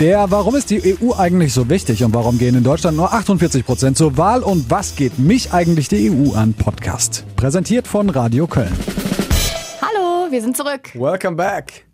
Der 0.00 0.30
Warum 0.30 0.54
ist 0.56 0.68
die 0.68 0.98
EU 1.00 1.14
eigentlich 1.14 1.54
so 1.54 1.70
wichtig 1.70 2.04
und 2.04 2.12
warum 2.14 2.36
gehen 2.36 2.54
in 2.54 2.62
Deutschland 2.62 2.98
nur 2.98 3.14
48 3.14 3.64
Prozent 3.64 3.96
zur 3.96 4.18
Wahl 4.18 4.42
und 4.42 4.70
was 4.70 4.94
geht 4.94 5.18
mich 5.18 5.54
eigentlich 5.54 5.88
die 5.88 6.10
EU 6.10 6.34
an 6.34 6.52
Podcast. 6.52 7.24
Präsentiert 7.36 7.88
von 7.88 8.10
Radio 8.10 8.46
Köln. 8.46 8.76
Hallo, 9.80 10.30
wir 10.30 10.42
sind 10.42 10.54
zurück 10.54 10.90
Welcome 10.94 11.36
back. 11.36 11.86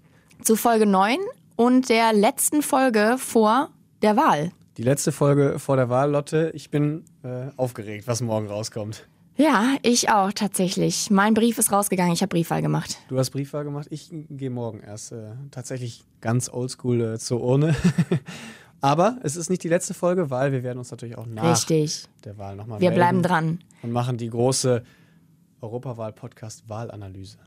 zu 0.42 0.56
Folge 0.56 0.84
9 0.84 1.16
und 1.54 1.90
der 1.90 2.12
letzten 2.12 2.62
Folge 2.62 3.18
vor 3.18 3.68
der 4.02 4.16
Wahl. 4.16 4.50
Die 4.78 4.82
letzte 4.82 5.12
Folge 5.12 5.60
vor 5.60 5.76
der 5.76 5.88
Wahl, 5.88 6.10
Lotte. 6.10 6.50
Ich 6.54 6.70
bin 6.70 7.04
äh, 7.22 7.52
aufgeregt, 7.56 8.08
was 8.08 8.20
morgen 8.20 8.48
rauskommt. 8.48 9.06
Ja, 9.36 9.76
ich 9.82 10.10
auch 10.10 10.32
tatsächlich. 10.32 11.10
Mein 11.10 11.34
Brief 11.34 11.58
ist 11.58 11.72
rausgegangen, 11.72 12.12
ich 12.12 12.20
habe 12.22 12.28
Briefwahl 12.30 12.62
gemacht. 12.62 12.98
Du 13.08 13.18
hast 13.18 13.30
Briefwahl 13.30 13.64
gemacht. 13.64 13.88
Ich 13.90 14.10
gehe 14.28 14.50
morgen 14.50 14.80
erst 14.80 15.12
äh, 15.12 15.30
tatsächlich 15.50 16.04
ganz 16.20 16.48
oldschool 16.50 17.00
äh, 17.14 17.18
zur 17.18 17.42
Urne. 17.42 17.74
Aber 18.82 19.18
es 19.22 19.36
ist 19.36 19.48
nicht 19.48 19.62
die 19.62 19.68
letzte 19.68 19.94
Folge, 19.94 20.28
weil 20.30 20.52
wir 20.52 20.62
werden 20.62 20.78
uns 20.78 20.90
natürlich 20.90 21.16
auch 21.16 21.26
nach 21.26 21.52
Richtig. 21.52 22.04
der 22.24 22.36
Wahl 22.36 22.56
nochmal 22.56 22.80
Wir 22.80 22.90
bleiben 22.90 23.22
dran. 23.22 23.60
und 23.82 23.92
machen 23.92 24.18
die 24.18 24.28
große 24.28 24.82
Europawahl-Podcast-Wahlanalyse. 25.60 27.38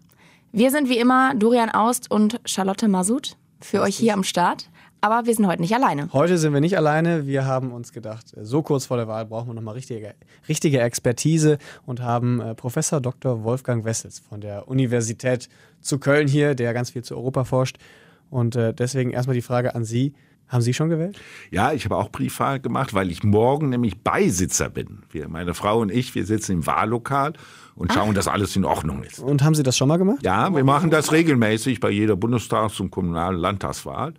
Wir 0.54 0.72
sind 0.72 0.88
wie 0.88 0.98
immer 0.98 1.36
Dorian 1.36 1.70
Aust 1.70 2.10
und 2.10 2.40
Charlotte 2.46 2.88
Masud 2.88 3.36
für 3.60 3.82
euch 3.82 3.98
hier 3.98 4.14
am 4.14 4.24
Start. 4.24 4.70
Aber 5.06 5.28
wir 5.28 5.36
sind 5.36 5.46
heute 5.46 5.62
nicht 5.62 5.76
alleine. 5.76 6.10
Heute 6.14 6.40
sind 6.40 6.52
wir 6.52 6.62
nicht 6.62 6.78
alleine. 6.78 7.28
Wir 7.28 7.46
haben 7.46 7.72
uns 7.72 7.94
gedacht, 7.94 8.36
äh, 8.36 8.44
so 8.44 8.64
kurz 8.64 8.88
vor 8.88 8.98
der 8.98 9.08
Wahl 9.08 9.28
brauchen 9.28 9.50
wir 9.50 9.54
nochmal 9.54 9.76
richtige, 9.76 10.16
richtige 10.50 10.82
Expertise 10.82 11.60
und 11.86 12.02
haben 12.02 12.42
äh, 12.42 12.56
Professor 12.56 13.00
Dr. 13.00 13.44
Wolfgang 13.44 13.86
Wessels 13.86 14.18
von 14.18 14.42
der 14.42 14.68
Universität 14.68 15.48
zu 15.80 16.00
Köln 16.00 16.28
hier, 16.28 16.56
der 16.56 16.74
ganz 16.74 16.90
viel 16.90 17.04
zu 17.04 17.16
Europa 17.16 17.44
forscht. 17.44 17.78
Und 18.32 18.56
äh, 18.56 18.74
deswegen 18.74 19.12
erstmal 19.12 19.36
die 19.36 19.44
Frage 19.44 19.76
an 19.76 19.86
Sie. 19.86 20.16
Haben 20.48 20.62
Sie 20.62 20.74
schon 20.74 20.90
gewählt? 20.90 21.20
Ja, 21.52 21.72
ich 21.72 21.86
habe 21.86 21.98
auch 21.98 22.10
Briefwahl 22.10 22.60
gemacht, 22.60 22.96
weil 22.96 23.12
ich 23.12 23.24
morgen 23.24 23.70
nämlich 23.70 24.02
Beisitzer 24.02 24.72
bin. 24.72 25.04
Wir, 25.12 25.28
meine 25.28 25.54
Frau 25.54 25.82
und 25.82 25.92
ich, 25.92 26.16
wir 26.16 26.26
sitzen 26.26 26.54
im 26.54 26.66
Wahllokal 26.66 27.34
und 27.76 27.94
schauen, 27.94 28.16
dass 28.16 28.28
alles 28.28 28.56
in 28.56 28.66
Ordnung 28.66 29.04
ist. 29.04 29.20
Und 29.20 29.44
haben 29.44 29.54
Sie 29.54 29.62
das 29.62 29.78
schon 29.78 29.88
mal 29.88 29.98
gemacht? 29.98 30.24
Ja, 30.24 30.52
wir 30.52 30.64
machen 30.64 30.90
das 30.90 31.12
regelmäßig 31.12 31.80
bei 31.80 31.92
jeder 31.92 32.16
Bundestags- 32.16 32.80
und 32.80 32.90
kommunalen 32.90 33.38
Landtagswahl. 33.38 34.16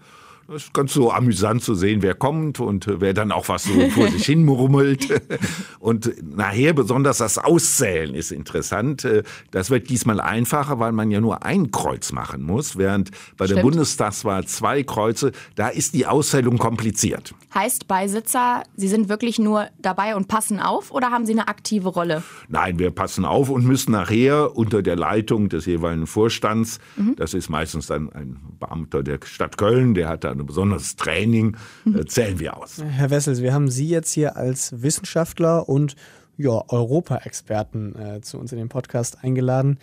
Das 0.48 0.62
ist 0.62 0.74
ganz 0.74 0.92
so 0.92 1.10
amüsant 1.10 1.62
zu 1.64 1.74
sehen, 1.74 2.02
wer 2.02 2.14
kommt 2.14 2.60
und 2.60 2.86
äh, 2.86 3.00
wer 3.00 3.14
dann 3.14 3.32
auch 3.32 3.48
was 3.48 3.64
so 3.64 3.90
vor 3.90 4.06
sich 4.12 4.24
hin 4.26 4.44
murmelt. 4.44 5.08
Und 5.80 6.14
nachher 6.36 6.72
besonders 6.72 7.18
das 7.18 7.38
Auszählen 7.38 8.14
ist 8.14 8.30
interessant. 8.30 9.04
Äh, 9.04 9.24
Das 9.50 9.70
wird 9.70 9.90
diesmal 9.90 10.20
einfacher, 10.20 10.78
weil 10.78 10.92
man 10.92 11.10
ja 11.10 11.20
nur 11.20 11.44
ein 11.44 11.72
Kreuz 11.72 12.12
machen 12.12 12.42
muss, 12.44 12.76
während 12.76 13.10
bei 13.36 13.46
der 13.46 13.54
Stimmt. 13.54 13.62
Bundestagswahl 13.62 14.46
zwei 14.46 14.84
Kreuze, 14.84 15.32
da 15.56 15.68
ist 15.68 15.94
die 15.94 16.06
Auszählung 16.06 16.58
kompliziert. 16.58 17.34
Heißt 17.52 17.88
Beisitzer, 17.88 18.62
Sie 18.76 18.88
sind 18.88 19.08
wirklich 19.08 19.38
nur 19.40 19.66
dabei 19.80 20.14
und 20.14 20.28
passen 20.28 20.60
auf 20.60 20.92
oder 20.92 21.10
haben 21.10 21.26
Sie 21.26 21.32
eine 21.32 21.48
aktive 21.48 21.88
Rolle? 21.88 22.22
Nein, 22.48 22.78
wir 22.78 22.92
passen 22.92 23.24
auf 23.24 23.48
und 23.50 23.64
müssen 23.64 23.92
nachher 23.92 24.56
unter 24.56 24.82
der 24.82 24.94
Leitung 24.96 25.48
des 25.48 25.66
jeweiligen 25.66 26.06
Vorstands, 26.06 26.78
das 27.16 27.34
ist 27.34 27.48
meistens 27.48 27.86
dann 27.88 28.12
ein 28.12 28.36
Beamter 28.60 29.02
der 29.02 29.18
Stadt 29.24 29.58
Köln, 29.58 29.94
der 29.94 30.08
hat 30.08 30.22
da 30.24 30.35
ein 30.38 30.46
besonderes 30.46 30.96
Training, 30.96 31.56
äh, 31.86 32.04
zählen 32.04 32.38
wir 32.38 32.56
aus. 32.56 32.82
Herr 32.82 33.10
Wessels, 33.10 33.42
wir 33.42 33.52
haben 33.52 33.70
Sie 33.70 33.88
jetzt 33.88 34.12
hier 34.12 34.36
als 34.36 34.82
Wissenschaftler 34.82 35.68
und 35.68 35.96
ja, 36.38 36.62
Europa-Experten 36.68 37.96
äh, 37.96 38.20
zu 38.20 38.38
uns 38.38 38.52
in 38.52 38.58
den 38.58 38.68
Podcast 38.68 39.22
eingeladen. 39.22 39.78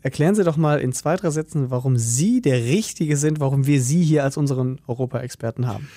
Erklären 0.00 0.34
Sie 0.34 0.44
doch 0.44 0.56
mal 0.56 0.80
in 0.80 0.92
zwei, 0.92 1.16
drei 1.16 1.30
Sätzen, 1.30 1.70
warum 1.70 1.96
Sie 1.96 2.42
der 2.42 2.64
Richtige 2.64 3.16
sind, 3.16 3.40
warum 3.40 3.66
wir 3.66 3.80
Sie 3.80 4.02
hier 4.02 4.24
als 4.24 4.36
unseren 4.36 4.80
Europa-Experten 4.86 5.66
haben. 5.66 5.88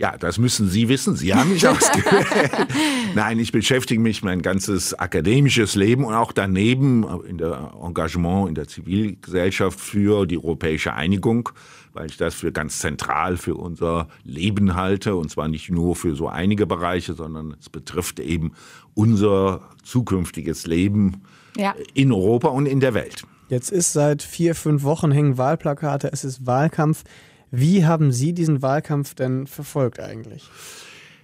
Ja, 0.00 0.16
das 0.16 0.38
müssen 0.38 0.66
Sie 0.66 0.88
wissen. 0.88 1.14
Sie 1.14 1.34
haben 1.34 1.52
mich 1.52 1.68
ausgewählt. 1.68 2.68
Nein, 3.14 3.38
ich 3.38 3.52
beschäftige 3.52 4.00
mich 4.00 4.22
mein 4.22 4.40
ganzes 4.40 4.98
akademisches 4.98 5.74
Leben 5.74 6.06
und 6.06 6.14
auch 6.14 6.32
daneben 6.32 7.04
in 7.28 7.36
der 7.36 7.74
Engagement 7.80 8.48
in 8.48 8.54
der 8.54 8.66
Zivilgesellschaft 8.66 9.78
für 9.78 10.24
die 10.24 10.38
europäische 10.38 10.94
Einigung, 10.94 11.50
weil 11.92 12.06
ich 12.10 12.16
das 12.16 12.34
für 12.34 12.52
ganz 12.52 12.78
zentral 12.78 13.36
für 13.36 13.54
unser 13.54 14.08
Leben 14.24 14.74
halte 14.74 15.14
und 15.16 15.30
zwar 15.30 15.48
nicht 15.48 15.70
nur 15.70 15.96
für 15.96 16.14
so 16.14 16.28
einige 16.28 16.66
Bereiche, 16.66 17.14
sondern 17.14 17.56
es 17.60 17.68
betrifft 17.68 18.20
eben 18.20 18.52
unser 18.94 19.60
zukünftiges 19.82 20.66
Leben 20.66 21.22
Ja. 21.56 21.74
in 21.94 22.12
Europa 22.12 22.48
und 22.48 22.66
in 22.66 22.80
der 22.80 22.94
Welt. 22.94 23.24
Jetzt 23.48 23.70
ist 23.72 23.92
seit 23.92 24.22
vier, 24.22 24.54
fünf 24.54 24.84
Wochen 24.84 25.10
hängen 25.10 25.36
Wahlplakate, 25.38 26.10
es 26.12 26.24
ist 26.24 26.46
Wahlkampf. 26.46 27.02
Wie 27.50 27.84
haben 27.84 28.12
Sie 28.12 28.32
diesen 28.32 28.62
Wahlkampf 28.62 29.14
denn 29.14 29.48
verfolgt 29.48 29.98
eigentlich? 29.98 30.48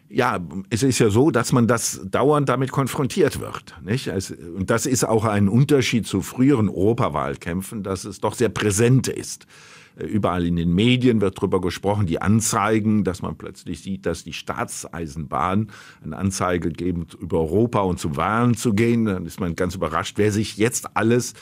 Ja, 0.09 0.39
es 0.71 0.83
ist 0.85 0.99
ja 1.01 1.11
so, 1.11 1.31
dass 1.33 1.51
man 1.53 1.67
das 1.67 2.01
dauernd 2.05 2.49
damit 2.49 2.71
konfrontiert 2.71 3.41
wird. 3.41 3.75
Nicht? 3.85 4.07
Es- 4.09 4.31
Und 4.31 4.71
das 4.71 4.87
ist 4.87 5.05
auch 5.05 5.25
ein 5.25 5.49
Unterschied 5.49 6.07
zu 6.07 6.23
früheren 6.23 6.69
Europawahlkämpfen, 6.69 7.83
dass 7.83 8.05
es 8.05 8.21
doch 8.21 8.35
sehr 8.35 8.49
präsent 8.49 9.09
ist. 9.09 9.47
Überall 9.97 10.45
in 10.45 10.57
den 10.57 10.75
Medien 10.75 11.23
wird 11.23 11.39
darüber 11.39 11.61
gesprochen, 11.61 12.07
die 12.07 12.21
Anzeigen, 12.21 13.03
dass 13.03 13.23
man 13.23 13.37
plötzlich 13.37 13.81
sieht, 13.81 14.05
dass 14.05 14.25
die 14.25 14.35
Staatseisenbahn 14.35 15.71
eine 16.05 16.17
Anzeige 16.17 16.71
geben, 16.71 17.07
über 17.19 17.41
Europa 17.41 17.81
und 17.81 17.99
zu 17.99 18.15
Wahlen 18.17 18.55
zu 18.55 18.75
gehen. 18.75 19.07
Dann 19.07 19.25
ist 19.25 19.41
man 19.41 19.57
ganz 19.57 19.75
überrascht, 19.75 20.19
wer 20.19 20.33
sich 20.33 20.59
jetzt 20.59 20.97
alles 20.97 21.33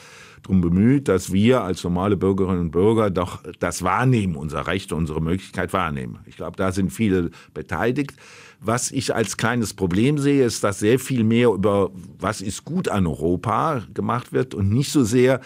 darum 0.41 0.61
bemüht, 0.61 1.07
dass 1.07 1.33
wir 1.33 1.63
als 1.63 1.83
normale 1.83 2.15
Bürgerinnen 2.15 2.61
und 2.61 2.71
Bürger 2.71 3.09
doch 3.09 3.43
das 3.59 3.83
wahrnehmen, 3.83 4.35
unser 4.35 4.67
Recht, 4.67 4.93
unsere 4.93 5.21
Möglichkeit 5.21 5.73
wahrnehmen. 5.73 6.19
Ich 6.25 6.37
glaube, 6.37 6.55
da 6.55 6.71
sind 6.71 6.91
viele 6.91 7.31
beteiligt. 7.53 8.13
Was 8.61 8.91
ich 8.91 9.13
als 9.13 9.37
kleines 9.37 9.73
Problem 9.73 10.17
sehe, 10.17 10.45
ist, 10.45 10.63
dass 10.63 10.79
sehr 10.79 10.99
viel 10.99 11.23
mehr 11.23 11.49
über 11.49 11.91
was 12.19 12.41
ist 12.41 12.63
gut 12.63 12.87
an 12.87 13.05
Europa 13.05 13.83
gemacht 13.93 14.31
wird 14.31 14.53
und 14.53 14.69
nicht 14.69 14.91
so 14.91 15.03
sehr, 15.03 15.41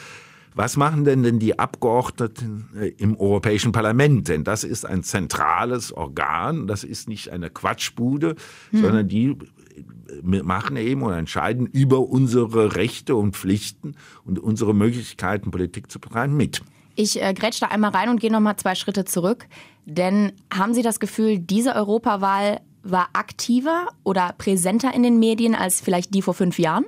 was 0.55 0.77
machen 0.77 1.05
denn 1.05 1.23
denn 1.23 1.39
die 1.39 1.57
Abgeordneten 1.59 2.69
äh, 2.79 2.87
im 2.97 3.17
Europäischen 3.17 3.71
Parlament? 3.71 4.27
Denn 4.27 4.43
das 4.43 4.63
ist 4.63 4.85
ein 4.85 5.03
zentrales 5.03 5.93
Organ, 5.93 6.67
das 6.67 6.83
ist 6.83 7.07
nicht 7.07 7.31
eine 7.31 7.49
Quatschbude, 7.49 8.35
sondern 8.71 9.07
die 9.07 9.27
äh, 9.27 10.41
machen 10.43 10.75
eben 10.77 11.01
und 11.03 11.13
entscheiden 11.13 11.67
über 11.67 11.99
unsere 11.99 12.75
Rechte 12.75 13.15
und 13.15 13.35
Pflichten 13.35 13.95
und 14.25 14.39
unsere 14.39 14.73
Möglichkeiten, 14.73 15.51
Politik 15.51 15.91
zu 15.91 15.99
betreiben, 15.99 16.35
mit. 16.35 16.61
Ich 16.95 17.21
äh, 17.21 17.33
grätsch 17.33 17.61
da 17.61 17.67
einmal 17.67 17.91
rein 17.91 18.09
und 18.09 18.19
gehe 18.19 18.31
nochmal 18.31 18.57
zwei 18.57 18.75
Schritte 18.75 19.05
zurück. 19.05 19.47
Denn 19.85 20.33
haben 20.53 20.73
Sie 20.73 20.81
das 20.81 20.99
Gefühl, 20.99 21.39
diese 21.39 21.75
Europawahl 21.75 22.59
war 22.83 23.09
aktiver 23.13 23.87
oder 24.03 24.33
präsenter 24.37 24.93
in 24.93 25.03
den 25.03 25.19
Medien 25.19 25.55
als 25.55 25.81
vielleicht 25.81 26.13
die 26.13 26.21
vor 26.21 26.33
fünf 26.33 26.59
Jahren? 26.59 26.85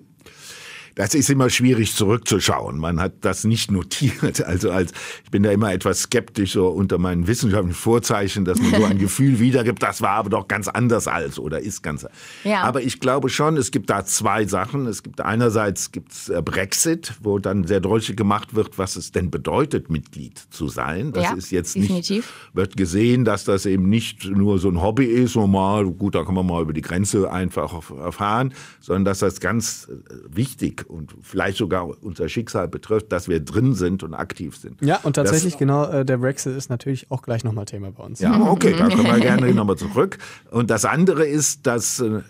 Das 0.96 1.14
ist 1.16 1.30
immer 1.30 1.50
schwierig 1.50 1.96
zurückzuschauen. 1.96 2.78
Man 2.78 3.00
hat 3.00 3.14
das 3.22 3.44
nicht 3.44 3.72
notiert. 3.72 4.42
Also 4.52 4.72
als 4.72 4.92
ich 5.24 5.32
bin 5.32 5.44
da 5.44 5.52
immer 5.52 5.72
etwas 5.72 6.02
skeptisch 6.04 6.54
so 6.54 6.68
unter 6.68 6.98
meinen 6.98 7.28
wissenschaftlichen 7.28 7.76
Vorzeichen, 7.76 8.44
dass 8.44 8.60
man 8.60 8.72
so 8.76 8.86
ein 8.86 8.98
Gefühl 9.00 9.40
wiedergibt, 9.40 9.82
das 9.82 10.02
war 10.02 10.12
aber 10.12 10.30
doch 10.30 10.48
ganz 10.48 10.68
anders 10.68 11.08
als 11.08 11.40
oder 11.40 11.60
ist 11.62 11.82
ganz. 11.84 12.06
Ja. 12.44 12.64
Aber 12.64 12.82
ich 12.82 13.00
glaube 13.00 13.30
schon, 13.30 13.56
es 13.56 13.72
gibt 13.72 13.90
da 13.90 14.04
zwei 14.04 14.46
Sachen. 14.46 14.88
Es 14.88 15.04
gibt 15.04 15.22
einerseits 15.22 15.92
gibt's 15.92 16.30
äh, 16.30 16.42
Brexit, 16.42 17.14
wo 17.22 17.40
dann 17.40 17.66
sehr 17.66 17.80
deutlich 17.80 18.18
gemacht 18.18 18.56
wird, 18.56 18.78
was 18.78 18.96
es 18.96 19.12
denn 19.12 19.30
bedeutet, 19.32 19.90
Mitglied 19.90 20.38
zu 20.50 20.68
sein. 20.68 21.14
Das 21.14 21.24
Ja, 21.24 21.34
ist 21.34 21.52
jetzt 21.52 21.76
definitiv. 21.76 22.18
nicht 22.18 22.30
wird 22.54 22.78
gesehen, 22.78 23.26
dass 23.26 23.44
das 23.44 23.66
eben 23.66 23.90
nicht 23.90 24.26
nur 24.26 24.60
so 24.60 24.70
ein 24.70 24.82
Hobby 24.82 25.06
ist, 25.06 25.34
so 25.34 25.48
mal, 25.48 25.86
gut, 25.86 26.16
da 26.16 26.24
kann 26.24 26.36
man 26.36 26.46
mal 26.46 26.62
über 26.62 26.74
die 26.74 26.82
Grenze 26.82 27.32
einfach 27.32 27.90
erfahren, 27.92 28.54
sondern 28.80 29.06
dass 29.06 29.20
das 29.20 29.40
ganz 29.40 29.88
äh, 29.90 29.96
und 30.84 31.16
vielleicht 31.22 31.58
sogar 31.58 31.90
unser 32.02 32.30
Schicksal 32.30 32.68
betrifft, 32.68 33.12
dass 33.12 33.28
wir 33.28 33.40
drin 33.40 33.74
sind 33.74 34.04
und 34.04 34.14
aktiv 34.14 34.58
sind. 34.58 34.82
Ja, 34.82 35.00
und 35.04 35.16
tatsächlich 35.16 35.58
genau, 35.58 35.86
äh, 35.86 36.06
der 36.06 36.18
Brexit 36.18 36.56
ist 36.56 36.70
natürlich 36.70 37.10
auch 37.12 37.22
gleich 37.22 37.44
nochmal 37.44 37.66
Thema 37.66 37.92
bei 37.92 38.04
uns. 38.04 38.20
Ja, 38.20 38.40
okay, 38.42 38.76
da 38.78 38.90
kommen 38.90 39.06
wir 39.06 39.20
gerne 39.20 39.54
nochmal 39.54 39.78
zurück. 39.78 40.18
Und 40.50 40.70
das 40.70 40.86
andere 40.86 41.26
ist, 41.26 41.68
dass 41.68 42.00
äh, 42.00 42.22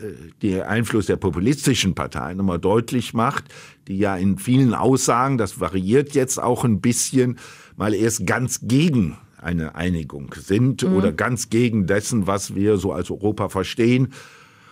der 0.42 0.70
Einfluss 0.70 1.06
der 1.06 1.18
populistischen 1.18 1.96
Parteien 1.96 2.38
nochmal 2.38 2.60
deutlich 2.60 3.14
macht, 3.14 3.46
die 3.88 3.98
ja 3.98 4.16
in 4.16 4.38
vielen 4.38 4.74
Aussagen, 4.74 5.38
das 5.38 5.60
variiert 5.60 6.14
jetzt 6.14 6.40
auch 6.40 6.64
ein 6.64 6.82
bisschen, 6.82 7.38
mal 7.76 7.94
erst 7.94 8.26
ganz 8.26 8.60
gegen 8.64 9.18
eine 9.42 9.76
Einigung 9.76 10.36
sind 10.38 10.84
oder 10.84 11.12
ganz 11.12 11.50
gegen 11.50 11.88
dessen, 11.88 12.28
was 12.28 12.54
wir 12.54 12.78
so 12.78 12.92
als 12.94 13.10
Europa 13.10 13.50
verstehen. 13.50 14.14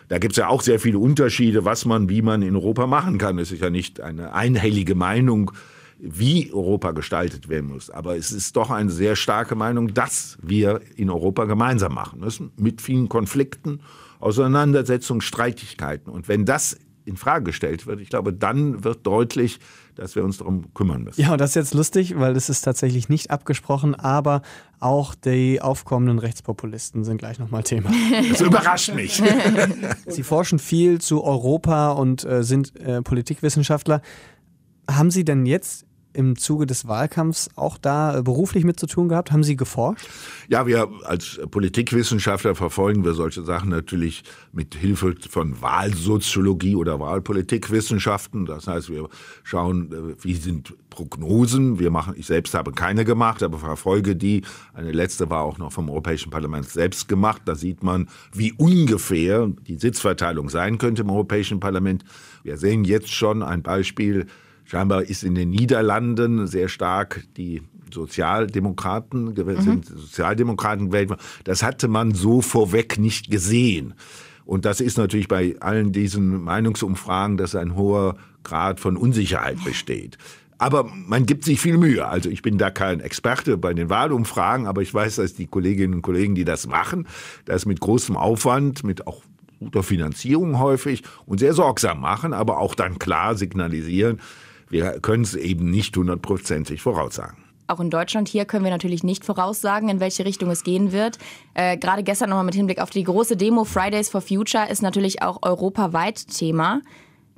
Da 0.09 0.17
gibt's 0.17 0.37
ja 0.37 0.47
auch 0.47 0.61
sehr 0.61 0.79
viele 0.79 0.97
Unterschiede, 0.97 1.65
was 1.65 1.85
man, 1.85 2.09
wie 2.09 2.21
man 2.21 2.41
in 2.41 2.55
Europa 2.55 2.87
machen 2.87 3.17
kann. 3.19 3.37
Es 3.37 3.51
ist 3.51 3.61
ja 3.61 3.69
nicht 3.69 4.01
eine 4.01 4.33
einhellige 4.33 4.95
Meinung, 4.95 5.51
wie 5.99 6.51
Europa 6.51 6.91
gestaltet 6.91 7.47
werden 7.47 7.69
muss. 7.69 7.89
Aber 7.91 8.17
es 8.17 8.31
ist 8.31 8.55
doch 8.55 8.71
eine 8.71 8.89
sehr 8.89 9.15
starke 9.15 9.55
Meinung, 9.55 9.93
dass 9.93 10.37
wir 10.41 10.81
in 10.95 11.09
Europa 11.09 11.45
gemeinsam 11.45 11.93
machen 11.93 12.21
müssen, 12.21 12.51
mit 12.57 12.81
vielen 12.81 13.07
Konflikten, 13.07 13.81
Auseinandersetzungen, 14.19 15.21
Streitigkeiten. 15.21 16.09
Und 16.11 16.27
wenn 16.27 16.43
das 16.45 16.77
in 17.05 17.15
Frage 17.15 17.45
gestellt 17.45 17.85
wird, 17.85 18.01
ich 18.01 18.09
glaube, 18.09 18.33
dann 18.33 18.83
wird 18.83 19.05
deutlich, 19.05 19.59
dass 19.99 20.15
wir 20.15 20.23
uns 20.23 20.37
darum 20.37 20.73
kümmern 20.73 21.03
müssen. 21.03 21.21
Ja, 21.21 21.31
und 21.31 21.41
das 21.41 21.51
ist 21.51 21.55
jetzt 21.55 21.73
lustig, 21.73 22.17
weil 22.17 22.33
das 22.33 22.49
ist 22.49 22.61
tatsächlich 22.61 23.09
nicht 23.09 23.31
abgesprochen, 23.31 23.95
aber 23.95 24.41
auch 24.79 25.13
die 25.13 25.61
aufkommenden 25.61 26.19
Rechtspopulisten 26.19 27.03
sind 27.03 27.17
gleich 27.17 27.39
nochmal 27.39 27.63
Thema. 27.63 27.91
Das 28.29 28.41
überrascht 28.41 28.93
mich. 28.93 29.21
Sie 30.07 30.23
forschen 30.23 30.59
viel 30.59 31.01
zu 31.01 31.23
Europa 31.23 31.91
und 31.91 32.23
äh, 32.23 32.43
sind 32.43 32.75
äh, 32.79 33.01
Politikwissenschaftler. 33.01 34.01
Haben 34.89 35.11
Sie 35.11 35.25
denn 35.25 35.45
jetzt 35.45 35.85
im 36.13 36.37
Zuge 36.37 36.65
des 36.65 36.87
Wahlkampfs 36.87 37.49
auch 37.55 37.77
da 37.77 38.17
äh, 38.17 38.21
beruflich 38.23 38.63
mit 38.63 38.79
zu 38.79 38.87
tun 38.87 39.09
gehabt? 39.09 39.31
Haben 39.31 39.43
Sie 39.43 39.55
geforscht? 39.55 40.07
Ja, 40.47 40.65
wir 40.65 40.89
als 41.03 41.39
Politikwissenschaftler 41.51 42.55
verfolgen 42.55 43.03
wir 43.03 43.13
solche 43.13 43.43
Sachen 43.43 43.69
natürlich 43.69 44.23
mit 44.51 44.75
Hilfe 44.75 45.15
von 45.29 45.61
Wahlsoziologie 45.61 46.75
oder 46.75 46.99
Wahlpolitikwissenschaften. 46.99 48.45
Das 48.45 48.67
heißt, 48.67 48.89
wir 48.89 49.09
schauen, 49.43 49.91
äh, 49.91 50.23
wie 50.23 50.33
sind 50.33 50.73
Prognosen. 50.89 51.79
Wir 51.79 51.91
machen, 51.91 52.15
ich 52.17 52.25
selbst 52.25 52.53
habe 52.53 52.71
keine 52.71 53.05
gemacht, 53.05 53.43
aber 53.43 53.57
verfolge 53.57 54.15
die. 54.15 54.41
Eine 54.73 54.91
letzte 54.91 55.29
war 55.29 55.43
auch 55.43 55.57
noch 55.57 55.71
vom 55.71 55.89
Europäischen 55.89 56.29
Parlament 56.29 56.67
selbst 56.67 57.07
gemacht. 57.07 57.43
Da 57.45 57.55
sieht 57.55 57.83
man, 57.83 58.09
wie 58.33 58.53
ungefähr 58.53 59.47
die 59.67 59.77
Sitzverteilung 59.77 60.49
sein 60.49 60.77
könnte 60.77 61.03
im 61.03 61.09
Europäischen 61.09 61.59
Parlament. 61.59 62.03
Wir 62.43 62.57
sehen 62.57 62.83
jetzt 62.83 63.11
schon 63.13 63.43
ein 63.43 63.61
Beispiel, 63.61 64.25
Scheinbar 64.69 65.01
ist 65.01 65.23
in 65.23 65.33
den 65.33 65.49
Niederlanden 65.49 66.45
sehr 66.45 66.67
stark 66.67 67.23
die 67.37 67.63
Sozialdemokraten, 67.91 69.33
mhm. 69.33 69.61
sind 69.61 69.85
Sozialdemokraten 69.87 70.91
gewählt 70.91 71.09
worden. 71.09 71.21
Das 71.43 71.63
hatte 71.63 71.87
man 71.87 72.13
so 72.13 72.43
vorweg 72.43 72.99
nicht 72.99 73.31
gesehen. 73.31 73.95
Und 74.45 74.65
das 74.65 74.79
ist 74.79 74.99
natürlich 74.99 75.27
bei 75.27 75.55
allen 75.59 75.91
diesen 75.91 76.43
Meinungsumfragen, 76.43 77.35
dass 77.35 77.55
ein 77.55 77.75
hoher 77.75 78.15
Grad 78.43 78.79
von 78.79 78.95
Unsicherheit 78.95 79.57
besteht. 79.63 80.19
Aber 80.59 80.83
man 80.83 81.25
gibt 81.25 81.45
sich 81.45 81.59
viel 81.59 81.79
Mühe. 81.79 82.07
Also 82.07 82.29
ich 82.29 82.43
bin 82.43 82.59
da 82.59 82.69
kein 82.69 82.99
Experte 82.99 83.57
bei 83.57 83.73
den 83.73 83.89
Wahlumfragen, 83.89 84.67
aber 84.67 84.83
ich 84.83 84.93
weiß, 84.93 85.15
dass 85.15 85.33
die 85.33 85.47
Kolleginnen 85.47 85.95
und 85.95 86.01
Kollegen, 86.03 86.35
die 86.35 86.45
das 86.45 86.67
machen, 86.67 87.07
das 87.45 87.65
mit 87.65 87.79
großem 87.79 88.15
Aufwand, 88.15 88.83
mit 88.83 89.07
auch 89.07 89.23
guter 89.59 89.81
Finanzierung 89.81 90.59
häufig 90.59 91.01
und 91.25 91.39
sehr 91.39 91.55
sorgsam 91.55 92.01
machen, 92.01 92.33
aber 92.33 92.59
auch 92.59 92.75
dann 92.75 92.99
klar 92.99 93.35
signalisieren, 93.35 94.19
wir 94.69 94.99
können 94.99 95.23
es 95.23 95.35
eben 95.35 95.69
nicht 95.69 95.95
hundertprozentig 95.95 96.81
voraussagen. 96.81 97.43
Auch 97.69 97.79
in 97.79 97.91
Deutschland 97.91 98.27
hier 98.27 98.45
können 98.45 98.63
wir 98.63 98.71
natürlich 98.71 99.03
nicht 99.03 99.23
voraussagen, 99.23 99.89
in 99.89 99.99
welche 99.99 100.25
Richtung 100.25 100.49
es 100.49 100.63
gehen 100.63 100.91
wird. 100.91 101.19
Äh, 101.53 101.77
Gerade 101.77 102.01
gestern 102.01 102.29
nochmal 102.29 102.45
mit 102.45 102.55
Hinblick 102.55 102.81
auf 102.81 102.89
die 102.89 103.03
große 103.03 103.37
Demo 103.37 103.63
Fridays 103.63 104.09
for 104.09 104.21
Future 104.21 104.67
ist 104.69 104.81
natürlich 104.81 105.21
auch 105.21 105.43
europaweit 105.43 106.27
Thema. 106.27 106.81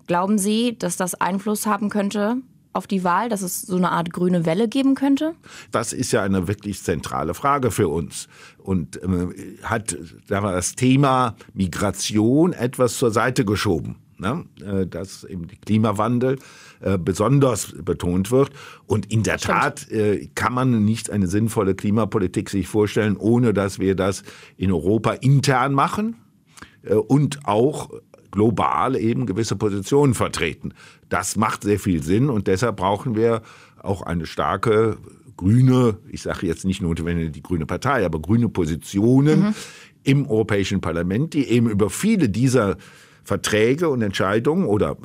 Glauben 0.08 0.38
Sie, 0.38 0.78
dass 0.78 0.96
das 0.96 1.16
Einfluss 1.16 1.66
haben 1.66 1.90
könnte 1.90 2.38
auf 2.74 2.88
die 2.88 3.04
Wahl, 3.04 3.28
dass 3.28 3.42
es 3.42 3.62
so 3.62 3.76
eine 3.76 3.92
Art 3.92 4.14
grüne 4.14 4.46
Welle 4.46 4.70
geben 4.70 4.96
könnte? 4.96 5.36
Das 5.72 5.92
ist 5.92 6.14
ja 6.14 6.24
eine 6.24 6.48
wirklich 6.48 6.82
zentrale 6.82 7.34
Frage 7.34 7.70
für 7.70 7.90
uns 7.90 8.30
und 8.58 9.04
äh, 9.04 9.58
hat 9.64 9.98
sagen 10.28 10.46
wir, 10.46 10.54
das 10.54 10.76
Thema 10.76 11.36
Migration 11.54 12.54
etwas 12.54 12.98
zur 12.98 13.12
Seite 13.12 13.44
geschoben. 13.44 13.98
Ne? 14.22 14.46
Äh, 14.64 14.88
dass 14.88 15.24
eben 15.24 15.48
der 15.48 15.58
Klimawandel 15.58 16.38
äh, 16.80 16.98
besonders 16.98 17.74
betont 17.84 18.32
wird. 18.32 18.52
Und 18.86 19.12
in 19.12 19.24
der 19.24 19.40
Stimmt. 19.40 19.58
Tat 19.58 19.92
äh, 19.92 20.30
kann 20.36 20.54
man 20.54 20.86
nicht 20.86 21.10
eine 21.10 21.28
sinnvolle 21.28 21.76
Klimapolitik 21.76 22.50
sich 22.50 22.68
vorstellen, 22.68 23.18
ohne 23.18 23.54
dass 23.54 23.80
wir 23.80 23.96
das 23.96 24.24
in 24.58 24.72
Europa 24.72 25.12
intern 25.14 25.74
machen 25.74 26.16
und 27.08 27.46
auch 27.46 27.92
global 28.32 28.96
eben 28.96 29.28
gewisse 29.28 29.56
Positionen 29.56 30.16
vertreten. 30.16 30.74
Das 31.10 31.36
macht 31.36 31.64
sehr 31.64 31.80
viel 31.80 32.02
Sinn 32.02 32.30
und 32.30 32.48
deshalb 32.48 32.78
brauchen 32.78 33.16
wir 33.16 33.44
auch 33.84 34.02
eine 34.02 34.26
starke 34.26 34.98
grüne, 35.38 35.98
ich 36.10 36.22
sage 36.22 36.48
jetzt 36.48 36.66
nicht 36.66 36.82
notwendig 36.82 37.32
die 37.32 37.42
grüne 37.42 37.66
Partei, 37.66 38.06
aber 38.06 38.20
grüne 38.20 38.50
Positionen 38.50 39.40
mhm. 39.40 39.54
im 40.04 40.28
Europäischen 40.28 40.82
Parlament, 40.82 41.34
die 41.34 41.48
eben 41.48 41.70
über 41.70 41.90
viele 41.90 42.30
dieser 42.30 42.78
Verträge 43.24 43.90
und 43.90 44.02
Entscheidungen 44.02 44.66
oder 44.66 44.98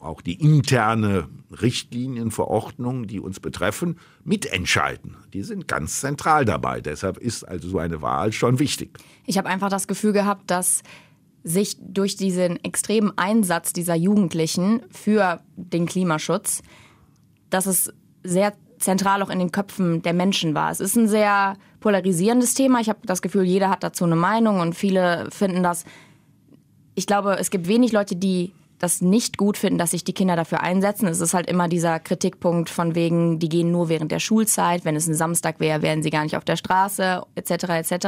auch 0.00 0.20
die 0.20 0.34
interne 0.34 1.28
Richtlinienverordnung, 1.60 3.06
die 3.06 3.20
uns 3.20 3.40
betreffen, 3.40 3.98
mitentscheiden. 4.24 5.16
Die 5.32 5.42
sind 5.42 5.68
ganz 5.68 6.00
zentral 6.00 6.44
dabei. 6.44 6.80
Deshalb 6.80 7.18
ist 7.18 7.44
also 7.44 7.68
so 7.68 7.78
eine 7.78 8.02
Wahl 8.02 8.32
schon 8.32 8.58
wichtig. 8.58 8.98
Ich 9.26 9.38
habe 9.38 9.48
einfach 9.48 9.68
das 9.68 9.86
Gefühl 9.86 10.12
gehabt, 10.12 10.50
dass 10.50 10.82
sich 11.44 11.76
durch 11.80 12.16
diesen 12.16 12.62
extremen 12.64 13.12
Einsatz 13.16 13.72
dieser 13.72 13.94
Jugendlichen 13.94 14.82
für 14.90 15.40
den 15.56 15.86
Klimaschutz, 15.86 16.62
dass 17.50 17.66
es 17.66 17.92
sehr 18.22 18.54
zentral 18.78 19.22
auch 19.22 19.30
in 19.30 19.38
den 19.38 19.52
Köpfen 19.52 20.02
der 20.02 20.12
Menschen 20.12 20.54
war. 20.54 20.70
Es 20.70 20.80
ist 20.80 20.96
ein 20.96 21.08
sehr 21.08 21.56
polarisierendes 21.80 22.54
Thema. 22.54 22.80
Ich 22.80 22.88
habe 22.88 23.00
das 23.04 23.22
Gefühl, 23.22 23.44
jeder 23.44 23.70
hat 23.70 23.82
dazu 23.82 24.04
eine 24.04 24.16
Meinung 24.16 24.60
und 24.60 24.74
viele 24.74 25.28
finden 25.30 25.62
das 25.62 25.84
ich 26.94 27.06
glaube, 27.06 27.36
es 27.38 27.50
gibt 27.50 27.68
wenig 27.68 27.92
Leute, 27.92 28.16
die 28.16 28.52
das 28.78 29.00
nicht 29.00 29.38
gut 29.38 29.56
finden, 29.56 29.78
dass 29.78 29.92
sich 29.92 30.02
die 30.02 30.12
Kinder 30.12 30.34
dafür 30.34 30.60
einsetzen. 30.60 31.06
Es 31.06 31.20
ist 31.20 31.34
halt 31.34 31.48
immer 31.48 31.68
dieser 31.68 32.00
Kritikpunkt 32.00 32.68
von 32.68 32.96
wegen, 32.96 33.38
die 33.38 33.48
gehen 33.48 33.70
nur 33.70 33.88
während 33.88 34.10
der 34.10 34.18
Schulzeit. 34.18 34.84
Wenn 34.84 34.96
es 34.96 35.06
ein 35.06 35.14
Samstag 35.14 35.60
wäre, 35.60 35.82
wären 35.82 36.02
sie 36.02 36.10
gar 36.10 36.24
nicht 36.24 36.36
auf 36.36 36.44
der 36.44 36.56
Straße, 36.56 37.22
etc. 37.36 37.50
etc. 37.68 38.06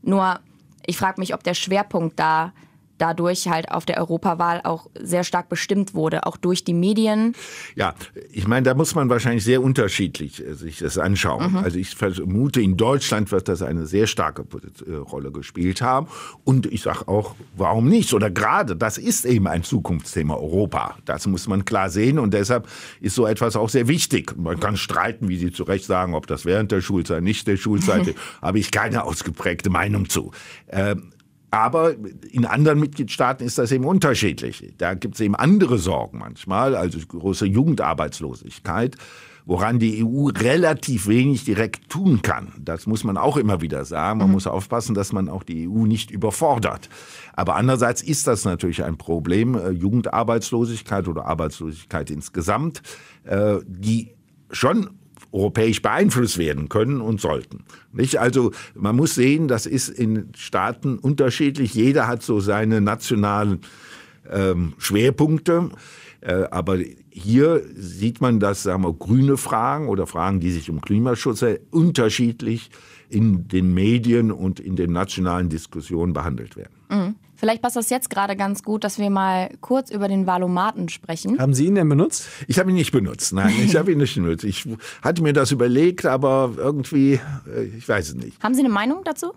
Nur, 0.00 0.40
ich 0.86 0.96
frage 0.96 1.20
mich, 1.20 1.34
ob 1.34 1.44
der 1.44 1.52
Schwerpunkt 1.52 2.18
da 2.18 2.54
dadurch 3.00 3.48
halt 3.48 3.70
auf 3.70 3.86
der 3.86 3.98
Europawahl 3.98 4.60
auch 4.64 4.88
sehr 4.94 5.24
stark 5.24 5.48
bestimmt 5.48 5.94
wurde, 5.94 6.26
auch 6.26 6.36
durch 6.36 6.64
die 6.64 6.74
Medien. 6.74 7.34
Ja, 7.74 7.94
ich 8.30 8.46
meine, 8.46 8.64
da 8.64 8.74
muss 8.74 8.94
man 8.94 9.08
wahrscheinlich 9.08 9.44
sehr 9.44 9.62
unterschiedlich 9.62 10.44
äh, 10.46 10.54
sich 10.54 10.78
das 10.78 10.98
anschauen. 10.98 11.52
Mhm. 11.52 11.56
Also 11.58 11.78
ich 11.78 11.94
vermute, 11.94 12.60
in 12.60 12.76
Deutschland 12.76 13.32
wird 13.32 13.48
das 13.48 13.62
eine 13.62 13.86
sehr 13.86 14.06
starke 14.06 14.44
äh, 14.86 14.94
Rolle 14.94 15.32
gespielt 15.32 15.80
haben. 15.82 16.08
Und 16.44 16.66
ich 16.66 16.82
sage 16.82 17.08
auch, 17.08 17.34
warum 17.56 17.88
nicht? 17.88 18.12
Oder 18.12 18.30
gerade, 18.30 18.76
das 18.76 18.98
ist 18.98 19.24
eben 19.24 19.46
ein 19.46 19.62
Zukunftsthema 19.62 20.34
Europa. 20.34 20.96
Das 21.04 21.26
muss 21.26 21.48
man 21.48 21.64
klar 21.64 21.90
sehen 21.90 22.18
und 22.18 22.34
deshalb 22.34 22.68
ist 23.00 23.14
so 23.14 23.26
etwas 23.26 23.56
auch 23.56 23.68
sehr 23.68 23.88
wichtig. 23.88 24.36
Man 24.36 24.60
kann 24.60 24.76
streiten, 24.76 25.28
wie 25.28 25.36
Sie 25.36 25.52
zu 25.52 25.64
Recht 25.64 25.84
sagen, 25.84 26.14
ob 26.14 26.26
das 26.26 26.44
während 26.44 26.70
der 26.70 26.80
Schulzeit, 26.80 27.22
nicht 27.22 27.46
der 27.46 27.56
Schulzeit, 27.56 28.14
habe 28.42 28.58
ich 28.58 28.70
keine 28.70 29.04
ausgeprägte 29.04 29.70
Meinung 29.70 30.08
zu. 30.08 30.32
Ähm, 30.68 31.12
aber 31.50 31.94
in 32.30 32.44
anderen 32.44 32.78
Mitgliedstaaten 32.78 33.44
ist 33.44 33.58
das 33.58 33.72
eben 33.72 33.84
unterschiedlich. 33.84 34.72
Da 34.78 34.94
gibt 34.94 35.14
es 35.16 35.20
eben 35.20 35.34
andere 35.34 35.78
Sorgen 35.78 36.18
manchmal, 36.18 36.76
also 36.76 36.98
große 36.98 37.46
Jugendarbeitslosigkeit, 37.46 38.96
woran 39.46 39.80
die 39.80 40.04
EU 40.04 40.26
relativ 40.26 41.08
wenig 41.08 41.44
direkt 41.44 41.90
tun 41.90 42.22
kann. 42.22 42.52
Das 42.60 42.86
muss 42.86 43.02
man 43.02 43.16
auch 43.16 43.36
immer 43.36 43.60
wieder 43.60 43.84
sagen. 43.84 44.20
Man 44.20 44.28
mhm. 44.28 44.34
muss 44.34 44.46
aufpassen, 44.46 44.94
dass 44.94 45.12
man 45.12 45.28
auch 45.28 45.42
die 45.42 45.68
EU 45.68 45.86
nicht 45.86 46.12
überfordert. 46.12 46.88
Aber 47.32 47.56
andererseits 47.56 48.00
ist 48.02 48.28
das 48.28 48.44
natürlich 48.44 48.84
ein 48.84 48.96
Problem, 48.96 49.56
äh, 49.56 49.70
Jugendarbeitslosigkeit 49.70 51.08
oder 51.08 51.24
Arbeitslosigkeit 51.24 52.10
insgesamt, 52.10 52.82
äh, 53.24 53.56
die 53.66 54.12
schon 54.52 54.99
europäisch 55.32 55.82
beeinflusst 55.82 56.38
werden 56.38 56.68
können 56.68 57.00
und 57.00 57.20
sollten. 57.20 57.64
Nicht? 57.92 58.18
Also 58.18 58.52
man 58.74 58.96
muss 58.96 59.14
sehen, 59.14 59.48
das 59.48 59.66
ist 59.66 59.88
in 59.88 60.30
Staaten 60.36 60.98
unterschiedlich. 60.98 61.74
Jeder 61.74 62.08
hat 62.08 62.22
so 62.22 62.40
seine 62.40 62.80
nationalen 62.80 63.60
ähm, 64.30 64.74
Schwerpunkte. 64.78 65.70
Äh, 66.20 66.44
aber 66.50 66.78
hier 67.10 67.62
sieht 67.74 68.20
man, 68.20 68.40
dass 68.40 68.62
sagen 68.62 68.82
wir, 68.82 68.92
grüne 68.92 69.36
Fragen 69.36 69.88
oder 69.88 70.06
Fragen, 70.06 70.40
die 70.40 70.50
sich 70.50 70.70
um 70.70 70.80
Klimaschutz 70.80 71.44
unterschiedlich 71.70 72.70
in 73.08 73.48
den 73.48 73.74
Medien 73.74 74.30
und 74.30 74.60
in 74.60 74.76
den 74.76 74.92
nationalen 74.92 75.48
Diskussionen 75.48 76.12
behandelt 76.12 76.56
werden. 76.56 76.74
Mhm. 76.90 77.14
Vielleicht 77.40 77.62
passt 77.62 77.76
das 77.76 77.88
jetzt 77.88 78.10
gerade 78.10 78.36
ganz 78.36 78.62
gut, 78.62 78.84
dass 78.84 78.98
wir 78.98 79.08
mal 79.08 79.48
kurz 79.62 79.90
über 79.90 80.08
den 80.08 80.26
Valomaten 80.26 80.90
sprechen. 80.90 81.38
Haben 81.38 81.54
Sie 81.54 81.64
ihn 81.64 81.74
denn 81.74 81.88
benutzt? 81.88 82.28
Ich 82.48 82.58
habe 82.58 82.68
ihn 82.68 82.76
nicht 82.76 82.92
benutzt. 82.92 83.32
Nein, 83.32 83.54
ich 83.64 83.76
habe 83.76 83.92
ihn 83.92 83.98
nicht 83.98 84.14
benutzt. 84.14 84.44
Ich 84.44 84.68
hatte 85.00 85.22
mir 85.22 85.32
das 85.32 85.50
überlegt, 85.50 86.04
aber 86.04 86.52
irgendwie, 86.58 87.18
äh, 87.50 87.62
ich 87.78 87.88
weiß 87.88 88.10
es 88.10 88.14
nicht. 88.14 88.42
Haben 88.42 88.52
Sie 88.52 88.60
eine 88.60 88.68
Meinung 88.68 89.04
dazu? 89.04 89.32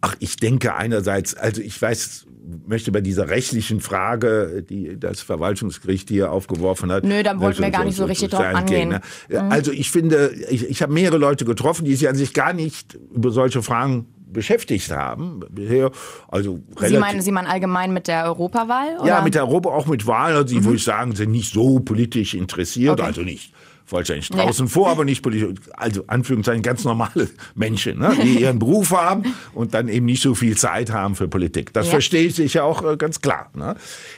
Ach, 0.00 0.16
ich 0.18 0.34
denke 0.36 0.74
einerseits, 0.74 1.34
also 1.34 1.62
ich 1.62 1.80
weiß, 1.80 2.26
möchte 2.66 2.90
bei 2.90 3.00
dieser 3.00 3.28
rechtlichen 3.28 3.80
Frage, 3.80 4.64
die 4.68 4.98
das 4.98 5.20
Verwaltungsgericht 5.20 6.08
hier 6.08 6.32
aufgeworfen 6.32 6.90
hat. 6.90 7.04
Nö, 7.04 7.22
da 7.22 7.38
wollten 7.38 7.62
wir 7.62 7.70
gar 7.70 7.84
nicht 7.84 7.96
so 7.96 8.04
richtig 8.04 8.30
drauf 8.30 8.46
angehen. 8.46 8.88
Ne? 8.88 9.00
Mhm. 9.28 9.52
Also 9.52 9.70
ich 9.70 9.92
finde, 9.92 10.32
ich, 10.50 10.68
ich 10.68 10.82
habe 10.82 10.92
mehrere 10.92 11.18
Leute 11.18 11.44
getroffen, 11.44 11.84
die 11.84 11.94
sich 11.94 12.08
an 12.08 12.16
sich 12.16 12.34
gar 12.34 12.52
nicht 12.52 12.98
über 13.14 13.30
solche 13.30 13.62
Fragen 13.62 14.06
beschäftigt 14.32 14.90
haben 14.90 15.40
bisher. 15.50 15.90
Also 16.28 16.60
Sie 16.80 16.98
meinen, 16.98 17.20
Sie 17.20 17.32
meinen 17.32 17.46
allgemein 17.46 17.92
mit 17.92 18.08
der 18.08 18.24
Europawahl? 18.24 18.98
Oder? 19.00 19.08
Ja, 19.08 19.22
mit 19.22 19.34
der 19.34 19.42
Europa, 19.46 19.70
auch 19.70 19.86
mit 19.86 20.06
Wahlen, 20.06 20.36
also, 20.36 20.54
mhm. 20.54 20.64
würde 20.64 20.76
ich 20.76 20.84
sagen, 20.84 21.14
sind 21.14 21.30
nicht 21.30 21.52
so 21.52 21.80
politisch 21.80 22.34
interessiert, 22.34 23.00
okay. 23.00 23.02
also 23.02 23.22
nicht 23.22 23.52
vollständig 23.88 24.28
draußen 24.28 24.66
ja. 24.66 24.70
vor, 24.70 24.90
aber 24.90 25.04
nicht 25.04 25.22
politisch, 25.22 25.58
also 25.72 26.04
Anführungszeichen 26.06 26.62
ganz 26.62 26.84
normale 26.84 27.28
Menschen, 27.54 27.98
ne, 27.98 28.16
die 28.22 28.38
ihren 28.40 28.58
Beruf 28.58 28.90
haben 28.90 29.34
und 29.54 29.72
dann 29.74 29.88
eben 29.88 30.06
nicht 30.06 30.22
so 30.22 30.34
viel 30.34 30.56
Zeit 30.56 30.92
haben 30.92 31.16
für 31.16 31.26
Politik. 31.26 31.72
Das 31.72 31.86
ja. 31.86 31.92
verstehe 31.92 32.26
ich 32.26 32.54
ja 32.54 32.64
auch 32.64 32.84
äh, 32.84 32.96
ganz 32.96 33.20
klar. 33.20 33.50
Ne? 33.54 33.76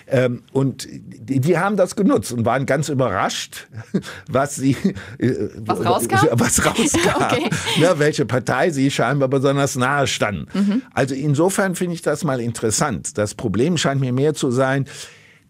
Ähm, 0.09 0.43
und 0.53 0.89
die, 0.91 1.41
die, 1.41 1.59
haben 1.59 1.77
das 1.77 1.95
genutzt 1.95 2.33
und 2.33 2.45
waren 2.45 2.67
ganz 2.67 2.89
überrascht, 2.89 3.69
was 4.29 4.57
sie 4.57 4.77
äh, 5.19 5.49
was 5.59 5.85
rauskam, 5.85 6.27
was 6.33 6.67
rauskam 6.67 7.23
okay. 7.23 7.51
ne, 7.79 7.95
welche 7.99 8.27
Partei 8.27 8.71
sie 8.71 8.91
scheinbar 8.91 9.29
besonders 9.29 9.77
nahe 9.77 10.09
standen. 10.09 10.47
Mhm. 10.53 10.83
Also 10.93 11.15
insofern 11.15 11.77
finde 11.77 11.95
ich 11.95 12.03
das 12.03 12.25
mal 12.25 12.41
interessant. 12.41 13.17
Das 13.17 13.35
Problem 13.35 13.77
scheint 13.77 14.01
mir 14.01 14.13
mehr 14.13 14.35
zu 14.35 14.51
sein, 14.51 14.87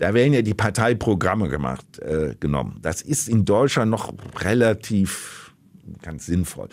da 0.01 0.15
werden 0.15 0.33
ja 0.33 0.41
die 0.41 0.55
Parteiprogramme 0.55 1.49
gemacht, 1.49 1.99
äh, 1.99 2.35
genommen. 2.41 2.79
Das 2.81 3.03
ist 3.03 3.29
in 3.29 3.45
Deutschland 3.45 3.91
noch 3.91 4.15
relativ 4.43 5.55
ganz 6.01 6.25
sinnvoll. 6.25 6.69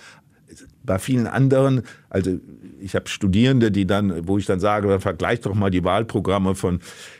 Bei 0.83 0.97
vielen 0.97 1.27
anderen, 1.27 1.81
also 2.09 2.39
ich 2.79 2.95
habe 2.95 3.09
Studierende, 3.09 3.69
die 3.69 3.85
dann, 3.85 4.27
wo 4.27 4.37
ich 4.37 4.45
dann 4.45 4.61
sage, 4.61 5.01
vergleich 5.01 5.41
doch 5.41 5.53
mal 5.53 5.69
die 5.69 5.83
Wahlprogramme 5.83 6.55
von 6.55 6.79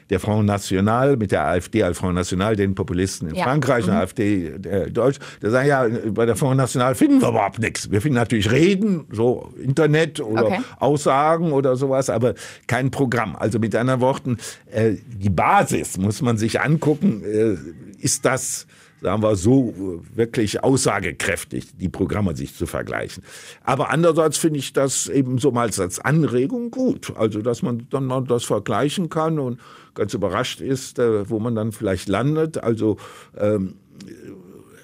der 0.10 0.20
Front 0.20 0.46
National 0.46 1.18
mit 1.18 1.32
der 1.32 1.46
AfD 1.46 1.84
als 1.84 1.98
Front 1.98 2.16
National, 2.16 2.56
den 2.56 2.76
Populisten 2.76 3.30
in 3.30 3.36
ja. 3.36 3.44
Frankreich, 3.44 3.86
mhm. 3.86 3.92
der 3.92 4.00
AfD 4.00 4.58
der 4.58 4.90
Deutsch. 4.90 5.18
Da 5.42 5.50
sagen 5.50 5.68
ja, 5.68 5.88
bei 6.12 6.26
der 6.26 6.36
Front 6.36 6.58
National 6.58 6.96
finden 6.96 7.22
wir 7.22 7.30
überhaupt 7.30 7.60
nichts. 7.60 7.92
Wir 7.92 8.02
finden 8.02 8.16
natürlich 8.16 8.52
Reden, 8.52 9.06
so 9.12 9.54
Internet 9.62 10.20
oder 10.20 10.46
okay. 10.46 10.60
Aussagen 10.80 11.52
oder 11.52 11.76
sowas, 11.76 12.10
aber 12.10 12.34
kein 12.68 12.92
Programm. 12.92 13.36
Also 13.36 13.60
mit 13.60 13.76
anderen 13.76 14.02
Worten, 14.02 14.38
äh, 14.72 14.94
die 15.06 15.30
Basis 15.30 15.98
muss 15.98 16.22
man 16.22 16.38
sich 16.38 16.62
angucken. 16.62 17.24
Äh, 17.24 17.58
ist 18.00 18.26
das 18.26 18.68
sagen 19.02 19.22
wir 19.22 19.36
so, 19.36 20.02
wirklich 20.14 20.64
aussagekräftig, 20.64 21.78
die 21.78 21.90
Programme 21.90 22.36
sich 22.36 22.56
zu 22.56 22.66
vergleichen. 22.66 23.24
Aber 23.64 23.90
andererseits 23.90 24.38
finde 24.38 24.60
ich 24.60 24.74
das 24.74 25.08
eben 25.08 25.38
so 25.38 25.52
mal 25.52 25.70
als 25.78 26.00
Anregung 26.00 26.72
gut. 26.72 27.14
Also, 27.16 27.42
dass 27.42 27.62
man 27.62 27.88
dann 27.90 28.06
mal 28.06 28.24
das 28.24 28.44
vergleichen 28.44 29.10
kann 29.10 29.40
und 29.40 29.60
ganz 29.94 30.14
überrascht 30.14 30.62
ist, 30.62 31.00
äh, 31.00 31.30
wo 31.30 31.40
man 31.40 31.56
dann 31.56 31.72
vielleicht 31.72 32.08
landet. 32.08 32.64
Also, 32.64 32.98
ähm, 33.38 33.76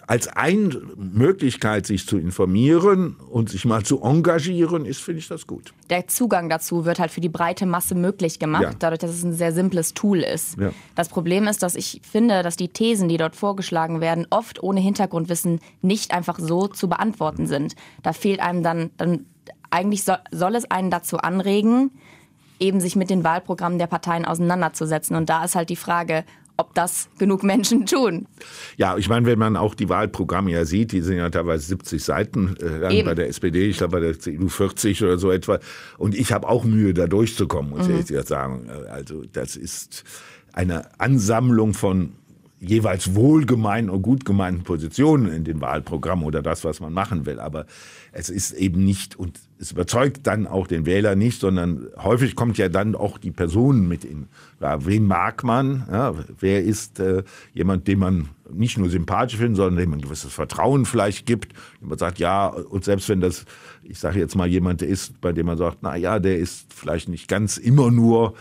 als 0.08 0.28
eine 0.28 0.82
Möglichkeit, 0.96 1.86
sich 1.86 2.06
zu 2.08 2.18
informieren 2.18 3.16
und 3.30 3.50
sich 3.50 3.66
mal 3.66 3.84
zu 3.84 4.02
engagieren, 4.02 4.86
ist, 4.86 5.02
finde 5.02 5.20
ich 5.20 5.28
das 5.28 5.48
gut. 5.48 5.74
Der 5.90 6.08
Zugang 6.08 6.50
dazu 6.50 6.86
wird 6.86 7.00
halt 7.00 7.12
für 7.12 7.22
die 7.22 7.30
breite 7.30 7.66
Masse 7.66 7.96
möglich 7.96 8.40
gemacht, 8.40 8.64
ja. 8.64 8.74
dadurch, 8.78 9.00
dass 9.00 9.12
es 9.12 9.24
ein 9.24 9.34
sehr 9.34 9.54
simples 9.54 9.94
Tool 9.94 10.20
ist. 10.20 10.60
Ja. 10.60 10.72
Das 10.96 11.10
Problem 11.10 11.48
ist, 11.48 11.64
dass 11.64 11.76
ich 11.76 12.02
finde, 12.10 12.44
dass 12.44 12.58
die 12.58 12.70
Thesen, 12.70 13.08
die 13.08 13.18
dort 13.18 13.36
vorgeschlagen 13.36 14.02
werden, 14.02 14.28
oft 14.30 14.62
ohne 14.62 14.82
Hintergrundwissen 14.82 15.60
nicht 15.82 16.14
einfach 16.14 16.40
so 16.40 16.68
zu 16.68 16.90
beantworten 16.90 17.48
sind. 17.48 17.76
Da 18.02 18.14
fehlt 18.14 18.40
einem 18.42 18.64
dann, 18.64 18.92
dann 18.98 19.26
eigentlich 19.70 20.04
so, 20.04 20.14
soll 20.32 20.56
es 20.56 20.70
einen 20.70 20.92
dazu 20.92 21.18
anregen, 21.18 21.92
eben 22.60 22.80
sich 22.80 22.96
mit 22.96 23.10
den 23.10 23.24
Wahlprogrammen 23.24 23.80
der 23.80 23.88
Parteien 23.88 24.26
auseinanderzusetzen. 24.26 25.16
Und 25.16 25.30
da 25.30 25.44
ist 25.44 25.56
halt 25.56 25.70
die 25.70 25.76
Frage, 25.76 26.24
ob 26.58 26.74
das 26.76 27.10
genug 27.18 27.44
Menschen 27.44 27.86
tun. 27.86 28.28
Ja, 28.78 28.98
ich 28.98 29.10
meine, 29.10 29.26
wenn 29.26 29.40
man 29.40 29.58
auch 29.58 29.76
die 29.76 29.90
Wahlprogramme 29.90 30.52
ja 30.52 30.66
sieht, 30.66 30.92
die 30.92 31.02
sind 31.02 31.18
ja 31.18 31.30
teilweise 31.30 31.66
70 31.68 32.04
Seiten 32.04 32.56
äh, 32.60 33.04
bei 33.04 33.16
der 33.16 33.28
SPD, 33.28 33.70
ich 33.70 33.78
glaube 33.78 33.94
bei 33.94 34.00
der 34.00 34.20
CDU 34.20 34.50
40 34.50 35.04
oder 35.04 35.18
so 35.18 35.32
etwa. 35.32 35.60
Und 35.98 36.16
ich 36.16 36.32
habe 36.32 36.48
auch 36.48 36.64
Mühe, 36.64 36.94
da 36.94 37.08
durchzukommen, 37.08 37.72
muss 37.72 37.88
mhm. 37.88 38.00
ich 38.00 38.10
jetzt 38.10 38.30
sagen. 38.30 38.70
Also 38.90 39.24
das 39.32 39.56
ist 39.56 40.04
eine 40.54 41.00
Ansammlung 41.00 41.74
von 41.74 42.14
jeweils 42.60 43.14
wohlgemeinten 43.14 43.90
und 43.90 44.02
gut 44.02 44.24
gemeinten 44.24 44.64
Positionen 44.64 45.32
in 45.34 45.44
den 45.44 45.60
Wahlprogrammen 45.60 46.24
oder 46.24 46.42
das, 46.42 46.64
was 46.64 46.80
man 46.80 46.94
machen 46.94 47.26
will. 47.26 47.40
Aber 47.40 47.66
es 48.16 48.30
ist 48.30 48.52
eben 48.52 48.86
nicht, 48.86 49.16
und 49.16 49.40
es 49.60 49.72
überzeugt 49.72 50.28
dann 50.28 50.46
auch 50.46 50.68
den 50.68 50.86
Wähler 50.86 51.16
nicht, 51.16 51.40
sondern 51.40 51.88
häufig 51.98 52.36
kommt 52.36 52.60
ja 52.60 52.70
dann 52.70 52.96
auch 52.96 53.18
die 53.18 53.32
Personen 53.32 53.88
mit 53.88 54.06
in. 54.06 54.28
Ja, 54.62 54.86
wen 54.86 55.08
mag 55.08 55.44
man? 55.44 55.88
Ja, 55.92 56.14
wer 56.40 56.64
ist 56.64 57.00
äh, 57.00 57.24
jemand, 57.54 57.88
den 57.88 57.98
man 57.98 58.30
nicht 58.52 58.78
nur 58.78 58.90
sympathisch 58.90 59.38
findet, 59.38 59.58
sondern 59.58 59.78
dem 59.78 59.90
man 59.90 60.00
ein 60.00 60.04
gewisses 60.04 60.32
Vertrauen 60.32 60.86
vielleicht 60.86 61.26
gibt. 61.26 61.54
Man 61.82 61.98
sagt, 61.98 62.20
ja, 62.20 62.48
und 62.48 62.86
selbst 62.86 63.10
wenn 63.10 63.20
das, 63.20 63.46
ich 63.82 63.98
sage 63.98 64.20
jetzt 64.20 64.36
mal, 64.36 64.48
jemand 64.48 64.84
ist, 64.84 65.20
bei 65.20 65.34
dem 65.34 65.48
man 65.48 65.58
sagt, 65.58 65.80
na 65.82 65.96
ja, 65.96 66.20
der 66.20 66.38
ist 66.38 66.72
vielleicht 66.72 67.10
nicht 67.10 67.28
ganz 67.28 67.58
immer 67.58 67.90
nur 67.90 68.36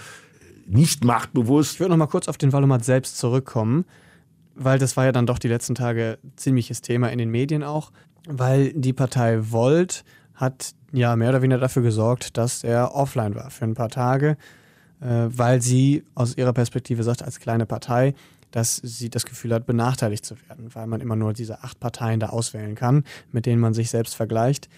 nicht 0.67 1.02
machtbewusst. 1.02 1.75
Ich 1.75 1.81
würde 1.81 1.93
noch 1.93 1.99
mal 1.99 2.07
kurz 2.07 2.29
auf 2.29 2.37
den 2.37 2.52
Valomat 2.52 2.85
selbst 2.85 3.17
zurückkommen 3.17 3.87
weil 4.55 4.79
das 4.79 4.97
war 4.97 5.07
ja 5.07 5.12
dann 5.12 5.26
doch 5.26 5.38
die 5.38 5.49
letzten 5.49 5.75
Tage 5.75 6.19
ziemliches 6.37 6.83
Thema 6.83 7.11
in 7.11 7.19
den 7.19 7.31
Medien 7.31 7.62
auch, 7.62 7.91
weil 8.29 8.73
die 8.73 8.93
Partei 8.93 9.50
Volt 9.50 10.05
hat 10.35 10.73
ja 10.93 11.17
mehr 11.17 11.31
oder 11.31 11.43
weniger 11.43 11.61
dafür 11.61 11.83
gesorgt, 11.83 12.37
dass 12.37 12.64
er 12.64 12.95
offline 12.95 13.35
war 13.35 13.50
für 13.50 13.64
ein 13.64 13.75
paar 13.75 13.88
Tage, 13.88 14.37
äh, 15.00 15.26
weil 15.29 15.62
sie 15.62 16.05
aus 16.14 16.37
ihrer 16.37 16.52
Perspektive 16.52 17.02
sagt, 17.02 17.23
als 17.23 17.41
kleine 17.41 17.67
Partei, 17.67 18.14
dass 18.50 18.76
sie 18.76 19.09
das 19.09 19.25
Gefühl 19.25 19.55
hat, 19.55 19.67
benachteiligt 19.67 20.25
zu 20.25 20.37
werden, 20.49 20.75
weil 20.75 20.87
man 20.87 21.00
immer 21.00 21.17
nur 21.17 21.33
diese 21.33 21.62
acht 21.62 21.81
Parteien 21.81 22.21
da 22.21 22.29
auswählen 22.29 22.75
kann, 22.75 23.05
mit 23.31 23.47
denen 23.47 23.61
man 23.61 23.75
sich 23.75 23.91
selbst 23.91 24.14
vergleicht. 24.14 24.69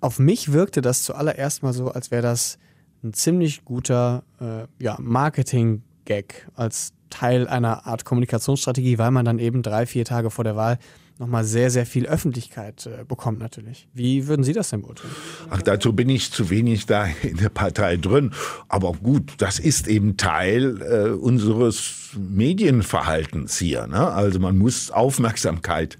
Auf 0.00 0.18
mich 0.18 0.52
wirkte 0.52 0.80
das 0.80 1.02
zuallererst 1.02 1.62
mal 1.62 1.72
so, 1.72 1.90
als 1.90 2.10
wäre 2.10 2.22
das 2.22 2.58
ein 3.02 3.12
ziemlich 3.12 3.64
guter 3.64 4.22
äh, 4.40 4.66
ja, 4.82 4.96
Marketing-Gag, 5.00 6.48
als 6.54 6.92
Teil 7.10 7.48
einer 7.48 7.86
Art 7.86 8.04
Kommunikationsstrategie, 8.04 8.98
weil 8.98 9.10
man 9.10 9.24
dann 9.24 9.38
eben 9.38 9.62
drei, 9.62 9.86
vier 9.86 10.04
Tage 10.04 10.30
vor 10.30 10.44
der 10.44 10.56
Wahl 10.56 10.78
nochmal 11.20 11.44
sehr, 11.44 11.70
sehr 11.70 11.86
viel 11.86 12.06
Öffentlichkeit 12.06 12.86
äh, 12.86 13.04
bekommt 13.04 13.38
natürlich. 13.38 13.86
Wie 13.92 14.26
würden 14.26 14.42
Sie 14.42 14.54
das 14.54 14.70
denn 14.70 14.82
beurteilen? 14.82 15.14
Ach, 15.50 15.62
dazu 15.62 15.92
bin 15.92 16.08
ich 16.08 16.32
zu 16.32 16.50
wenig 16.50 16.86
da 16.86 17.06
in 17.22 17.36
der 17.36 17.50
Partei 17.50 17.96
drin. 17.98 18.32
Aber 18.68 18.92
gut, 18.94 19.34
das 19.38 19.58
ist 19.58 19.86
eben 19.86 20.16
Teil 20.16 20.80
äh, 20.82 21.10
unseres 21.10 22.10
Medienverhaltens 22.16 23.58
hier. 23.58 23.86
Ne? 23.86 24.08
Also 24.08 24.40
man 24.40 24.56
muss 24.56 24.90
Aufmerksamkeit 24.90 25.98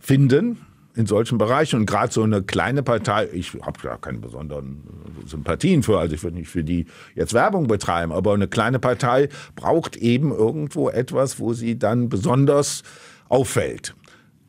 finden 0.00 0.58
in 0.96 1.06
solchen 1.06 1.38
Bereichen. 1.38 1.80
Und 1.80 1.86
gerade 1.86 2.12
so 2.12 2.22
eine 2.22 2.42
kleine 2.42 2.82
Partei, 2.82 3.28
ich 3.32 3.52
habe 3.62 3.78
da 3.82 3.96
keine 3.96 4.18
besonderen 4.18 4.82
Sympathien 5.26 5.82
für, 5.82 5.98
also 5.98 6.14
ich 6.14 6.22
würde 6.22 6.36
nicht 6.38 6.48
für 6.48 6.64
die 6.64 6.86
jetzt 7.14 7.34
Werbung 7.34 7.66
betreiben, 7.66 8.12
aber 8.12 8.32
eine 8.32 8.48
kleine 8.48 8.78
Partei 8.78 9.28
braucht 9.56 9.96
eben 9.96 10.30
irgendwo 10.30 10.88
etwas, 10.88 11.38
wo 11.38 11.52
sie 11.52 11.78
dann 11.78 12.08
besonders 12.08 12.82
auffällt. 13.28 13.94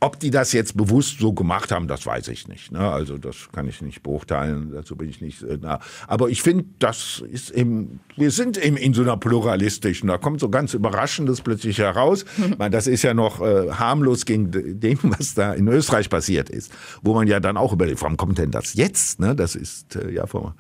Ob 0.02 0.20
die 0.20 0.30
das 0.30 0.52
jetzt 0.52 0.76
bewusst 0.76 1.20
so 1.20 1.34
gemacht 1.34 1.72
haben, 1.72 1.88
das 1.88 2.06
weiß 2.06 2.28
ich 2.28 2.48
nicht. 2.48 2.72
Ne? 2.72 2.80
Also 2.80 3.18
das 3.18 3.50
kann 3.54 3.68
ich 3.68 3.82
nicht 3.82 4.04
beurteilen, 4.04 4.72
dazu 4.74 4.96
bin 4.96 5.10
ich 5.10 5.22
nicht 5.22 5.42
äh, 5.44 5.58
nah. 5.58 5.80
Aber 6.08 6.30
ich 6.30 6.42
finde, 6.42 6.66
das 6.80 7.24
ist 7.32 7.50
eben, 7.52 8.02
wir 8.18 8.32
sind 8.32 8.58
eben 8.58 8.78
in 8.78 8.94
so 8.94 9.02
einer 9.02 9.18
pluralistischen, 9.18 10.10
da 10.10 10.18
kommt 10.18 10.42
so 10.42 10.50
ganz 10.50 10.74
Überraschendes 10.74 11.42
plötzlich 11.42 11.78
heraus. 11.78 12.26
Meine, 12.58 12.72
das 12.72 12.88
ist 12.88 13.04
ja 13.04 13.14
noch 13.14 13.42
äh, 13.42 13.72
harmlos 13.72 14.26
gegen 14.26 14.52
dem, 14.52 15.00
was 15.04 15.34
da 15.34 15.54
in 15.54 15.68
Österreich 15.68 16.10
passiert 16.10 16.50
ist. 16.50 16.72
Wo 17.02 17.14
man 17.14 17.28
ja 17.28 17.40
dann 17.40 17.56
auch 17.56 17.72
überlegt, 17.72 18.02
warum 18.02 18.18
kommt 18.18 18.38
denn 18.38 18.52
das 18.52 18.74
jetzt? 18.74 19.20
Ne? 19.20 19.36
Das 19.36 19.56
ist 19.56 19.96
äh, 19.96 20.12
ja 20.12 20.28
vor 20.28 20.56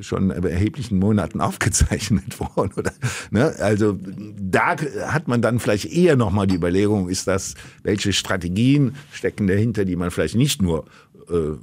schon 0.00 0.30
erheblichen 0.30 0.98
Monaten 0.98 1.40
aufgezeichnet 1.42 2.40
worden. 2.40 2.72
Oder, 2.76 2.92
ne? 3.30 3.54
Also 3.58 3.98
da 4.40 4.76
hat 5.06 5.28
man 5.28 5.42
dann 5.42 5.60
vielleicht 5.60 5.86
eher 5.86 6.16
nochmal 6.16 6.46
die 6.46 6.56
Überlegung, 6.56 7.08
ist 7.08 7.26
das, 7.26 7.54
welche 7.82 8.12
Strategien 8.12 8.87
Stecken 9.12 9.46
dahinter, 9.46 9.84
die 9.84 9.96
man 9.96 10.10
vielleicht 10.10 10.36
nicht 10.36 10.62
nur 10.62 10.84
äh, 11.28 11.56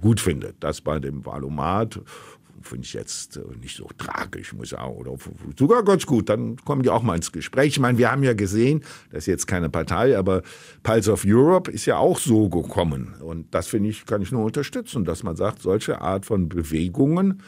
gut 0.00 0.20
findet. 0.20 0.56
Das 0.60 0.80
bei 0.80 0.98
dem 0.98 1.24
Valomat 1.24 2.00
finde 2.62 2.84
ich 2.84 2.92
jetzt 2.92 3.36
äh, 3.36 3.40
nicht 3.60 3.76
so 3.76 3.88
tragisch, 3.98 4.52
muss 4.52 4.64
ich 4.64 4.70
sagen, 4.70 4.94
oder 4.94 5.14
sogar 5.58 5.82
ganz 5.84 6.06
gut. 6.06 6.28
Dann 6.28 6.56
kommen 6.56 6.82
die 6.82 6.90
auch 6.90 7.02
mal 7.02 7.16
ins 7.16 7.32
Gespräch. 7.32 7.68
Ich 7.68 7.80
meine, 7.80 7.98
wir 7.98 8.10
haben 8.10 8.22
ja 8.22 8.34
gesehen, 8.34 8.82
das 9.10 9.20
ist 9.20 9.26
jetzt 9.26 9.46
keine 9.46 9.68
Partei, 9.68 10.16
aber 10.16 10.42
Pulse 10.82 11.12
of 11.12 11.24
Europe 11.26 11.70
ist 11.70 11.86
ja 11.86 11.96
auch 11.96 12.18
so 12.18 12.48
gekommen. 12.48 13.14
Und 13.20 13.54
das 13.54 13.66
finde 13.68 13.90
ich, 13.90 14.06
kann 14.06 14.22
ich 14.22 14.32
nur 14.32 14.44
unterstützen, 14.44 15.04
dass 15.04 15.22
man 15.22 15.36
sagt, 15.36 15.62
solche 15.62 16.00
Art 16.00 16.26
von 16.26 16.48
Bewegungen, 16.48 17.42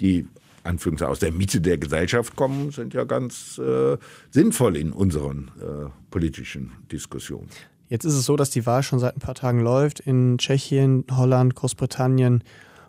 die 0.00 0.26
Anführungszeichen 0.64 1.12
aus 1.12 1.20
der 1.20 1.32
Mitte 1.32 1.60
der 1.60 1.78
Gesellschaft 1.78 2.36
kommen, 2.36 2.70
sind 2.70 2.94
ja 2.94 3.04
ganz 3.04 3.58
äh, 3.58 3.96
sinnvoll 4.30 4.76
in 4.76 4.92
unseren 4.92 5.50
äh, 5.60 5.88
politischen 6.10 6.72
Diskussionen. 6.92 7.48
Jetzt 7.88 8.04
ist 8.04 8.14
es 8.14 8.24
so, 8.24 8.36
dass 8.36 8.50
die 8.50 8.66
Wahl 8.66 8.82
schon 8.82 8.98
seit 8.98 9.16
ein 9.16 9.20
paar 9.20 9.34
Tagen 9.34 9.60
läuft. 9.60 10.00
In 10.00 10.38
Tschechien, 10.38 11.04
Holland, 11.10 11.54
Großbritannien 11.54 12.44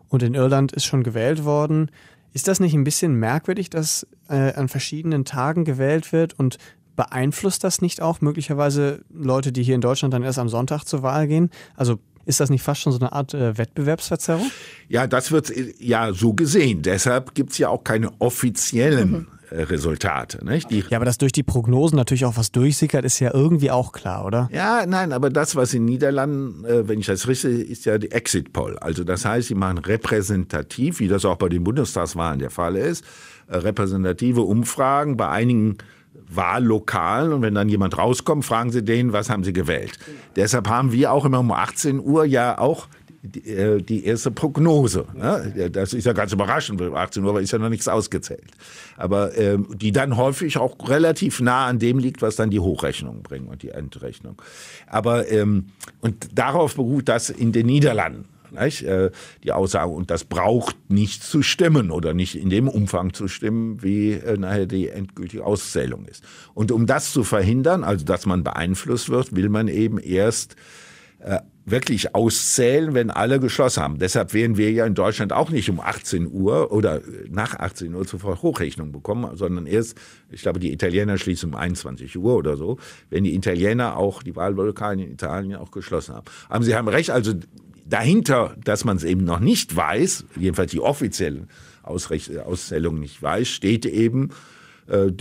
und 0.09 0.23
in 0.23 0.33
Irland 0.33 0.71
ist 0.73 0.85
schon 0.85 1.03
gewählt 1.03 1.45
worden. 1.45 1.89
Ist 2.33 2.47
das 2.47 2.59
nicht 2.59 2.73
ein 2.73 2.83
bisschen 2.83 3.15
merkwürdig, 3.15 3.69
dass 3.69 4.05
äh, 4.29 4.53
an 4.53 4.67
verschiedenen 4.67 5.25
Tagen 5.25 5.65
gewählt 5.65 6.11
wird 6.11 6.37
und 6.37 6.57
beeinflusst 6.95 7.63
das 7.63 7.81
nicht 7.81 8.01
auch 8.01 8.19
möglicherweise 8.21 9.03
Leute, 9.09 9.51
die 9.51 9.63
hier 9.63 9.75
in 9.75 9.81
Deutschland 9.81 10.13
dann 10.13 10.23
erst 10.23 10.37
am 10.37 10.49
Sonntag 10.49 10.83
zur 10.83 11.01
Wahl 11.01 11.27
gehen? 11.27 11.49
Also 11.75 11.99
ist 12.25 12.41
das 12.41 12.49
nicht 12.49 12.61
fast 12.61 12.81
schon 12.81 12.91
so 12.91 12.99
eine 12.99 13.13
Art 13.13 13.33
äh, 13.33 13.57
Wettbewerbsverzerrung? 13.57 14.51
Ja, 14.89 15.07
das 15.07 15.31
wird 15.31 15.51
ja 15.79 16.13
so 16.13 16.33
gesehen. 16.33 16.81
Deshalb 16.81 17.33
gibt 17.33 17.51
es 17.51 17.57
ja 17.57 17.69
auch 17.69 17.83
keine 17.83 18.11
offiziellen 18.19 19.27
Resultate. 19.51 20.45
Nicht? 20.45 20.69
Die 20.69 20.83
ja, 20.89 20.97
aber 20.97 21.05
dass 21.05 21.17
durch 21.17 21.31
die 21.31 21.43
Prognosen 21.43 21.95
natürlich 21.95 22.25
auch 22.25 22.37
was 22.37 22.51
durchsickert, 22.51 23.05
ist 23.05 23.19
ja 23.19 23.33
irgendwie 23.33 23.71
auch 23.71 23.91
klar, 23.91 24.25
oder? 24.25 24.49
Ja, 24.51 24.85
nein, 24.85 25.11
aber 25.11 25.29
das, 25.29 25.55
was 25.55 25.73
in 25.73 25.85
Niederlanden, 25.85 26.65
äh, 26.65 26.87
wenn 26.87 26.99
ich 26.99 27.07
das 27.07 27.27
richtig, 27.27 27.69
ist 27.69 27.85
ja 27.85 27.97
die 27.97 28.11
Exit 28.11 28.53
Poll. 28.53 28.77
Also 28.79 29.03
das 29.03 29.25
heißt, 29.25 29.47
sie 29.47 29.55
machen 29.55 29.79
repräsentativ, 29.79 30.99
wie 30.99 31.07
das 31.07 31.25
auch 31.25 31.37
bei 31.37 31.49
den 31.49 31.63
Bundestagswahlen 31.63 32.39
der 32.39 32.49
Fall 32.49 32.75
ist, 32.75 33.03
äh, 33.47 33.57
repräsentative 33.57 34.41
Umfragen 34.41 35.17
bei 35.17 35.29
einigen 35.29 35.77
Wahllokalen 36.29 37.33
und 37.33 37.41
wenn 37.41 37.55
dann 37.55 37.69
jemand 37.69 37.97
rauskommt, 37.97 38.45
fragen 38.45 38.71
sie 38.71 38.83
den, 38.83 39.13
was 39.13 39.29
haben 39.29 39.43
sie 39.43 39.53
gewählt. 39.53 39.97
Deshalb 40.35 40.67
haben 40.67 40.91
wir 40.91 41.11
auch 41.11 41.25
immer 41.25 41.39
um 41.39 41.51
18 41.51 41.99
Uhr 41.99 42.25
ja 42.25 42.57
auch 42.59 42.87
die, 43.21 43.49
äh, 43.49 43.81
die 43.81 44.05
erste 44.05 44.31
Prognose. 44.31 45.05
Ne? 45.13 45.69
Das 45.71 45.93
ist 45.93 46.05
ja 46.05 46.13
ganz 46.13 46.31
überraschend, 46.31 46.81
18 46.81 47.23
Uhr 47.23 47.39
ist 47.39 47.51
ja 47.51 47.59
noch 47.59 47.69
nichts 47.69 47.87
ausgezählt. 47.87 48.51
Aber 48.97 49.37
ähm, 49.37 49.67
die 49.75 49.91
dann 49.91 50.17
häufig 50.17 50.57
auch 50.57 50.75
relativ 50.87 51.41
nah 51.41 51.67
an 51.67 51.79
dem 51.79 51.99
liegt, 51.99 52.21
was 52.21 52.35
dann 52.35 52.49
die 52.49 52.59
Hochrechnung 52.59 53.23
bringen 53.23 53.47
und 53.47 53.63
die 53.63 53.69
Endrechnung. 53.69 54.41
Aber 54.87 55.29
ähm, 55.29 55.67
und 56.01 56.37
darauf 56.37 56.75
beruht 56.75 57.09
das 57.09 57.29
in 57.29 57.51
den 57.51 57.65
Niederlanden. 57.65 58.25
Nicht? 58.51 58.83
Äh, 58.83 59.11
die 59.43 59.51
Aussage, 59.51 59.91
und 59.91 60.09
das 60.09 60.23
braucht 60.23 60.75
nicht 60.89 61.23
zu 61.23 61.43
stimmen 61.43 61.91
oder 61.91 62.13
nicht 62.13 62.35
in 62.35 62.49
dem 62.49 62.67
Umfang 62.67 63.13
zu 63.13 63.27
stimmen, 63.27 63.83
wie 63.83 64.13
äh, 64.13 64.37
nachher 64.37 64.65
die 64.65 64.89
endgültige 64.89 65.45
Auszählung 65.45 66.05
ist. 66.05 66.23
Und 66.53 66.71
um 66.71 66.87
das 66.87 67.11
zu 67.11 67.23
verhindern, 67.23 67.83
also 67.83 68.05
dass 68.05 68.25
man 68.25 68.43
beeinflusst 68.43 69.09
wird, 69.09 69.35
will 69.35 69.49
man 69.49 69.67
eben 69.67 69.99
erst 69.99 70.55
wirklich 71.71 72.15
auszählen, 72.15 72.93
wenn 72.93 73.11
alle 73.11 73.39
geschlossen 73.39 73.83
haben. 73.83 73.99
Deshalb 73.99 74.33
werden 74.33 74.57
wir 74.57 74.71
ja 74.71 74.85
in 74.85 74.95
Deutschland 74.95 75.33
auch 75.33 75.49
nicht 75.49 75.69
um 75.69 75.79
18 75.79 76.31
Uhr 76.31 76.71
oder 76.71 77.01
nach 77.29 77.55
18 77.55 77.93
Uhr 77.93 78.05
sofort 78.05 78.41
Hochrechnung 78.41 78.91
bekommen, 78.91 79.35
sondern 79.35 79.65
erst, 79.65 79.97
ich 80.31 80.41
glaube, 80.41 80.59
die 80.59 80.71
Italiener 80.71 81.17
schließen 81.17 81.49
um 81.49 81.55
21 81.55 82.17
Uhr 82.17 82.35
oder 82.35 82.57
so, 82.57 82.77
wenn 83.09 83.23
die 83.23 83.35
Italiener 83.35 83.97
auch 83.97 84.23
die 84.23 84.35
Wahlvokale 84.35 85.03
in 85.03 85.11
Italien 85.11 85.55
auch 85.55 85.71
geschlossen 85.71 86.15
haben. 86.15 86.25
Aber 86.47 86.63
Sie 86.63 86.75
haben 86.75 86.87
recht, 86.87 87.11
also 87.11 87.33
dahinter, 87.85 88.55
dass 88.63 88.85
man 88.85 88.97
es 88.97 89.03
eben 89.03 89.23
noch 89.23 89.39
nicht 89.39 89.75
weiß, 89.75 90.25
jedenfalls 90.37 90.71
die 90.71 90.79
offizielle 90.79 91.47
Auszählung 91.83 92.99
nicht 92.99 93.21
weiß, 93.21 93.47
steht 93.47 93.85
eben 93.85 94.29
äh, 94.87 95.11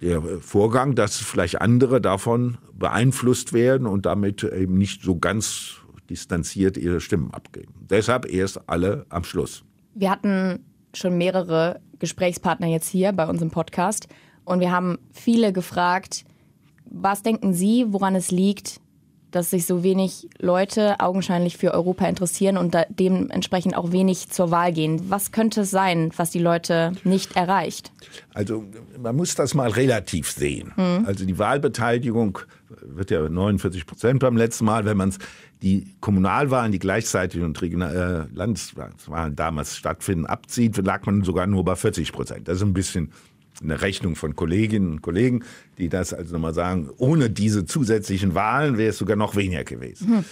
der 0.00 0.22
Vorgang, 0.40 0.94
dass 0.94 1.16
vielleicht 1.16 1.60
andere 1.60 2.00
davon 2.00 2.58
beeinflusst 2.72 3.52
werden 3.52 3.86
und 3.86 4.06
damit 4.06 4.42
eben 4.42 4.78
nicht 4.78 5.02
so 5.02 5.18
ganz 5.18 5.76
distanziert 6.08 6.76
ihre 6.76 7.00
Stimmen 7.00 7.32
abgeben. 7.32 7.72
Deshalb 7.88 8.26
erst 8.30 8.68
alle 8.68 9.06
am 9.10 9.24
Schluss. 9.24 9.62
Wir 9.94 10.10
hatten 10.10 10.64
schon 10.94 11.18
mehrere 11.18 11.80
Gesprächspartner 11.98 12.66
jetzt 12.66 12.88
hier 12.88 13.12
bei 13.12 13.28
unserem 13.28 13.50
Podcast 13.50 14.08
und 14.44 14.60
wir 14.60 14.72
haben 14.72 14.98
viele 15.12 15.52
gefragt, 15.52 16.24
was 16.86 17.22
denken 17.22 17.52
Sie, 17.54 17.86
woran 17.88 18.16
es 18.16 18.30
liegt, 18.30 18.80
dass 19.30 19.50
sich 19.50 19.66
so 19.66 19.82
wenig 19.82 20.28
Leute 20.38 21.00
augenscheinlich 21.00 21.56
für 21.56 21.72
Europa 21.72 22.06
interessieren 22.06 22.56
und 22.56 22.76
dementsprechend 22.88 23.76
auch 23.76 23.92
wenig 23.92 24.28
zur 24.28 24.50
Wahl 24.50 24.72
gehen. 24.72 25.10
Was 25.10 25.32
könnte 25.32 25.62
es 25.62 25.70
sein, 25.70 26.10
was 26.16 26.30
die 26.30 26.38
Leute 26.38 26.92
nicht 27.04 27.36
erreicht? 27.36 27.92
Also 28.34 28.64
man 29.00 29.16
muss 29.16 29.34
das 29.34 29.54
mal 29.54 29.70
relativ 29.70 30.30
sehen. 30.30 30.72
Mhm. 30.76 31.04
Also 31.06 31.24
die 31.24 31.38
Wahlbeteiligung 31.38 32.38
wird 32.82 33.10
ja 33.10 33.28
49 33.28 33.86
Prozent 33.86 34.20
beim 34.20 34.36
letzten 34.36 34.64
Mal, 34.64 34.84
wenn 34.84 34.96
man 34.96 35.10
es 35.10 35.18
die 35.62 35.86
Kommunalwahlen, 36.00 36.72
die 36.72 36.78
gleichzeitig 36.78 37.42
und 37.42 37.60
Regional 37.60 38.28
äh, 38.32 38.34
Landeswahlen 38.34 39.36
damals 39.36 39.76
stattfinden, 39.76 40.26
abzieht, 40.26 40.76
lag 40.78 41.04
man 41.04 41.22
sogar 41.22 41.46
nur 41.46 41.64
bei 41.64 41.76
40 41.76 42.12
Prozent. 42.12 42.48
Das 42.48 42.56
ist 42.56 42.62
ein 42.62 42.72
bisschen 42.72 43.12
eine 43.62 43.80
Rechnung 43.82 44.16
von 44.16 44.36
Kolleginnen 44.36 44.92
und 44.92 45.02
Kollegen, 45.02 45.44
die 45.78 45.88
das 45.88 46.12
also 46.12 46.32
nochmal 46.32 46.54
sagen, 46.54 46.90
ohne 46.96 47.30
diese 47.30 47.64
zusätzlichen 47.64 48.34
Wahlen 48.34 48.78
wäre 48.78 48.90
es 48.90 48.98
sogar 48.98 49.16
noch 49.16 49.36
weniger 49.36 49.64
gewesen. 49.64 50.08
Hm. 50.08 50.24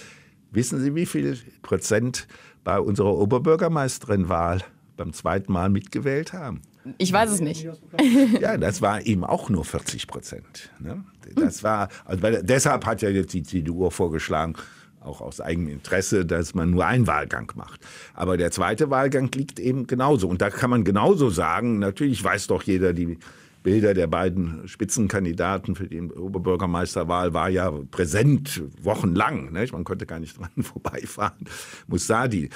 Wissen 0.51 0.81
Sie, 0.81 0.95
wie 0.95 1.05
viel 1.05 1.37
Prozent 1.61 2.27
bei 2.63 2.79
unserer 2.79 3.13
Oberbürgermeisterin-Wahl 3.15 4.63
beim 4.97 5.13
zweiten 5.13 5.51
Mal 5.51 5.69
mitgewählt 5.69 6.33
haben? 6.33 6.61
Ich 6.97 7.13
weiß 7.13 7.31
es 7.31 7.41
nicht. 7.41 7.67
Ja, 8.41 8.57
das 8.57 8.81
war 8.81 9.05
eben 9.05 9.23
auch 9.23 9.49
nur 9.49 9.65
40 9.65 10.07
Prozent. 10.07 10.71
Ne? 10.79 11.03
Das 11.35 11.63
war, 11.63 11.89
also 12.05 12.25
deshalb 12.41 12.85
hat 12.85 13.01
ja 13.01 13.09
jetzt 13.09 13.33
die 13.33 13.43
CDU 13.43 13.89
vorgeschlagen, 13.89 14.55
auch 15.01 15.21
aus 15.21 15.41
eigenem 15.41 15.69
Interesse, 15.69 16.25
dass 16.25 16.53
man 16.53 16.71
nur 16.71 16.85
einen 16.85 17.07
Wahlgang 17.07 17.51
macht. 17.55 17.81
Aber 18.13 18.37
der 18.37 18.51
zweite 18.51 18.89
Wahlgang 18.89 19.31
liegt 19.33 19.59
eben 19.59 19.87
genauso. 19.87 20.27
Und 20.27 20.41
da 20.41 20.49
kann 20.49 20.69
man 20.69 20.83
genauso 20.83 21.29
sagen, 21.29 21.79
natürlich 21.79 22.23
weiß 22.23 22.47
doch 22.47 22.63
jeder, 22.63 22.93
die 22.93 23.17
Bilder 23.63 23.93
der 23.93 24.07
beiden 24.07 24.67
Spitzenkandidaten 24.67 25.75
für 25.75 25.87
die 25.87 26.01
Oberbürgermeisterwahl 26.01 27.33
war 27.33 27.49
ja 27.49 27.71
präsent 27.91 28.63
wochenlang. 28.81 29.51
Nicht? 29.51 29.73
Man 29.73 29.83
konnte 29.83 30.05
gar 30.05 30.19
nicht 30.19 30.37
dran 30.39 30.63
vorbeifahren. 30.63 31.45
Mussadi. 31.87 32.49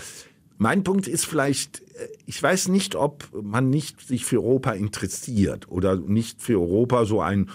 Mein 0.58 0.84
Punkt 0.84 1.08
ist 1.08 1.25
vielleicht, 1.25 1.82
äh, 1.97 2.08
ich 2.25 2.41
weiß 2.41 2.69
nicht, 2.69 2.95
ob 2.95 3.27
man 3.34 3.69
nicht 3.69 4.01
sich 4.01 4.23
für 4.25 4.38
Europa 4.38 4.71
interessiert 4.71 5.69
oder 5.69 5.97
nicht 5.97 6.41
für 6.41 6.60
Europa 6.60 7.06
so 7.06 7.21
ein 7.21 7.49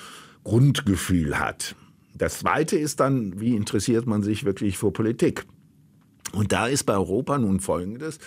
Grundgefühl 0.44 1.38
hat. 1.38 1.74
Das 2.18 2.40
Zweite 2.40 2.76
ist 2.76 3.00
dann, 3.00 3.40
wie 3.40 3.54
interessiert 3.54 4.06
man 4.06 4.22
sich 4.22 4.44
wirklich 4.44 4.76
für 4.76 4.90
Politik? 4.90 5.44
Und 6.32 6.52
da 6.52 6.66
ist 6.66 6.84
bei 6.84 6.94
Europa 6.94 7.38
nun 7.38 7.60
Folgendes, 7.60 8.18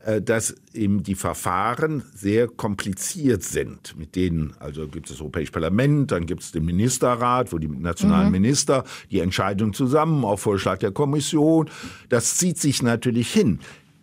äh, 0.00 0.20
dass 0.20 0.54
eben 0.72 1.02
die 1.02 1.14
Verfahren 1.14 2.02
sehr 2.14 2.48
kompliziert 2.48 3.42
sind. 3.42 3.96
Mit 3.98 4.16
denen, 4.16 4.54
also 4.58 4.88
gibt 4.88 5.06
es 5.06 5.12
das 5.12 5.20
Europäische 5.20 5.52
Parlament, 5.52 6.10
dann 6.12 6.26
gibt 6.26 6.42
es 6.42 6.52
den 6.52 6.64
Ministerrat, 6.64 7.52
wo 7.52 7.58
die 7.58 7.68
nationalen 7.68 8.26
mhm. 8.26 8.32
Minister 8.32 8.84
die 9.10 9.20
Entscheidung 9.20 9.72
zusammen 9.72 10.24
auf 10.24 10.40
Vorschlag 10.40 10.78
der 10.78 10.92
Kommission. 10.92 11.70
Das 12.08 12.36
zieht 12.36 12.58
sich 12.58 12.82
natürlich 12.82 13.32
hin 13.32 13.60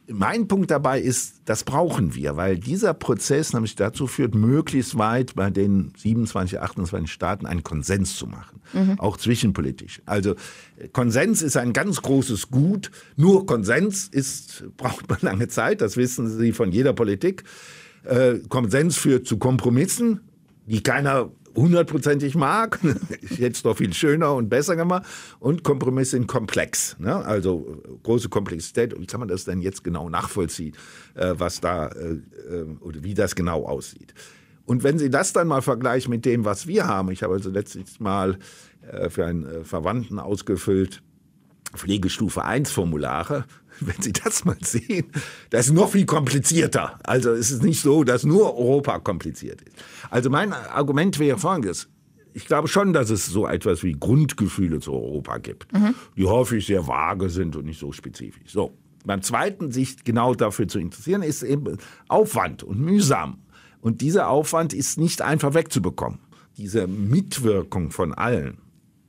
mein 0.08 0.48
Punkt 0.48 0.70
dabei 0.70 1.00
ist, 1.00 1.42
das 1.46 1.63
brauchen 1.63 2.13
wir, 2.13 2.36
weil 2.36 2.58
dieser 2.58 2.94
Prozess 2.94 3.54
nämlich 3.54 3.76
dazu 3.76 4.08
führt, 4.08 4.36
möglichst 4.36 4.98
weit 4.98 5.36
bei 5.36 5.50
den 5.50 5.94
27, 5.98 6.60
28 6.60 7.12
Staaten 7.12 7.46
einen 7.46 7.63
Konsens 7.63 8.16
zu 8.16 8.28
machen, 8.28 8.62
mhm. 8.74 9.00
auch 9.00 9.18
zwischenpolitisch. 9.18 10.02
Also 10.06 10.36
Konsens 10.92 11.42
ist 11.42 11.56
ein 11.56 11.72
ganz 11.72 12.02
großes 12.02 12.52
Gut. 12.52 12.92
Nur 13.16 13.46
Konsens 13.46 14.08
ist, 14.08 14.66
braucht 14.76 15.10
man 15.10 15.20
lange 15.22 15.48
Zeit, 15.48 15.80
das 15.80 15.96
wissen 15.96 16.28
Sie 16.30 16.52
von 16.52 16.72
jeder 16.72 16.94
Politik. 16.94 17.44
Äh, 18.04 18.39
Konsens 18.50 18.98
führt 18.98 19.26
zu 19.26 19.38
Kompromissen, 19.38 20.20
die 20.66 20.84
keiner 20.84 21.32
hundertprozentig 21.56 22.36
mag. 22.36 22.80
es 23.39 23.63
doch 23.63 23.78
viel 23.78 23.94
schöner 23.94 24.34
und 24.34 24.50
besser 24.50 24.76
gemacht. 24.76 25.04
Und 25.39 25.63
Kompromisse 25.63 26.12
sind 26.12 26.28
komplex. 26.28 26.96
Ne? 27.00 27.16
Also 27.16 27.82
große 28.04 28.30
Komplexität. 28.30 28.94
Und 28.94 29.02
wie 29.02 29.08
kann 29.08 29.20
man 29.20 29.30
das 29.30 29.46
denn 29.46 29.62
jetzt 29.62 29.84
genau 29.84 30.10
nachvollziehen, 30.10 30.76
äh, 31.16 31.34
was 31.38 31.62
da 31.62 31.88
äh, 31.88 32.13
äh, 32.13 32.66
oder 32.80 33.04
wie 33.04 33.13
das 33.13 33.36
genau 33.36 33.66
aussieht? 33.66 34.13
Und 34.66 34.84
wenn 34.84 34.98
Sie 34.98 35.10
das 35.10 35.34
dann 35.34 35.48
mal 35.48 35.62
vergleichen 35.62 36.10
mit 36.10 36.26
dem, 36.26 36.46
was 36.46 36.68
wir 36.68 36.88
haben, 36.88 37.12
ich 37.12 37.24
habe 37.24 37.34
also 37.34 37.50
letztes 37.50 38.00
Mal 38.00 38.38
äh, 38.92 39.10
für 39.10 39.26
einen 39.26 39.46
äh, 39.46 39.63
Verwandten 39.63 40.20
ausgefüllt, 40.20 41.02
Pflegestufe 41.76 42.46
1 42.46 42.72
Formulare, 42.72 43.46
wenn 43.80 44.02
Sie 44.02 44.14
das 44.14 44.46
mal 44.46 44.58
sehen, 44.62 45.06
das 45.50 45.68
ist 45.68 45.74
noch 45.74 45.92
viel 45.92 46.06
komplizierter. 46.06 47.00
Also 47.04 47.32
es 47.32 47.52
ist 47.52 47.64
nicht 47.64 47.82
so, 47.82 48.04
dass 48.04 48.24
nur 48.24 48.58
Europa 48.58 49.00
kompliziert 49.00 49.62
ist. 49.62 49.76
Also 50.10 50.30
mein 50.30 50.54
Argument 50.54 51.20
wäre 51.20 51.38
folgendes. 51.38 51.90
Ich 52.34 52.46
glaube 52.46 52.68
schon, 52.68 52.94
dass 52.94 53.10
es 53.10 53.28
so 53.28 53.48
etwas 53.48 53.84
wie 53.84 53.94
Grundgefühle 53.94 54.80
zu 54.80 54.94
Europa 54.94 55.38
gibt, 55.38 55.72
mhm. 55.72 55.94
die 56.18 56.26
häufig 56.26 56.66
sehr 56.66 56.88
vage 56.88 57.30
sind 57.30 57.56
und 57.56 57.66
nicht 57.66 57.80
so 57.80 57.92
spezifisch. 57.92 58.52
So. 58.52 58.74
Beim 59.06 59.22
zweiten, 59.22 59.72
sich 59.72 60.04
genau 60.04 60.34
dafür 60.34 60.68
zu 60.68 60.80
interessieren, 60.80 61.24
ist 61.24 61.44
eben 61.44 61.78
Aufwand 62.08 62.64
und 62.64 62.80
mühsam. 62.80 63.40
Und 63.82 64.00
dieser 64.00 64.30
Aufwand 64.30 64.74
ist 64.74 64.98
nicht 64.98 65.22
einfach 65.22 65.54
wegzubekommen. 65.54 66.20
Diese 66.58 66.88
Mitwirkung 66.88 67.92
von 67.92 68.14
allen, 68.14 68.60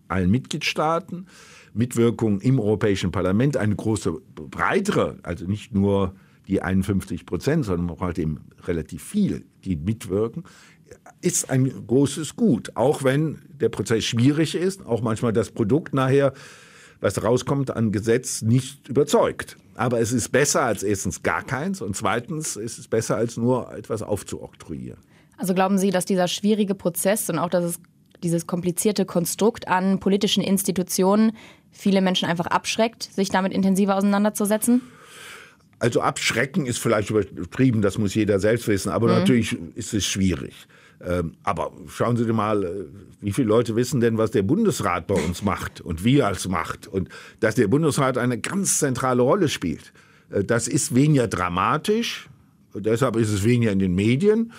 allen 0.08 0.30
Mitgliedstaaten, 0.30 1.26
Mitwirkung 1.74 2.40
im 2.40 2.58
Europäischen 2.58 3.10
Parlament, 3.12 3.56
eine 3.56 3.74
große, 3.74 4.12
breitere, 4.34 5.18
also 5.22 5.44
nicht 5.46 5.74
nur 5.74 6.14
die 6.46 6.62
51 6.62 7.26
Prozent, 7.26 7.64
sondern 7.64 7.86
man 7.86 7.96
braucht 7.96 8.18
eben 8.18 8.46
relativ 8.64 9.02
viel, 9.02 9.44
die 9.64 9.76
mitwirken, 9.76 10.44
ist 11.20 11.50
ein 11.50 11.86
großes 11.86 12.36
Gut. 12.36 12.76
Auch 12.76 13.02
wenn 13.02 13.38
der 13.60 13.70
Prozess 13.70 14.04
schwierig 14.04 14.54
ist, 14.54 14.86
auch 14.86 15.00
manchmal 15.02 15.32
das 15.32 15.50
Produkt 15.50 15.94
nachher, 15.94 16.32
was 17.00 17.22
rauskommt 17.22 17.74
an 17.74 17.92
Gesetz, 17.92 18.42
nicht 18.42 18.88
überzeugt. 18.88 19.56
Aber 19.74 20.00
es 20.00 20.12
ist 20.12 20.30
besser 20.30 20.62
als 20.62 20.82
erstens 20.82 21.22
gar 21.22 21.42
keins 21.42 21.80
und 21.80 21.96
zweitens 21.96 22.56
ist 22.56 22.78
es 22.78 22.88
besser 22.88 23.16
als 23.16 23.36
nur 23.36 23.74
etwas 23.74 24.02
aufzuoktroyieren. 24.02 25.00
Also 25.36 25.54
glauben 25.54 25.78
Sie, 25.78 25.90
dass 25.90 26.04
dieser 26.04 26.28
schwierige 26.28 26.74
Prozess 26.74 27.28
und 27.28 27.38
auch 27.38 27.50
dass 27.50 27.64
es 27.64 27.80
dieses 28.22 28.46
komplizierte 28.46 29.04
Konstrukt 29.04 29.68
an 29.68 30.00
politischen 30.00 30.42
Institutionen 30.42 31.32
viele 31.70 32.00
Menschen 32.00 32.28
einfach 32.28 32.46
abschreckt, 32.46 33.02
sich 33.12 33.30
damit 33.30 33.52
intensiver 33.52 33.96
auseinanderzusetzen? 33.96 34.82
Also 35.78 36.00
abschrecken 36.00 36.66
ist 36.66 36.78
vielleicht 36.78 37.10
übertrieben, 37.10 37.82
das 37.82 37.98
muss 37.98 38.14
jeder 38.14 38.38
selbst 38.38 38.68
wissen, 38.68 38.90
aber 38.90 39.08
mhm. 39.08 39.14
natürlich 39.14 39.58
ist 39.74 39.92
es 39.92 40.06
schwierig. 40.06 40.54
Ähm, 41.04 41.34
aber 41.42 41.72
schauen 41.88 42.16
Sie 42.16 42.24
mal, 42.32 42.64
äh, 42.64 42.70
wie 43.20 43.32
viele 43.32 43.48
Leute 43.48 43.76
wissen 43.76 44.00
denn, 44.00 44.16
was 44.16 44.30
der 44.30 44.42
Bundesrat 44.42 45.06
bei 45.06 45.14
uns 45.14 45.42
macht 45.42 45.80
und 45.80 46.04
wie 46.04 46.20
er 46.20 46.30
es 46.30 46.48
macht 46.48 46.86
und 46.86 47.08
dass 47.40 47.56
der 47.56 47.68
Bundesrat 47.68 48.16
eine 48.16 48.38
ganz 48.38 48.78
zentrale 48.78 49.22
Rolle 49.22 49.48
spielt. 49.48 49.92
Äh, 50.30 50.44
das 50.44 50.68
ist 50.68 50.94
weniger 50.94 51.28
dramatisch, 51.28 52.28
deshalb 52.74 53.16
ist 53.16 53.30
es 53.30 53.44
weniger 53.44 53.72
in 53.72 53.80
den 53.80 53.94
Medien. 53.94 54.52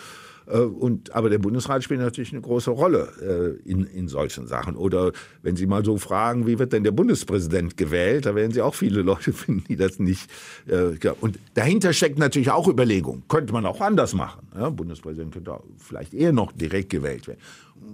Äh, 0.48 0.60
und, 0.60 1.14
aber 1.14 1.30
der 1.30 1.38
Bundesrat 1.38 1.84
spielt 1.84 2.00
natürlich 2.00 2.32
eine 2.32 2.42
große 2.42 2.72
Rolle 2.72 3.60
äh, 3.66 3.70
in, 3.70 3.86
in 3.86 4.08
solchen 4.08 4.48
Sachen. 4.48 4.76
Oder 4.76 5.12
wenn 5.42 5.56
Sie 5.56 5.66
mal 5.66 5.84
so 5.84 5.98
fragen, 5.98 6.48
wie 6.48 6.60
wird 6.60 6.74
denn 6.74 6.84
der 6.84 6.92
Bundespräsident 6.92 7.78
gewählt, 7.78 8.26
da 8.26 8.36
werden 8.36 8.52
Sie 8.52 8.62
auch 8.62 8.76
viele 8.76 9.02
Leute 9.02 9.34
finden, 9.34 9.66
die 9.68 9.76
das 9.76 10.00
nicht. 10.00 10.30
Äh, 10.68 10.98
und 11.22 11.40
dahinter 11.54 11.94
steckt 11.94 12.20
natürlich 12.20 12.52
auch 12.52 12.68
Überlegung. 12.68 13.24
Könnte 13.28 13.54
man 13.54 13.66
auch 13.66 13.82
anders 13.82 14.14
machen. 14.14 14.48
Ja, 14.56 14.70
Bundespräsident 14.70 15.34
könnte 15.34 15.60
vielleicht 15.78 16.14
eher 16.14 16.32
noch 16.32 16.52
direkt 16.52 16.90
gewählt 16.90 17.28
werden. 17.28 17.40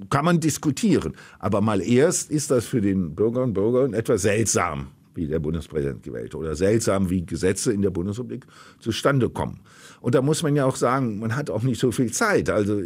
Kann 0.10 0.26
man 0.26 0.40
diskutieren. 0.40 1.14
Aber 1.40 1.62
mal 1.62 1.82
erst 1.82 2.32
ist 2.32 2.52
das 2.52 2.66
für 2.66 2.82
den 2.82 3.16
Bürger 3.16 3.44
und 3.44 3.54
Bürgerinnen 3.54 3.94
etwas 3.94 4.22
seltsam 4.22 4.88
wie 5.14 5.28
der 5.28 5.40
Bundespräsident 5.40 6.04
gewählt 6.04 6.36
oder 6.36 6.56
seltsam, 6.56 7.10
wie 7.10 7.26
Gesetze 7.26 7.74
in 7.74 7.82
der 7.82 7.90
Bundesrepublik 7.90 8.46
zustande 8.80 9.30
kommen. 9.30 9.60
Und 10.02 10.16
da 10.16 10.22
muss 10.22 10.44
man 10.44 10.56
ja 10.56 10.66
auch 10.66 10.76
sagen, 10.76 11.20
man 11.20 11.36
hat 11.36 11.50
auch 11.50 11.62
nicht 11.62 11.80
so 11.80 11.92
viel 11.92 12.12
Zeit. 12.12 12.50
Also 12.50 12.82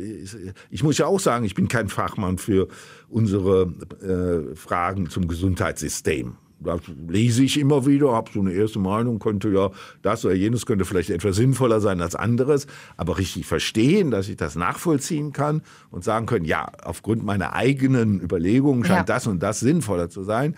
ich 0.69 0.83
muss 0.83 0.97
ja 0.97 1.07
auch 1.07 1.19
sagen, 1.19 1.45
ich 1.45 1.55
bin 1.55 1.67
kein 1.67 1.87
Fachmann 1.87 2.37
für 2.37 2.67
unsere 3.09 3.73
äh, 4.01 4.55
Fragen 4.55 5.09
zum 5.09 5.27
Gesundheitssystem. 5.27 6.35
Das 6.59 6.81
lese 7.07 7.43
ich 7.43 7.59
immer 7.59 7.85
wieder, 7.85 8.11
habe 8.11 8.31
so 8.33 8.39
eine 8.39 8.51
erste 8.51 8.79
Meinung, 8.79 9.19
könnte 9.19 9.49
ja 9.49 9.71
das 10.01 10.25
oder 10.25 10.33
jenes 10.33 10.65
könnte 10.65 10.85
vielleicht 10.85 11.09
etwas 11.09 11.35
sinnvoller 11.35 11.79
sein 11.79 12.01
als 12.01 12.15
anderes, 12.15 12.65
aber 12.97 13.17
richtig 13.17 13.45
verstehen, 13.45 14.09
dass 14.09 14.29
ich 14.29 14.37
das 14.37 14.55
nachvollziehen 14.55 15.31
kann 15.31 15.61
und 15.91 16.03
sagen 16.03 16.25
können, 16.25 16.45
ja, 16.45 16.71
aufgrund 16.83 17.23
meiner 17.23 17.53
eigenen 17.53 18.21
Überlegungen 18.21 18.83
scheint 18.83 19.09
ja. 19.09 19.15
das 19.15 19.27
und 19.27 19.43
das 19.43 19.59
sinnvoller 19.59 20.09
zu 20.09 20.23
sein. 20.23 20.55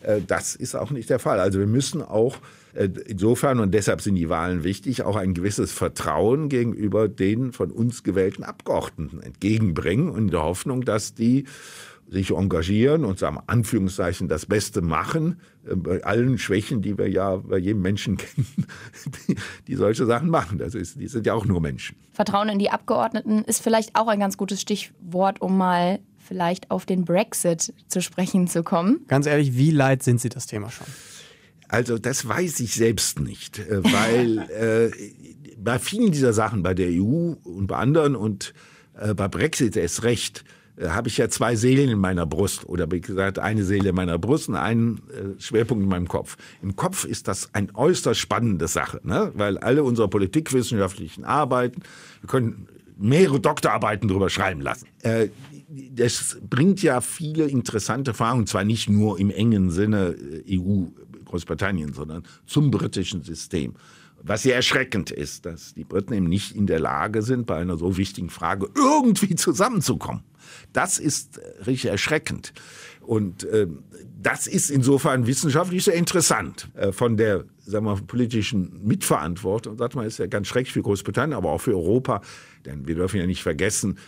Äh, 0.00 0.20
das 0.26 0.54
ist 0.54 0.74
auch 0.74 0.90
nicht 0.90 1.10
der 1.10 1.18
Fall. 1.18 1.40
Also 1.40 1.58
wir 1.58 1.66
müssen 1.66 2.02
auch 2.02 2.36
insofern, 2.74 3.60
und 3.60 3.72
deshalb 3.72 4.00
sind 4.00 4.14
die 4.14 4.28
Wahlen 4.28 4.64
wichtig, 4.64 5.02
auch 5.02 5.16
ein 5.16 5.34
gewisses 5.34 5.72
Vertrauen 5.72 6.48
gegenüber 6.48 7.08
den 7.08 7.52
von 7.52 7.70
uns 7.70 8.02
gewählten 8.02 8.44
Abgeordneten 8.44 9.20
entgegenbringen 9.20 10.08
und 10.08 10.18
in 10.18 10.30
der 10.30 10.42
Hoffnung, 10.42 10.84
dass 10.84 11.14
die 11.14 11.44
sich 12.10 12.30
engagieren 12.30 13.04
und 13.04 13.18
sagen, 13.18 13.38
Anführungszeichen 13.46 14.28
das 14.28 14.44
Beste 14.44 14.82
machen, 14.82 15.40
äh, 15.64 15.76
bei 15.76 16.02
allen 16.02 16.38
Schwächen, 16.38 16.82
die 16.82 16.98
wir 16.98 17.08
ja 17.08 17.36
bei 17.36 17.58
jedem 17.58 17.82
Menschen 17.82 18.16
kennen, 18.18 18.66
die, 19.28 19.36
die 19.68 19.76
solche 19.76 20.06
Sachen 20.06 20.28
machen. 20.28 20.58
Das 20.58 20.74
ist, 20.74 20.98
die 21.00 21.06
sind 21.06 21.26
ja 21.26 21.34
auch 21.34 21.46
nur 21.46 21.60
Menschen. 21.60 21.96
Vertrauen 22.12 22.48
in 22.48 22.58
die 22.58 22.70
Abgeordneten 22.70 23.44
ist 23.44 23.62
vielleicht 23.62 23.94
auch 23.94 24.08
ein 24.08 24.18
ganz 24.18 24.36
gutes 24.36 24.60
Stichwort, 24.60 25.40
um 25.40 25.56
mal 25.56 26.00
vielleicht 26.18 26.70
auf 26.70 26.84
den 26.84 27.04
Brexit 27.04 27.72
zu 27.88 28.02
sprechen 28.02 28.48
zu 28.48 28.62
kommen. 28.62 29.04
Ganz 29.06 29.26
ehrlich, 29.26 29.56
wie 29.56 29.70
leid 29.70 30.02
sind 30.02 30.20
Sie 30.20 30.28
das 30.28 30.46
Thema 30.46 30.70
schon? 30.70 30.86
Also 31.70 31.98
das 31.98 32.26
weiß 32.26 32.60
ich 32.60 32.74
selbst 32.74 33.20
nicht, 33.20 33.60
äh, 33.60 33.82
weil 33.82 34.38
äh, 34.50 35.54
bei 35.56 35.78
vielen 35.78 36.10
dieser 36.10 36.32
Sachen, 36.32 36.62
bei 36.62 36.74
der 36.74 36.88
EU 36.90 37.34
und 37.44 37.66
bei 37.68 37.76
anderen 37.76 38.16
und 38.16 38.54
äh, 38.98 39.14
bei 39.14 39.28
Brexit 39.28 39.76
erst 39.76 40.02
recht, 40.02 40.44
äh, 40.76 40.88
habe 40.88 41.08
ich 41.08 41.16
ja 41.16 41.28
zwei 41.28 41.54
Seelen 41.54 41.88
in 41.88 41.98
meiner 41.98 42.26
Brust 42.26 42.68
oder 42.68 42.90
wie 42.90 43.00
gesagt 43.00 43.38
eine 43.38 43.64
Seele 43.64 43.90
in 43.90 43.94
meiner 43.94 44.18
Brust 44.18 44.48
und 44.48 44.56
einen 44.56 44.98
äh, 45.10 45.40
Schwerpunkt 45.40 45.84
in 45.84 45.88
meinem 45.88 46.08
Kopf. 46.08 46.36
Im 46.60 46.74
Kopf 46.74 47.04
ist 47.04 47.28
das 47.28 47.50
ein 47.54 47.70
äußerst 47.74 48.18
spannende 48.18 48.66
Sache, 48.66 49.00
ne? 49.04 49.30
weil 49.34 49.58
alle 49.58 49.84
unsere 49.84 50.08
politikwissenschaftlichen 50.08 51.24
Arbeiten, 51.24 51.82
wir 52.20 52.28
können 52.28 52.66
mehrere 52.98 53.40
Doktorarbeiten 53.40 54.08
darüber 54.08 54.28
schreiben 54.28 54.60
lassen. 54.60 54.86
Äh, 55.02 55.28
das 55.68 56.38
bringt 56.48 56.82
ja 56.82 57.00
viele 57.00 57.44
interessante 57.44 58.10
Erfahrungen, 58.10 58.46
zwar 58.46 58.64
nicht 58.64 58.90
nur 58.90 59.20
im 59.20 59.30
engen 59.30 59.70
Sinne 59.70 60.16
äh, 60.48 60.58
EU, 60.58 60.86
Großbritannien, 61.30 61.92
sondern 61.92 62.24
zum 62.46 62.70
britischen 62.70 63.22
System. 63.22 63.74
Was 64.22 64.42
sehr 64.42 64.54
erschreckend 64.54 65.10
ist, 65.10 65.46
dass 65.46 65.72
die 65.72 65.84
Briten 65.84 66.12
eben 66.12 66.26
nicht 66.26 66.54
in 66.54 66.66
der 66.66 66.78
Lage 66.78 67.22
sind, 67.22 67.46
bei 67.46 67.56
einer 67.56 67.78
so 67.78 67.96
wichtigen 67.96 68.28
Frage 68.28 68.68
irgendwie 68.74 69.34
zusammenzukommen. 69.34 70.22
Das 70.72 70.98
ist 70.98 71.38
äh, 71.38 71.62
richtig 71.64 71.90
erschreckend. 71.90 72.52
Und 73.00 73.44
äh, 73.44 73.66
das 74.20 74.46
ist 74.46 74.70
insofern 74.70 75.26
wissenschaftlich 75.26 75.84
sehr 75.84 75.94
interessant. 75.94 76.68
Äh, 76.74 76.92
von 76.92 77.16
der 77.16 77.44
sagen 77.58 77.86
wir, 77.86 77.96
politischen 77.96 78.84
Mitverantwortung, 78.84 79.78
sagt 79.78 79.94
man, 79.94 80.06
ist 80.06 80.18
ja 80.18 80.26
ganz 80.26 80.48
schrecklich 80.48 80.72
für 80.72 80.82
Großbritannien, 80.82 81.36
aber 81.36 81.50
auch 81.50 81.60
für 81.60 81.72
Europa. 81.72 82.20
Denn 82.66 82.86
wir 82.86 82.96
dürfen 82.96 83.18
ja 83.18 83.26
nicht 83.26 83.42
vergessen, 83.42 83.98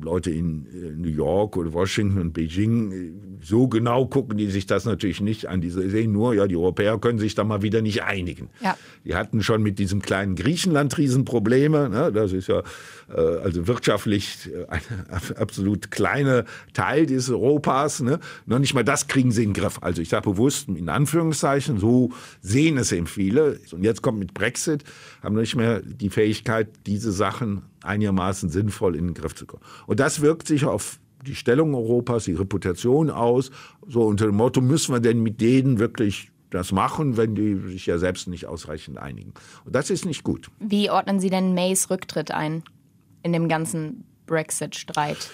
Leute 0.00 0.30
in 0.30 0.66
äh, 0.66 0.90
New 0.96 1.08
York 1.08 1.56
oder 1.56 1.72
Washington 1.72 2.18
und 2.18 2.32
Beijing, 2.32 2.92
äh, 2.92 3.12
so 3.42 3.68
genau 3.68 4.06
gucken 4.06 4.38
die 4.38 4.50
sich 4.50 4.66
das 4.66 4.84
natürlich 4.84 5.20
nicht 5.20 5.46
an. 5.46 5.60
Die 5.60 5.70
sehen 5.70 6.12
nur, 6.12 6.34
ja, 6.34 6.46
die 6.46 6.56
Europäer 6.56 6.98
können 6.98 7.18
sich 7.18 7.34
da 7.34 7.44
mal 7.44 7.62
wieder 7.62 7.82
nicht 7.82 8.02
einigen. 8.02 8.50
Ja. 8.60 8.76
Die 9.04 9.14
hatten 9.14 9.42
schon 9.42 9.62
mit 9.62 9.78
diesem 9.78 10.02
kleinen 10.02 10.36
Griechenland 10.36 10.96
Riesenprobleme. 10.96 11.88
Ne? 11.88 12.12
Das 12.12 12.32
ist 12.32 12.48
ja 12.48 12.62
äh, 13.12 13.20
also 13.42 13.66
wirtschaftlich 13.66 14.50
ein 14.68 14.80
absolut 15.36 15.90
kleiner 15.90 16.44
Teil 16.72 17.06
dieses 17.06 17.30
Europas. 17.30 18.00
Ne? 18.00 18.20
Noch 18.46 18.58
nicht 18.58 18.74
mal 18.74 18.84
das 18.84 19.08
kriegen 19.08 19.32
sie 19.32 19.42
in 19.42 19.52
den 19.52 19.60
Griff. 19.60 19.78
Also 19.80 20.02
ich 20.02 20.08
sage 20.08 20.30
bewusst 20.30 20.68
in 20.68 20.88
Anführungszeichen, 20.88 21.78
so 21.78 22.10
sehen 22.40 22.78
es 22.78 22.92
eben 22.92 23.06
viele. 23.06 23.58
Und 23.72 23.82
jetzt 23.82 24.02
kommt 24.02 24.18
mit 24.18 24.34
Brexit, 24.34 24.84
haben 25.22 25.34
nicht 25.34 25.56
mehr 25.56 25.80
die 25.80 26.10
Fähigkeit, 26.10 26.68
diese 26.86 27.12
Sachen 27.12 27.62
einigermaßen 27.82 28.48
sinnvoll 28.48 28.96
in 28.96 29.08
den 29.08 29.14
Griff 29.14 29.34
zu 29.34 29.46
kommen. 29.46 29.62
Und 29.86 30.00
das 30.00 30.20
wirkt 30.20 30.46
sich 30.46 30.64
auf 30.64 30.98
die 31.26 31.34
Stellung 31.34 31.74
Europas, 31.74 32.24
die 32.24 32.34
Reputation 32.34 33.10
aus. 33.10 33.50
So 33.86 34.02
unter 34.02 34.26
dem 34.26 34.36
Motto, 34.36 34.60
müssen 34.60 34.94
wir 34.94 35.00
denn 35.00 35.22
mit 35.22 35.40
denen 35.40 35.78
wirklich 35.78 36.30
das 36.50 36.72
machen, 36.72 37.16
wenn 37.16 37.34
die 37.34 37.56
sich 37.70 37.86
ja 37.86 37.98
selbst 37.98 38.28
nicht 38.28 38.46
ausreichend 38.46 38.98
einigen. 38.98 39.32
Und 39.64 39.74
das 39.74 39.90
ist 39.90 40.04
nicht 40.04 40.22
gut. 40.22 40.50
Wie 40.58 40.90
ordnen 40.90 41.18
Sie 41.18 41.30
denn 41.30 41.54
Mays 41.54 41.90
Rücktritt 41.90 42.30
ein 42.30 42.62
in 43.22 43.32
dem 43.32 43.48
ganzen 43.48 44.04
Brexit-Streit? 44.26 45.30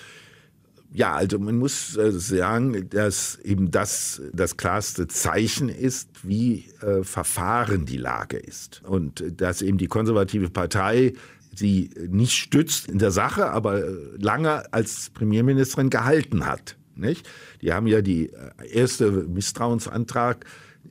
Ja, 0.91 1.15
also 1.15 1.39
man 1.39 1.59
muss 1.59 1.97
äh, 1.97 2.13
sagen, 2.13 2.89
dass 2.89 3.39
eben 3.41 3.71
das 3.71 4.23
das 4.33 4.57
klarste 4.57 5.07
Zeichen 5.07 5.69
ist, 5.69 6.09
wie 6.23 6.65
äh, 6.81 7.03
verfahren 7.03 7.85
die 7.85 7.99
Lage 7.99 8.39
ist. 8.39 8.83
Und 8.85 9.21
äh, 9.21 9.33
dass 9.33 9.61
eben 9.61 9.77
die 9.77 9.87
konservative 9.87 10.49
Partei 10.49 11.13
sie 11.59 11.90
nicht 12.09 12.33
stützt 12.33 12.88
in 12.88 12.99
der 12.99 13.11
Sache, 13.11 13.51
aber 13.51 13.85
äh, 13.85 13.92
lange 14.18 14.73
als 14.73 15.11
Premierministerin 15.11 15.90
gehalten 15.90 16.47
hat. 16.47 16.77
Nicht? 16.94 17.29
Die 17.62 17.73
haben 17.73 17.87
ja 17.87 18.03
die 18.03 18.31
äh, 18.33 18.68
erste 18.73 19.11
Misstrauensantrag 19.11 20.44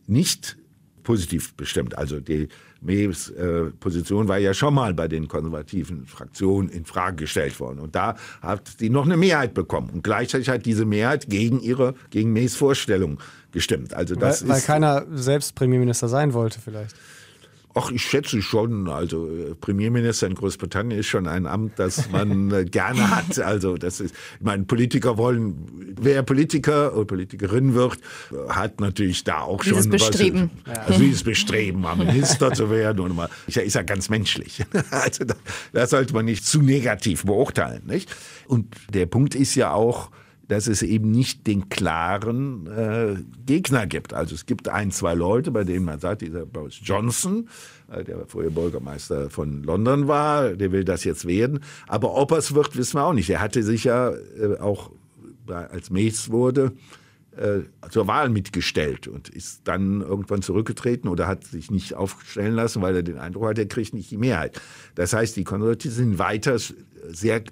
nicht 0.07 0.57
positiv 1.03 1.53
bestimmt. 1.55 1.97
Also 1.97 2.19
die 2.19 2.49
Mays 2.81 3.29
äh, 3.29 3.71
Position 3.79 4.27
war 4.27 4.37
ja 4.37 4.53
schon 4.53 4.73
mal 4.73 4.93
bei 4.93 5.07
den 5.07 5.27
konservativen 5.27 6.05
Fraktionen 6.05 6.69
in 6.69 6.85
Frage 6.85 7.23
gestellt 7.23 7.59
worden. 7.59 7.79
Und 7.79 7.95
da 7.95 8.15
hat 8.41 8.69
sie 8.77 8.89
noch 8.89 9.05
eine 9.05 9.17
Mehrheit 9.17 9.53
bekommen. 9.53 9.89
Und 9.89 10.03
gleichzeitig 10.03 10.49
hat 10.49 10.65
diese 10.65 10.85
Mehrheit 10.85 11.29
gegen 11.29 11.59
ihre, 11.59 11.95
gegen 12.09 12.33
Mays 12.33 12.55
Vorstellung 12.55 13.19
gestimmt. 13.51 13.93
Also 13.93 14.15
das 14.15 14.43
weil, 14.43 14.55
weil 14.55 14.61
keiner 14.61 15.05
selbst 15.13 15.55
Premierminister 15.55 16.07
sein 16.07 16.33
wollte 16.33 16.59
vielleicht. 16.59 16.95
Ach, 17.77 17.91
ich 17.91 18.03
schätze 18.03 18.41
schon. 18.41 18.89
Also 18.89 19.27
äh, 19.27 19.53
Premierminister 19.55 20.27
in 20.27 20.35
Großbritannien 20.35 20.99
ist 20.99 21.07
schon 21.07 21.27
ein 21.27 21.45
Amt, 21.45 21.77
das 21.77 22.09
man 22.09 22.51
äh, 22.51 22.65
gerne 22.71 23.09
hat. 23.09 23.39
Also 23.39 23.77
das 23.77 23.99
ist, 23.99 24.15
ich 24.39 24.45
meine, 24.45 24.63
Politiker 24.63 25.17
wollen, 25.17 25.95
wer 25.99 26.23
Politiker 26.23 26.95
oder 26.95 27.05
Politikerin 27.05 27.73
wird, 27.73 27.99
hat 28.49 28.79
natürlich 28.79 29.23
da 29.23 29.41
auch 29.41 29.63
dieses 29.63 29.83
schon 29.83 29.91
Bestreben. 29.91 30.49
was. 30.65 30.79
Also 30.79 30.99
dieses 30.99 31.23
Bestreben, 31.23 31.81
mal 31.81 31.95
Minister 31.95 32.53
zu 32.53 32.69
werden 32.71 32.99
und 33.01 33.15
mal, 33.15 33.29
ist 33.45 33.55
ja, 33.55 33.61
ist 33.61 33.75
ja 33.75 33.83
ganz 33.83 34.09
menschlich. 34.09 34.63
Also 34.89 35.25
das, 35.25 35.37
das 35.73 35.89
sollte 35.91 36.13
man 36.13 36.25
nicht 36.25 36.45
zu 36.45 36.61
negativ 36.61 37.25
beurteilen, 37.25 37.83
nicht? 37.85 38.09
Und 38.47 38.73
der 38.93 39.05
Punkt 39.05 39.35
ist 39.35 39.53
ja 39.55 39.71
auch, 39.71 40.09
dass 40.47 40.67
es 40.67 40.81
eben 40.81 41.11
nicht 41.11 41.45
den 41.47 41.69
klaren 41.69 42.67
äh, 42.67 43.15
Gegner 43.45 43.85
gibt. 43.85 44.13
Also 44.13 44.35
es 44.35 44.45
gibt 44.45 44.69
ein, 44.69 44.91
zwei 44.91 45.13
Leute, 45.13 45.51
bei 45.51 45.63
denen 45.63 45.85
man 45.85 45.99
sagt, 45.99 46.21
dieser 46.21 46.45
Boris 46.45 46.79
Johnson, 46.81 47.49
äh, 47.91 48.03
der 48.03 48.25
vorher 48.27 48.51
Bürgermeister 48.51 49.29
von 49.29 49.63
London 49.63 50.07
war, 50.07 50.53
der 50.53 50.71
will 50.71 50.83
das 50.83 51.03
jetzt 51.03 51.27
werden. 51.27 51.59
Aber 51.87 52.15
ob 52.15 52.31
es 52.31 52.53
wird, 52.55 52.77
wissen 52.77 52.97
wir 52.97 53.05
auch 53.05 53.13
nicht. 53.13 53.29
Er 53.29 53.41
hatte 53.41 53.63
sich 53.63 53.83
ja 53.83 54.11
äh, 54.11 54.57
auch, 54.59 54.91
als 55.47 55.89
Mace 55.89 56.29
wurde, 56.29 56.73
äh, 57.37 57.61
zur 57.89 58.07
Wahl 58.07 58.29
mitgestellt 58.29 59.07
und 59.07 59.29
ist 59.29 59.61
dann 59.65 60.01
irgendwann 60.01 60.41
zurückgetreten 60.41 61.09
oder 61.09 61.27
hat 61.27 61.43
sich 61.43 61.69
nicht 61.71 61.93
aufstellen 61.93 62.55
lassen, 62.55 62.81
weil 62.81 62.95
er 62.95 63.03
den 63.03 63.17
Eindruck 63.17 63.49
hat, 63.49 63.59
er 63.59 63.67
kriegt 63.67 63.93
nicht 63.93 64.09
die 64.11 64.17
Mehrheit. 64.17 64.59
Das 64.95 65.13
heißt, 65.13 65.35
die 65.35 65.43
Konservativen 65.43 65.95
sind 65.95 66.19
weiter 66.19 66.57
sehr 67.09 67.43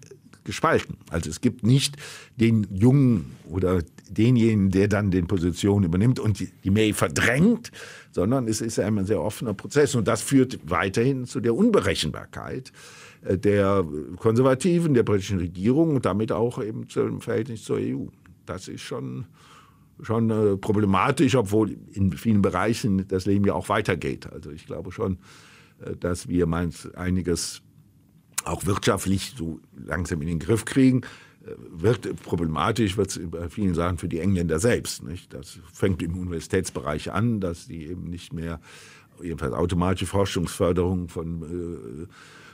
gespalten. 0.45 0.97
Also 1.09 1.29
es 1.29 1.41
gibt 1.41 1.63
nicht 1.63 1.97
den 2.37 2.67
Jungen 2.71 3.35
oder 3.49 3.81
denjenigen, 4.09 4.69
der 4.71 4.87
dann 4.87 5.11
den 5.11 5.27
Positionen 5.27 5.85
übernimmt 5.85 6.19
und 6.19 6.39
die, 6.63 6.69
May 6.69 6.93
verdrängt, 6.93 7.71
sondern 8.11 8.47
es 8.47 8.61
ist 8.61 8.79
ein 8.79 9.05
sehr 9.05 9.21
offener 9.21 9.53
Prozess 9.53 9.95
und 9.95 10.07
das 10.07 10.21
führt 10.21 10.59
weiterhin 10.63 11.25
zu 11.25 11.39
der 11.41 11.55
Unberechenbarkeit 11.55 12.71
äh, 13.23 13.37
der 13.37 13.85
Konservativen, 14.17 14.93
der 14.93 15.03
britischen 15.03 15.39
Regierung 15.39 15.95
und 15.95 16.05
damit 16.05 16.31
auch 16.31 16.63
eben 16.63 16.87
zum 16.87 17.21
Verhältnis 17.21 17.63
zur 17.63 17.77
EU. 17.77 18.05
Das 18.45 18.67
ist 18.67 18.81
schon, 18.81 19.25
schon 20.01 20.29
äh, 20.29 20.57
problematisch, 20.57 21.35
obwohl 21.35 21.75
in 21.91 22.13
vielen 22.13 22.41
Bereichen 22.41 23.07
das 23.07 23.25
Leben 23.25 23.45
ja 23.45 23.53
auch 23.53 23.69
weitergeht. 23.69 24.31
Also 24.31 24.51
ich 24.51 24.65
glaube 24.67 24.91
schon, 24.91 25.17
äh, 25.83 25.95
dass 25.95 26.27
wir 26.27 26.47
einiges 26.95 27.61
auch 28.45 28.65
wirtschaftlich 28.65 29.33
so 29.37 29.59
langsam 29.85 30.21
in 30.21 30.27
den 30.27 30.39
Griff 30.39 30.65
kriegen 30.65 31.01
wird 31.69 32.23
problematisch, 32.23 32.97
wird 32.97 33.09
es 33.09 33.19
bei 33.29 33.49
vielen 33.49 33.75
Sachen 33.75 33.97
für 33.97 34.07
die 34.07 34.19
Engländer 34.19 34.59
selbst. 34.59 35.03
Nicht? 35.03 35.33
Das 35.33 35.59
fängt 35.71 36.01
im 36.01 36.17
Universitätsbereich 36.17 37.11
an, 37.11 37.39
dass 37.39 37.67
die 37.67 37.85
eben 37.87 38.05
nicht 38.05 38.33
mehr 38.33 38.59
jedenfalls 39.21 39.53
automatische 39.53 40.07
Forschungsförderung 40.07 41.07
von, 41.07 41.43
äh, 41.43 42.07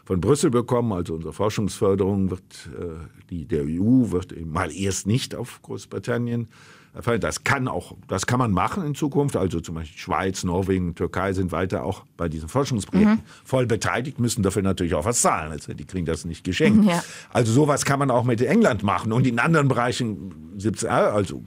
von 0.05 0.21
Brüssel 0.21 0.51
bekommen. 0.51 0.91
Also 0.91 1.15
unsere 1.15 1.33
Forschungsförderung 1.33 2.29
wird, 2.29 2.69
äh, 2.77 3.07
die 3.29 3.45
der 3.45 3.63
EU 3.63 4.11
wird 4.11 4.31
eben 4.33 4.51
mal 4.51 4.71
erst 4.71 5.07
nicht 5.07 5.35
auf 5.35 5.61
Großbritannien 5.61 6.49
das 6.93 7.43
kann 7.43 7.67
auch, 7.67 7.95
das 8.07 8.25
kann 8.25 8.39
man 8.39 8.51
machen 8.51 8.85
in 8.85 8.95
Zukunft. 8.95 9.37
Also 9.37 9.61
zum 9.61 9.75
Beispiel 9.75 9.97
Schweiz, 9.97 10.43
Norwegen, 10.43 10.93
Türkei 10.93 11.31
sind 11.31 11.51
weiter 11.51 11.85
auch 11.85 12.03
bei 12.17 12.27
diesen 12.27 12.49
Forschungsprojekten 12.49 13.15
mhm. 13.15 13.45
voll 13.45 13.65
beteiligt, 13.65 14.19
müssen 14.19 14.43
dafür 14.43 14.61
natürlich 14.61 14.93
auch 14.93 15.05
was 15.05 15.21
zahlen. 15.21 15.51
Also 15.51 15.73
die 15.73 15.85
kriegen 15.85 16.05
das 16.05 16.25
nicht 16.25 16.43
geschenkt. 16.43 16.85
Ja. 16.85 17.01
Also 17.29 17.53
sowas 17.53 17.85
kann 17.85 17.99
man 17.99 18.11
auch 18.11 18.25
mit 18.25 18.41
England 18.41 18.83
machen 18.83 19.13
und 19.13 19.25
in 19.25 19.39
anderen 19.39 19.69
Bereichen, 19.69 20.57
also 20.87 21.43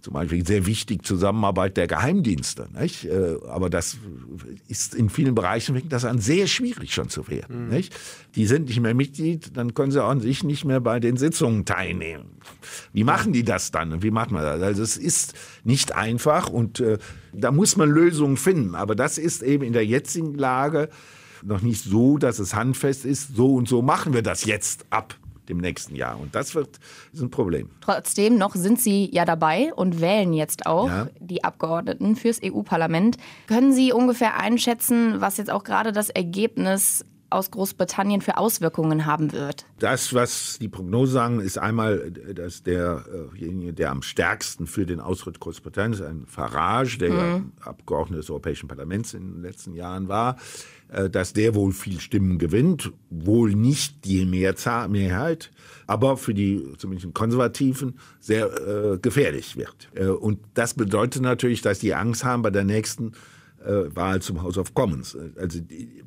zum 0.00 0.14
Beispiel 0.14 0.46
sehr 0.46 0.64
wichtig 0.64 1.04
Zusammenarbeit 1.04 1.76
der 1.76 1.86
Geheimdienste. 1.86 2.68
Nicht? 2.78 3.04
Äh, 3.04 3.36
aber 3.48 3.68
das 3.68 3.98
ist 4.68 4.94
in 4.94 5.10
vielen 5.10 5.34
Bereichen 5.34 5.74
fängt 5.74 5.92
das 5.92 6.06
an 6.06 6.18
sehr 6.18 6.46
schwierig 6.46 6.94
schon 6.94 7.10
zu 7.10 7.28
werden. 7.28 7.66
Mhm. 7.66 7.74
Nicht? 7.74 7.94
Die 8.36 8.46
sind 8.46 8.68
nicht 8.68 8.80
mehr 8.80 8.94
Mitglied, 8.94 9.56
dann 9.56 9.74
können 9.74 9.92
sie 9.92 10.02
an 10.02 10.20
sich 10.20 10.44
nicht 10.44 10.64
mehr 10.64 10.80
bei 10.80 10.98
den 10.98 11.18
Sitzungen 11.18 11.66
teilnehmen. 11.66 12.38
Wie 12.92 13.04
machen 13.04 13.32
die 13.32 13.44
das 13.44 13.70
dann? 13.70 14.02
Wie 14.02 14.10
macht 14.10 14.30
man 14.30 14.42
das? 14.42 14.62
Also 14.62 14.77
es 14.78 14.96
ist 14.96 15.34
nicht 15.64 15.94
einfach 15.94 16.48
und 16.48 16.80
äh, 16.80 16.98
da 17.32 17.50
muss 17.52 17.76
man 17.76 17.90
Lösungen 17.90 18.36
finden. 18.36 18.74
Aber 18.74 18.94
das 18.94 19.18
ist 19.18 19.42
eben 19.42 19.64
in 19.64 19.72
der 19.72 19.86
jetzigen 19.86 20.34
Lage 20.34 20.88
noch 21.42 21.62
nicht 21.62 21.84
so, 21.84 22.18
dass 22.18 22.38
es 22.38 22.54
handfest 22.54 23.04
ist. 23.04 23.36
So 23.36 23.54
und 23.54 23.68
so 23.68 23.82
machen 23.82 24.12
wir 24.12 24.22
das 24.22 24.44
jetzt 24.44 24.86
ab 24.90 25.14
dem 25.48 25.58
nächsten 25.58 25.94
Jahr. 25.94 26.18
Und 26.18 26.34
das 26.34 26.54
wird 26.54 26.78
ist 27.12 27.22
ein 27.22 27.30
Problem. 27.30 27.70
Trotzdem 27.80 28.36
noch 28.36 28.54
sind 28.54 28.80
Sie 28.80 29.08
ja 29.12 29.24
dabei 29.24 29.72
und 29.74 30.00
wählen 30.00 30.32
jetzt 30.32 30.66
auch 30.66 30.88
ja. 30.88 31.08
die 31.18 31.44
Abgeordneten 31.44 32.16
fürs 32.16 32.40
EU-Parlament. 32.44 33.16
Können 33.46 33.72
Sie 33.72 33.92
ungefähr 33.92 34.38
einschätzen, 34.38 35.20
was 35.20 35.38
jetzt 35.38 35.50
auch 35.50 35.64
gerade 35.64 35.92
das 35.92 36.10
Ergebnis 36.10 37.04
aus 37.30 37.50
Großbritannien 37.50 38.20
für 38.20 38.36
Auswirkungen 38.36 39.06
haben 39.06 39.32
wird? 39.32 39.66
Das, 39.78 40.14
was 40.14 40.58
die 40.60 40.68
Prognosen 40.68 41.12
sagen, 41.12 41.40
ist 41.40 41.58
einmal, 41.58 42.10
dass 42.10 42.62
derjenige, 42.62 43.72
der 43.72 43.90
am 43.90 44.02
stärksten 44.02 44.66
für 44.66 44.86
den 44.86 45.00
Austritt 45.00 45.40
Großbritanniens, 45.40 46.02
ein 46.02 46.26
Farage, 46.26 46.98
der 46.98 47.10
mhm. 47.10 47.16
ja 47.16 47.40
Abgeordneter 47.60 48.20
des 48.20 48.30
Europäischen 48.30 48.68
Parlaments 48.68 49.14
in 49.14 49.34
den 49.34 49.42
letzten 49.42 49.74
Jahren 49.74 50.08
war, 50.08 50.36
äh, 50.88 51.10
dass 51.10 51.32
der 51.32 51.54
wohl 51.54 51.72
viel 51.72 52.00
Stimmen 52.00 52.38
gewinnt, 52.38 52.92
wohl 53.10 53.54
nicht 53.54 54.04
die 54.04 54.24
Mehrzahl, 54.24 54.88
Mehrheit, 54.88 55.50
aber 55.86 56.16
für 56.16 56.34
die 56.34 56.74
zumindest 56.78 57.12
Konservativen 57.14 57.98
sehr 58.20 58.46
äh, 58.94 58.98
gefährlich 58.98 59.56
wird. 59.56 59.88
Äh, 59.94 60.06
und 60.06 60.38
das 60.54 60.74
bedeutet 60.74 61.22
natürlich, 61.22 61.62
dass 61.62 61.78
die 61.78 61.94
Angst 61.94 62.24
haben 62.24 62.42
bei 62.42 62.50
der 62.50 62.64
nächsten 62.64 63.12
äh, 63.64 63.94
Wahl 63.94 64.22
zum 64.22 64.42
House 64.42 64.58
of 64.58 64.74
Commons. 64.74 65.16
Also 65.36 65.60
die, 65.60 66.02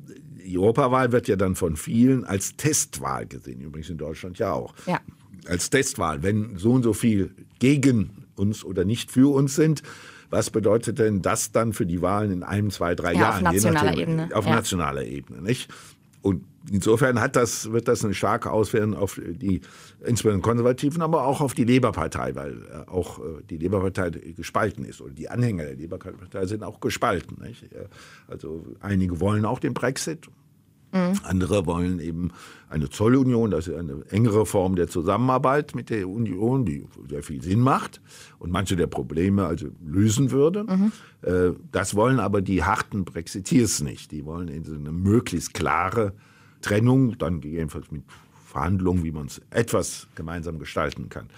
die 0.52 0.58
Europawahl 0.58 1.12
wird 1.12 1.28
ja 1.28 1.36
dann 1.36 1.54
von 1.54 1.76
vielen 1.76 2.24
als 2.24 2.56
Testwahl 2.56 3.24
gesehen, 3.26 3.62
übrigens 3.62 3.88
in 3.88 3.96
Deutschland 3.96 4.38
ja 4.38 4.52
auch. 4.52 4.74
Ja. 4.86 5.00
Als 5.46 5.70
Testwahl. 5.70 6.22
Wenn 6.22 6.58
so 6.58 6.72
und 6.72 6.82
so 6.82 6.92
viel 6.92 7.34
gegen 7.58 8.26
uns 8.36 8.62
oder 8.62 8.84
nicht 8.84 9.10
für 9.10 9.32
uns 9.34 9.54
sind, 9.54 9.82
was 10.28 10.50
bedeutet 10.50 10.98
denn 10.98 11.22
das 11.22 11.52
dann 11.52 11.72
für 11.72 11.86
die 11.86 12.02
Wahlen 12.02 12.30
in 12.32 12.42
einem, 12.42 12.70
zwei, 12.70 12.94
drei 12.94 13.14
ja, 13.14 13.20
Jahren? 13.20 13.46
Auf 13.46 13.54
nationaler 13.54 13.96
Ebene. 13.96 14.28
Auf 14.34 14.44
ja. 14.44 14.54
nationaler 14.54 15.04
Ebene, 15.04 15.40
nicht? 15.40 15.72
Und 16.20 16.44
insofern 16.70 17.20
hat 17.20 17.34
das, 17.34 17.72
wird 17.72 17.88
das 17.88 18.04
eine 18.04 18.14
starke 18.14 18.50
Auswirkung 18.50 18.94
auf 18.94 19.20
die 19.24 19.62
insbesondere 20.04 20.42
Konservativen, 20.42 21.02
aber 21.02 21.26
auch 21.26 21.40
auf 21.40 21.54
die 21.54 21.64
Labour-Partei, 21.64 22.34
weil 22.34 22.62
äh, 22.62 22.90
auch 22.90 23.18
äh, 23.18 23.42
die 23.48 23.56
Labour-Partei 23.56 24.10
gespalten 24.36 24.84
ist. 24.84 25.00
Und 25.00 25.18
die 25.18 25.28
Anhänger 25.28 25.64
der 25.64 25.76
Labour-Partei 25.76 26.46
sind 26.46 26.62
auch 26.62 26.80
gespalten. 26.80 27.38
Nicht? 27.42 27.64
Also 28.28 28.64
einige 28.80 29.20
wollen 29.20 29.44
auch 29.44 29.58
den 29.58 29.74
Brexit. 29.74 30.28
Mhm. 30.92 31.18
Andere 31.24 31.66
wollen 31.66 32.00
eben 32.00 32.30
eine 32.68 32.88
Zollunion, 32.88 33.50
das 33.50 33.68
ist 33.68 33.76
eine 33.76 34.04
engere 34.10 34.46
Form 34.46 34.76
der 34.76 34.88
Zusammenarbeit 34.88 35.74
mit 35.74 35.90
der 35.90 36.08
Union, 36.08 36.64
die 36.64 36.86
sehr 37.08 37.22
viel 37.22 37.42
Sinn 37.42 37.60
macht 37.60 38.00
und 38.38 38.50
manche 38.50 38.76
der 38.76 38.86
Probleme 38.86 39.46
also 39.46 39.68
lösen 39.84 40.30
würde. 40.30 40.64
Mhm. 40.64 40.92
Äh, 41.22 41.52
das 41.70 41.94
wollen 41.94 42.20
aber 42.20 42.42
die 42.42 42.62
harten 42.62 43.04
Brexiteers 43.04 43.82
nicht. 43.82 44.12
Die 44.12 44.24
wollen 44.24 44.48
eine 44.48 44.92
möglichst 44.92 45.54
klare 45.54 46.12
Trennung, 46.60 47.18
dann 47.18 47.40
gegebenenfalls 47.40 47.90
mit 47.90 48.04
Verhandlungen, 48.46 49.02
wie 49.02 49.12
man 49.12 49.26
es 49.26 49.40
etwas 49.50 50.08
gemeinsam 50.14 50.58
gestalten 50.58 51.08
kann. 51.08 51.28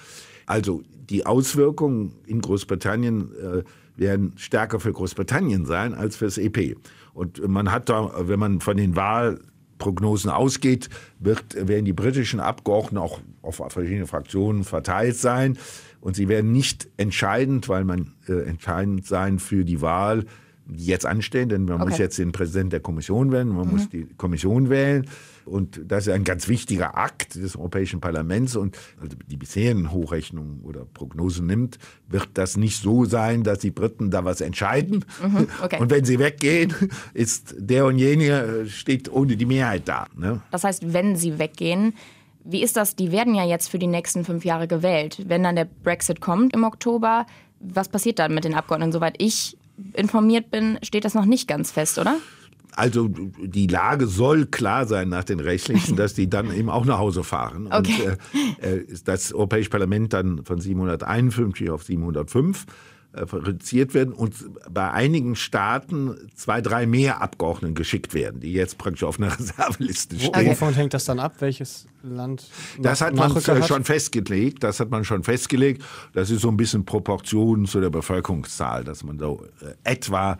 Also 0.46 0.82
die 1.08 1.26
Auswirkungen 1.26 2.12
in 2.26 2.40
Großbritannien 2.40 3.30
äh, 3.36 3.62
werden 3.96 4.32
stärker 4.36 4.80
für 4.80 4.92
Großbritannien 4.92 5.66
sein 5.66 5.94
als 5.94 6.16
fürs 6.16 6.38
EP. 6.38 6.76
Und 7.14 7.46
man 7.48 7.72
hat 7.72 7.88
da, 7.88 8.10
wenn 8.28 8.38
man 8.38 8.60
von 8.60 8.76
den 8.76 8.96
Wahlprognosen 8.96 10.30
ausgeht, 10.30 10.90
wird, 11.18 11.54
werden 11.68 11.84
die 11.84 11.92
britischen 11.92 12.40
Abgeordneten 12.40 12.98
auch 12.98 13.20
auf 13.42 13.56
verschiedene 13.68 14.06
Fraktionen 14.06 14.64
verteilt 14.64 15.16
sein. 15.16 15.56
Und 16.00 16.16
sie 16.16 16.28
werden 16.28 16.52
nicht 16.52 16.88
entscheidend, 16.98 17.68
weil 17.68 17.84
man 17.84 18.12
äh, 18.28 18.42
entscheidend 18.42 19.06
sein 19.06 19.38
für 19.38 19.64
die 19.64 19.80
Wahl 19.80 20.24
die 20.66 20.86
jetzt 20.86 21.06
anstehen, 21.06 21.48
denn 21.48 21.64
man 21.64 21.80
okay. 21.80 21.90
muss 21.90 21.98
jetzt 21.98 22.18
den 22.18 22.32
Präsidenten 22.32 22.70
der 22.70 22.80
Kommission 22.80 23.32
wählen, 23.32 23.48
man 23.48 23.66
mhm. 23.66 23.72
muss 23.72 23.88
die 23.88 24.06
Kommission 24.16 24.70
wählen. 24.70 25.06
Und 25.44 25.80
das 25.86 26.06
ist 26.06 26.12
ein 26.12 26.24
ganz 26.24 26.48
wichtiger 26.48 26.96
Akt 26.96 27.34
des 27.34 27.56
Europäischen 27.56 28.00
Parlaments. 28.00 28.56
Und 28.56 28.76
also 29.00 29.16
die 29.26 29.36
bisherigen 29.36 29.90
Hochrechnungen 29.90 30.60
oder 30.62 30.84
Prognosen 30.84 31.46
nimmt, 31.46 31.78
wird 32.08 32.30
das 32.34 32.56
nicht 32.56 32.80
so 32.80 33.04
sein, 33.04 33.42
dass 33.42 33.58
die 33.58 33.70
Briten 33.70 34.10
da 34.10 34.24
was 34.24 34.40
entscheiden. 34.40 35.04
Mhm. 35.22 35.48
Okay. 35.62 35.80
Und 35.80 35.90
wenn 35.90 36.04
sie 36.04 36.18
weggehen, 36.18 36.74
ist 37.14 37.54
der 37.58 37.86
und 37.86 37.98
jenige 37.98 38.66
steht 38.68 39.10
ohne 39.12 39.36
die 39.36 39.46
Mehrheit 39.46 39.82
da. 39.86 40.06
Ne? 40.16 40.40
Das 40.50 40.64
heißt, 40.64 40.92
wenn 40.92 41.16
sie 41.16 41.38
weggehen, 41.38 41.94
wie 42.44 42.62
ist 42.62 42.76
das? 42.76 42.94
Die 42.94 43.10
werden 43.10 43.34
ja 43.34 43.44
jetzt 43.44 43.68
für 43.68 43.78
die 43.78 43.86
nächsten 43.86 44.24
fünf 44.24 44.44
Jahre 44.44 44.68
gewählt. 44.68 45.22
Wenn 45.26 45.42
dann 45.42 45.56
der 45.56 45.64
Brexit 45.64 46.20
kommt 46.20 46.52
im 46.52 46.64
Oktober, 46.64 47.26
was 47.58 47.88
passiert 47.88 48.18
dann 48.18 48.34
mit 48.34 48.44
den 48.44 48.54
Abgeordneten? 48.54 48.92
Soweit 48.92 49.14
ich 49.18 49.56
informiert 49.94 50.50
bin, 50.50 50.78
steht 50.82 51.04
das 51.04 51.14
noch 51.14 51.24
nicht 51.24 51.48
ganz 51.48 51.70
fest, 51.72 51.98
oder? 51.98 52.16
Also 52.76 53.08
die 53.08 53.66
Lage 53.66 54.06
soll 54.06 54.46
klar 54.46 54.86
sein 54.86 55.08
nach 55.08 55.24
den 55.24 55.40
rechtlichen, 55.40 55.96
dass 55.96 56.14
die 56.14 56.28
dann 56.28 56.52
eben 56.52 56.70
auch 56.70 56.84
nach 56.84 56.98
Hause 56.98 57.24
fahren. 57.24 57.68
Okay. 57.70 58.16
Und 58.32 58.64
äh, 58.64 58.76
äh 58.76 58.86
das 59.04 59.32
Europäische 59.32 59.70
Parlament 59.70 60.12
dann 60.12 60.44
von 60.44 60.60
751 60.60 61.70
auf 61.70 61.84
705 61.84 62.66
äh, 63.14 63.20
reduziert 63.20 63.94
werden 63.94 64.12
und 64.12 64.34
bei 64.68 64.90
einigen 64.90 65.36
Staaten 65.36 66.16
zwei, 66.34 66.60
drei 66.60 66.84
mehr 66.84 67.22
Abgeordneten 67.22 67.76
geschickt 67.76 68.12
werden, 68.12 68.40
die 68.40 68.52
jetzt 68.52 68.76
praktisch 68.76 69.04
auf 69.04 69.20
einer 69.20 69.32
Reserveliste 69.38 70.16
stehen. 70.16 70.30
Okay. 70.30 70.48
Wovon 70.48 70.74
hängt 70.74 70.94
das 70.94 71.04
dann 71.04 71.20
ab? 71.20 71.36
Welches 71.38 71.86
Land? 72.02 72.48
Das 72.80 73.00
hat 73.00 73.14
man 73.14 73.32
hat? 73.32 73.68
schon 73.68 73.84
festgelegt. 73.84 74.64
Das 74.64 74.80
hat 74.80 74.90
man 74.90 75.04
schon 75.04 75.22
festgelegt. 75.22 75.84
Das 76.12 76.30
ist 76.30 76.40
so 76.40 76.48
ein 76.48 76.56
bisschen 76.56 76.84
Proportion 76.84 77.66
zu 77.66 77.80
der 77.80 77.90
Bevölkerungszahl, 77.90 78.82
dass 78.82 79.04
man 79.04 79.18
so 79.20 79.46
äh, 79.60 79.74
etwa 79.84 80.32
äh, 80.32 80.36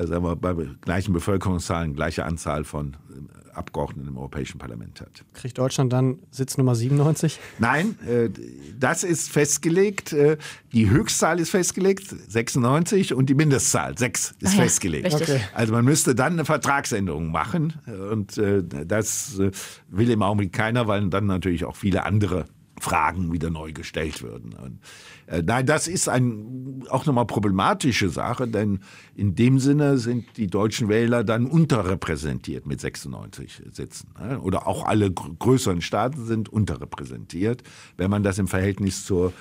sagen 0.00 0.24
wir, 0.24 0.36
bei 0.36 0.54
gleichen 0.80 1.12
Bevölkerungszahlen 1.12 1.94
gleiche 1.94 2.24
Anzahl 2.24 2.64
von 2.64 2.96
äh, 3.10 3.54
Abgeordneten 3.54 4.08
im 4.08 4.16
Europäischen 4.16 4.58
Parlament 4.58 5.00
hat. 5.00 5.24
Kriegt 5.34 5.58
Deutschland 5.58 5.92
dann 5.92 6.18
Sitz 6.30 6.56
Nummer 6.56 6.74
97? 6.74 7.38
Nein, 7.58 7.98
äh, 8.06 8.30
das 8.78 9.04
ist 9.04 9.30
festgelegt. 9.30 10.12
Äh, 10.12 10.38
die 10.72 10.88
Höchstzahl 10.88 11.38
ist 11.38 11.50
festgelegt, 11.50 12.06
96, 12.08 13.14
und 13.14 13.28
die 13.28 13.34
Mindestzahl, 13.34 13.96
6, 13.96 14.34
ist 14.40 14.54
ah, 14.54 14.62
festgelegt. 14.62 15.12
Okay. 15.12 15.40
Also 15.54 15.72
man 15.72 15.84
müsste 15.84 16.14
dann 16.14 16.34
eine 16.34 16.44
Vertragsänderung 16.44 17.30
machen. 17.30 17.74
Und 18.10 18.38
äh, 18.38 18.62
das 18.62 19.38
äh, 19.38 19.50
will 19.88 20.10
im 20.10 20.22
Augenblick 20.22 20.52
keiner, 20.52 20.86
weil 20.86 21.08
dann 21.08 21.26
natürlich 21.26 21.64
auch 21.64 21.76
viele 21.76 22.04
andere 22.04 22.46
Fragen 22.82 23.32
wieder 23.32 23.48
neu 23.48 23.72
gestellt 23.72 24.22
würden. 24.22 24.54
Und, 24.54 24.80
äh, 25.26 25.42
nein, 25.42 25.66
das 25.66 25.86
ist 25.86 26.08
ein, 26.08 26.82
auch 26.90 27.06
nochmal 27.06 27.26
problematische 27.26 28.08
Sache, 28.08 28.48
denn 28.48 28.80
in 29.14 29.34
dem 29.34 29.58
Sinne 29.58 29.98
sind 29.98 30.36
die 30.36 30.48
deutschen 30.48 30.88
Wähler 30.88 31.22
dann 31.22 31.46
unterrepräsentiert 31.46 32.66
mit 32.66 32.80
96 32.80 33.62
Sitzen. 33.70 34.10
Ne? 34.20 34.40
Oder 34.40 34.66
auch 34.66 34.84
alle 34.84 35.10
größeren 35.12 35.80
Staaten 35.80 36.26
sind 36.26 36.48
unterrepräsentiert, 36.48 37.62
wenn 37.96 38.10
man 38.10 38.22
das 38.22 38.38
im 38.38 38.48
Verhältnis 38.48 39.06
zur 39.06 39.32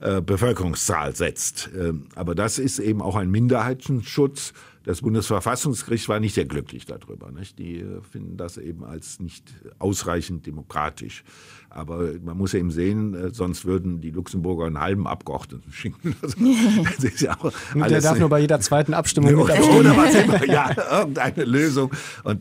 äh, 0.00 0.22
Bevölkerungszahl 0.22 1.14
setzt. 1.14 1.68
Ähm, 1.78 2.06
aber 2.14 2.34
das 2.34 2.58
ist 2.58 2.78
eben 2.78 3.02
auch 3.02 3.16
ein 3.16 3.30
Minderheitenschutz. 3.30 4.54
Das 4.90 5.02
Bundesverfassungsgericht 5.02 6.08
war 6.08 6.18
nicht 6.18 6.34
sehr 6.34 6.46
glücklich 6.46 6.84
darüber. 6.84 7.30
Nicht? 7.30 7.60
Die 7.60 7.76
äh, 7.76 8.00
finden 8.10 8.36
das 8.36 8.56
eben 8.56 8.82
als 8.82 9.20
nicht 9.20 9.44
ausreichend 9.78 10.46
demokratisch. 10.46 11.22
Aber 11.68 12.10
man 12.24 12.36
muss 12.36 12.54
eben 12.54 12.72
sehen, 12.72 13.14
äh, 13.14 13.30
sonst 13.32 13.64
würden 13.64 14.00
die 14.00 14.10
Luxemburger 14.10 14.66
einen 14.66 14.80
halben 14.80 15.06
Abgeordneten 15.06 15.70
schicken. 15.70 16.16
Also, 16.22 16.36
das 16.96 17.04
ist 17.04 17.20
ja 17.20 17.36
auch 17.38 17.52
Der 17.72 18.00
darf 18.00 18.18
nur 18.18 18.28
bei 18.28 18.40
jeder 18.40 18.58
zweiten 18.58 18.92
Abstimmung 18.92 19.36
mit 19.36 19.38
Oder 19.38 19.96
was 19.96 20.12
immer. 20.12 20.44
Ja, 20.50 20.74
irgendeine 20.98 21.44
Lösung. 21.44 21.92
Und 22.24 22.40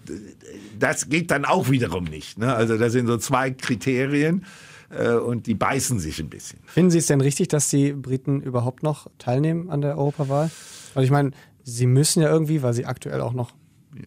das 0.79 1.07
geht 1.07 1.29
dann 1.29 1.45
auch 1.45 1.69
wiederum 1.69 2.05
nicht. 2.05 2.39
Ne? 2.39 2.51
Also 2.51 2.79
das 2.79 2.93
sind 2.93 3.05
so 3.05 3.17
zwei 3.17 3.51
Kriterien 3.51 4.43
äh, 4.89 5.13
und 5.13 5.45
die 5.45 5.53
beißen 5.53 5.99
sich 5.99 6.19
ein 6.19 6.29
bisschen. 6.29 6.57
Finden 6.65 6.89
Sie 6.89 6.97
es 6.97 7.05
denn 7.05 7.21
richtig, 7.21 7.49
dass 7.49 7.69
die 7.69 7.93
Briten 7.93 8.41
überhaupt 8.41 8.81
noch 8.81 9.05
teilnehmen 9.19 9.69
an 9.69 9.81
der 9.81 9.99
Europawahl? 9.99 10.49
Also 10.95 11.05
ich 11.05 11.11
meine, 11.11 11.31
sie 11.75 11.87
müssen 11.87 12.21
ja 12.21 12.29
irgendwie, 12.29 12.61
weil 12.61 12.73
sie 12.73 12.85
aktuell 12.85 13.21
auch 13.21 13.33
noch 13.33 13.51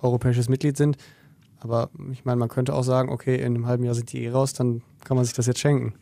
europäisches 0.01 0.49
Mitglied 0.49 0.77
sind. 0.77 0.97
Aber 1.61 1.91
ich 2.13 2.25
meine, 2.25 2.39
man 2.39 2.49
könnte 2.49 2.75
auch 2.75 2.83
sagen, 2.83 3.09
okay, 3.09 3.37
in 3.37 3.55
einem 3.55 3.67
halben 3.67 3.85
Jahr 3.85 3.95
sind 3.95 4.13
die 4.13 4.25
eh 4.25 4.31
raus, 4.31 4.53
dann 4.53 4.83
kann 5.05 5.17
man 5.17 5.25
sich 5.25 5.35
das 5.35 5.47
jetzt 5.47 5.61
schenken. 5.61 5.95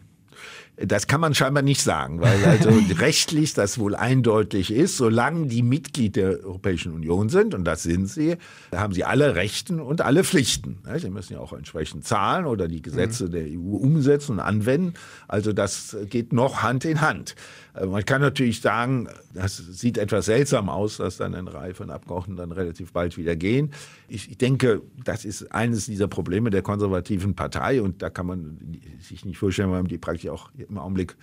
Das 0.76 1.06
kann 1.06 1.20
man 1.20 1.34
scheinbar 1.34 1.62
nicht 1.62 1.82
sagen, 1.82 2.22
weil 2.22 2.42
also 2.44 2.70
rechtlich 2.98 3.52
das 3.52 3.78
wohl 3.78 3.94
eindeutig 3.94 4.72
ist, 4.72 4.96
solange 4.96 5.46
die 5.46 5.62
Mitglied 5.62 6.16
der 6.16 6.42
Europäischen 6.42 6.92
Union 6.94 7.28
sind, 7.28 7.54
und 7.54 7.64
das 7.64 7.82
sind 7.82 8.06
sie, 8.06 8.36
haben 8.74 8.94
sie 8.94 9.04
alle 9.04 9.34
Rechten 9.34 9.80
und 9.80 10.00
alle 10.00 10.24
Pflichten. 10.24 10.78
Sie 10.96 11.10
müssen 11.10 11.34
ja 11.34 11.40
auch 11.40 11.52
entsprechend 11.52 12.06
zahlen 12.06 12.46
oder 12.46 12.66
die 12.66 12.80
Gesetze 12.80 13.26
mhm. 13.26 13.30
der 13.32 13.44
EU 13.44 13.76
umsetzen 13.76 14.32
und 14.32 14.40
anwenden. 14.40 14.94
Also 15.28 15.52
das 15.52 15.96
geht 16.08 16.32
noch 16.32 16.62
Hand 16.62 16.86
in 16.86 17.02
Hand. 17.02 17.34
Äh, 17.74 17.86
man 17.86 18.04
kann 18.04 18.20
natürlich 18.20 18.60
sagen, 18.60 19.08
das 19.34 19.56
sieht 19.56 19.98
etwas 19.98 20.26
seltsam 20.26 20.68
aus, 20.68 20.98
dass 20.98 21.16
dann 21.16 21.34
eine 21.34 21.52
Reihe 21.52 21.74
von 21.74 21.90
Abgeordneten 21.90 22.36
dann 22.36 22.52
relativ 22.52 22.92
bald 22.92 23.16
wieder 23.16 23.36
gehen. 23.36 23.72
Ich 24.08 24.36
denke, 24.38 24.82
das 25.04 25.24
ist 25.24 25.52
eines 25.52 25.86
dieser 25.86 26.08
Probleme 26.08 26.50
der 26.50 26.62
konservativen 26.62 27.34
Partei 27.34 27.82
und 27.82 28.02
da 28.02 28.10
kann 28.10 28.26
man 28.26 28.58
sich 29.00 29.24
nicht 29.24 29.38
vorstellen, 29.38 29.70
weil 29.70 29.84
die 29.84 29.98
praktisch 29.98 30.30
auch 30.30 30.50
im 30.56 30.78
Augenblick 30.78 31.16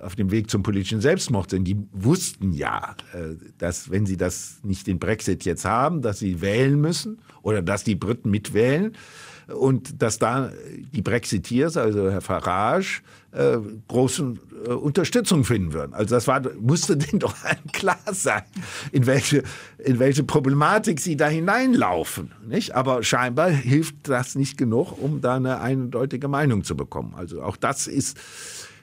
auf 0.00 0.16
dem 0.16 0.30
Weg 0.30 0.50
zum 0.50 0.62
politischen 0.62 1.00
Selbstmord 1.00 1.50
sind. 1.50 1.64
Die 1.64 1.76
wussten 1.92 2.52
ja, 2.52 2.96
äh, 3.12 3.36
dass 3.58 3.90
wenn 3.90 4.06
sie 4.06 4.16
das 4.16 4.58
nicht 4.62 4.86
den 4.86 4.98
Brexit 4.98 5.44
jetzt 5.44 5.64
haben, 5.64 6.02
dass 6.02 6.18
sie 6.18 6.40
wählen 6.40 6.80
müssen 6.80 7.18
oder 7.42 7.62
dass 7.62 7.84
die 7.84 7.94
Briten 7.94 8.30
mitwählen 8.30 8.96
und 9.48 10.00
dass 10.02 10.18
da 10.18 10.50
die 10.92 11.02
Brexiteers, 11.02 11.76
also 11.76 12.10
Herr 12.10 12.20
Farage, 12.20 13.02
äh, 13.32 13.58
großen 13.88 14.38
äh, 14.66 14.70
Unterstützung 14.70 15.44
finden 15.44 15.72
würden. 15.72 15.94
Also 15.94 16.14
das 16.14 16.26
war, 16.26 16.42
musste 16.60 16.96
denen 16.98 17.18
doch 17.18 17.34
klar 17.72 17.98
sein, 18.12 18.42
in 18.92 19.06
welche, 19.06 19.42
in 19.78 19.98
welche 19.98 20.22
Problematik 20.22 21.00
sie 21.00 21.16
da 21.16 21.28
hineinlaufen. 21.28 22.32
Nicht? 22.46 22.74
Aber 22.74 23.02
scheinbar 23.02 23.50
hilft 23.50 24.08
das 24.08 24.34
nicht 24.34 24.58
genug, 24.58 25.00
um 25.00 25.20
da 25.20 25.36
eine 25.36 25.60
eindeutige 25.60 26.28
Meinung 26.28 26.64
zu 26.64 26.76
bekommen. 26.76 27.14
Also 27.16 27.42
auch 27.42 27.56
das 27.56 27.86
ist 27.86 28.18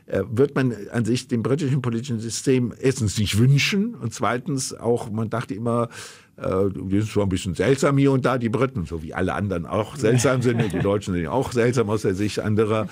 äh, 0.07 0.23
wird 0.31 0.55
man 0.55 0.73
an 0.91 1.05
sich 1.05 1.27
dem 1.27 1.43
britischen 1.43 1.83
politischen 1.83 2.19
System 2.19 2.73
erstens 2.79 3.19
nicht 3.19 3.37
wünschen 3.37 3.93
und 3.93 4.11
zweitens 4.11 4.73
auch, 4.73 5.11
man 5.11 5.29
dachte 5.29 5.53
immer, 5.53 5.89
äh, 6.37 6.69
die 6.73 7.01
sind 7.01 7.11
zwar 7.11 7.27
ein 7.27 7.29
bisschen 7.29 7.53
seltsam 7.53 7.97
hier 7.99 8.11
und 8.11 8.25
da, 8.25 8.39
die 8.39 8.49
Briten, 8.49 8.85
so 8.85 9.03
wie 9.03 9.13
alle 9.13 9.33
anderen 9.33 9.67
auch 9.67 9.95
seltsam 9.95 10.41
sind. 10.41 10.73
Die 10.73 10.79
Deutschen 10.79 11.13
sind 11.13 11.27
auch 11.27 11.51
seltsam 11.51 11.89
aus 11.91 12.01
der 12.01 12.15
Sicht 12.15 12.39
anderer. 12.39 12.87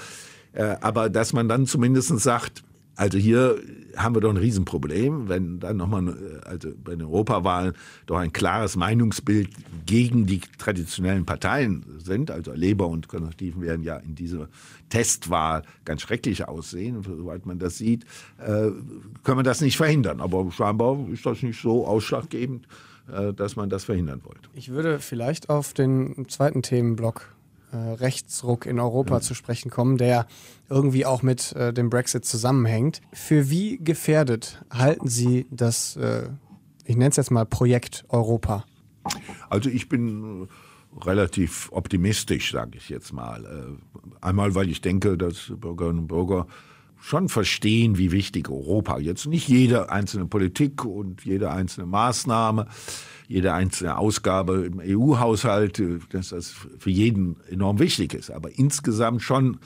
Äh, 0.58 0.78
aber 0.82 1.10
dass 1.10 1.34
man 1.34 1.48
dann 1.48 1.68
zumindest 1.68 2.18
sagt, 2.20 2.64
also 2.96 3.20
hier 3.20 3.60
haben 3.96 4.16
wir 4.16 4.22
doch 4.22 4.32
ein 4.32 4.38
Riesenproblem, 4.38 5.30
wenn 5.30 5.60
dann 5.60 5.78
nochmal, 5.78 6.08
äh, 6.08 6.48
also 6.48 6.70
bei 6.84 6.96
den 6.96 7.04
Europawahlen 7.04 7.74
doch 8.08 8.18
ein 8.18 8.34
klares 8.34 8.76
Meinungsbild 8.76 9.50
gegen 9.86 10.26
die 10.26 10.42
traditionellen 10.58 11.28
Parteien 11.28 11.86
sind. 12.04 12.32
Also 12.32 12.54
Labour 12.56 12.90
und 12.90 13.08
Konservativen 13.08 13.62
werden 13.62 13.84
ja 13.84 13.98
in 13.98 14.16
dieser 14.16 14.50
Testwahl 14.90 15.62
ganz 15.86 16.02
schrecklich 16.02 16.48
aussehen. 16.48 17.04
soweit 17.04 17.46
man 17.46 17.60
das 17.60 17.78
sieht, 17.78 18.06
äh, 18.40 18.72
können 19.24 19.38
wir 19.38 19.44
das 19.44 19.62
nicht 19.62 19.78
verhindern. 19.78 20.22
Aber 20.22 20.52
scheinbar 20.52 20.98
ist 21.14 21.24
das 21.24 21.44
nicht 21.44 21.62
so 21.62 21.86
ausschlaggebend, 21.86 22.68
dass 23.38 23.56
man 23.56 23.70
das 23.70 23.86
verhindern 23.86 24.20
wollte. 24.26 24.50
Ich 24.54 24.68
würde 24.68 25.00
vielleicht 25.00 25.50
auf 25.50 25.74
den 25.74 26.28
zweiten 26.28 26.62
Themenblock 26.62 27.37
äh, 27.72 27.76
Rechtsruck 27.76 28.66
in 28.66 28.80
Europa 28.80 29.16
ja. 29.16 29.22
zu 29.22 29.34
sprechen 29.34 29.70
kommen, 29.70 29.98
der 29.98 30.28
irgendwie 30.70 31.06
auch 31.06 31.22
mit 31.22 31.54
äh, 31.54 31.74
dem 31.74 31.90
Brexit 31.90 32.26
zusammenhängt. 32.26 33.02
Für 33.14 33.50
wie 33.50 33.78
gefährdet 33.78 34.64
halten 34.72 35.08
Sie 35.08 35.48
das, 35.52 35.96
äh, 35.98 36.30
ich 36.86 36.96
nenne 36.96 37.10
es 37.10 37.18
jetzt 37.18 37.32
mal 37.32 37.46
Projekt 37.46 38.06
Europa? 38.10 38.66
Also 39.50 39.70
ich 39.70 39.90
bin 39.90 40.48
relativ 41.06 41.70
optimistisch, 41.72 42.52
sage 42.52 42.78
ich 42.78 42.90
jetzt 42.90 43.14
mal. 43.14 43.46
Äh, 43.46 44.26
einmal, 44.26 44.56
weil 44.56 44.70
ich 44.70 44.82
denke, 44.82 45.18
dass 45.18 45.52
Bürgerinnen 45.56 46.00
und 46.00 46.08
Bürger 46.08 46.48
schon 47.00 47.30
verstehen, 47.30 47.98
wie 47.98 48.12
wichtig 48.12 48.50
Europa 48.50 48.98
jetzt 48.98 49.28
nicht 49.28 49.48
jede 49.48 49.92
einzelne 49.92 50.26
Politik 50.26 50.84
und 50.84 51.26
jede 51.26 51.52
einzelne 51.52 51.86
Maßnahme, 51.86 52.68
jede 53.28 53.54
einzelne 53.54 53.98
Ausgabe 53.98 54.66
im 54.66 54.80
EU-Haushalt, 54.80 55.82
dass 56.12 56.30
das 56.30 56.54
für 56.80 56.90
jeden 56.90 57.38
enorm 57.50 57.80
wichtig 57.80 58.14
ist, 58.14 58.32
aber 58.32 58.58
insgesamt 58.58 59.22
schon 59.22 59.60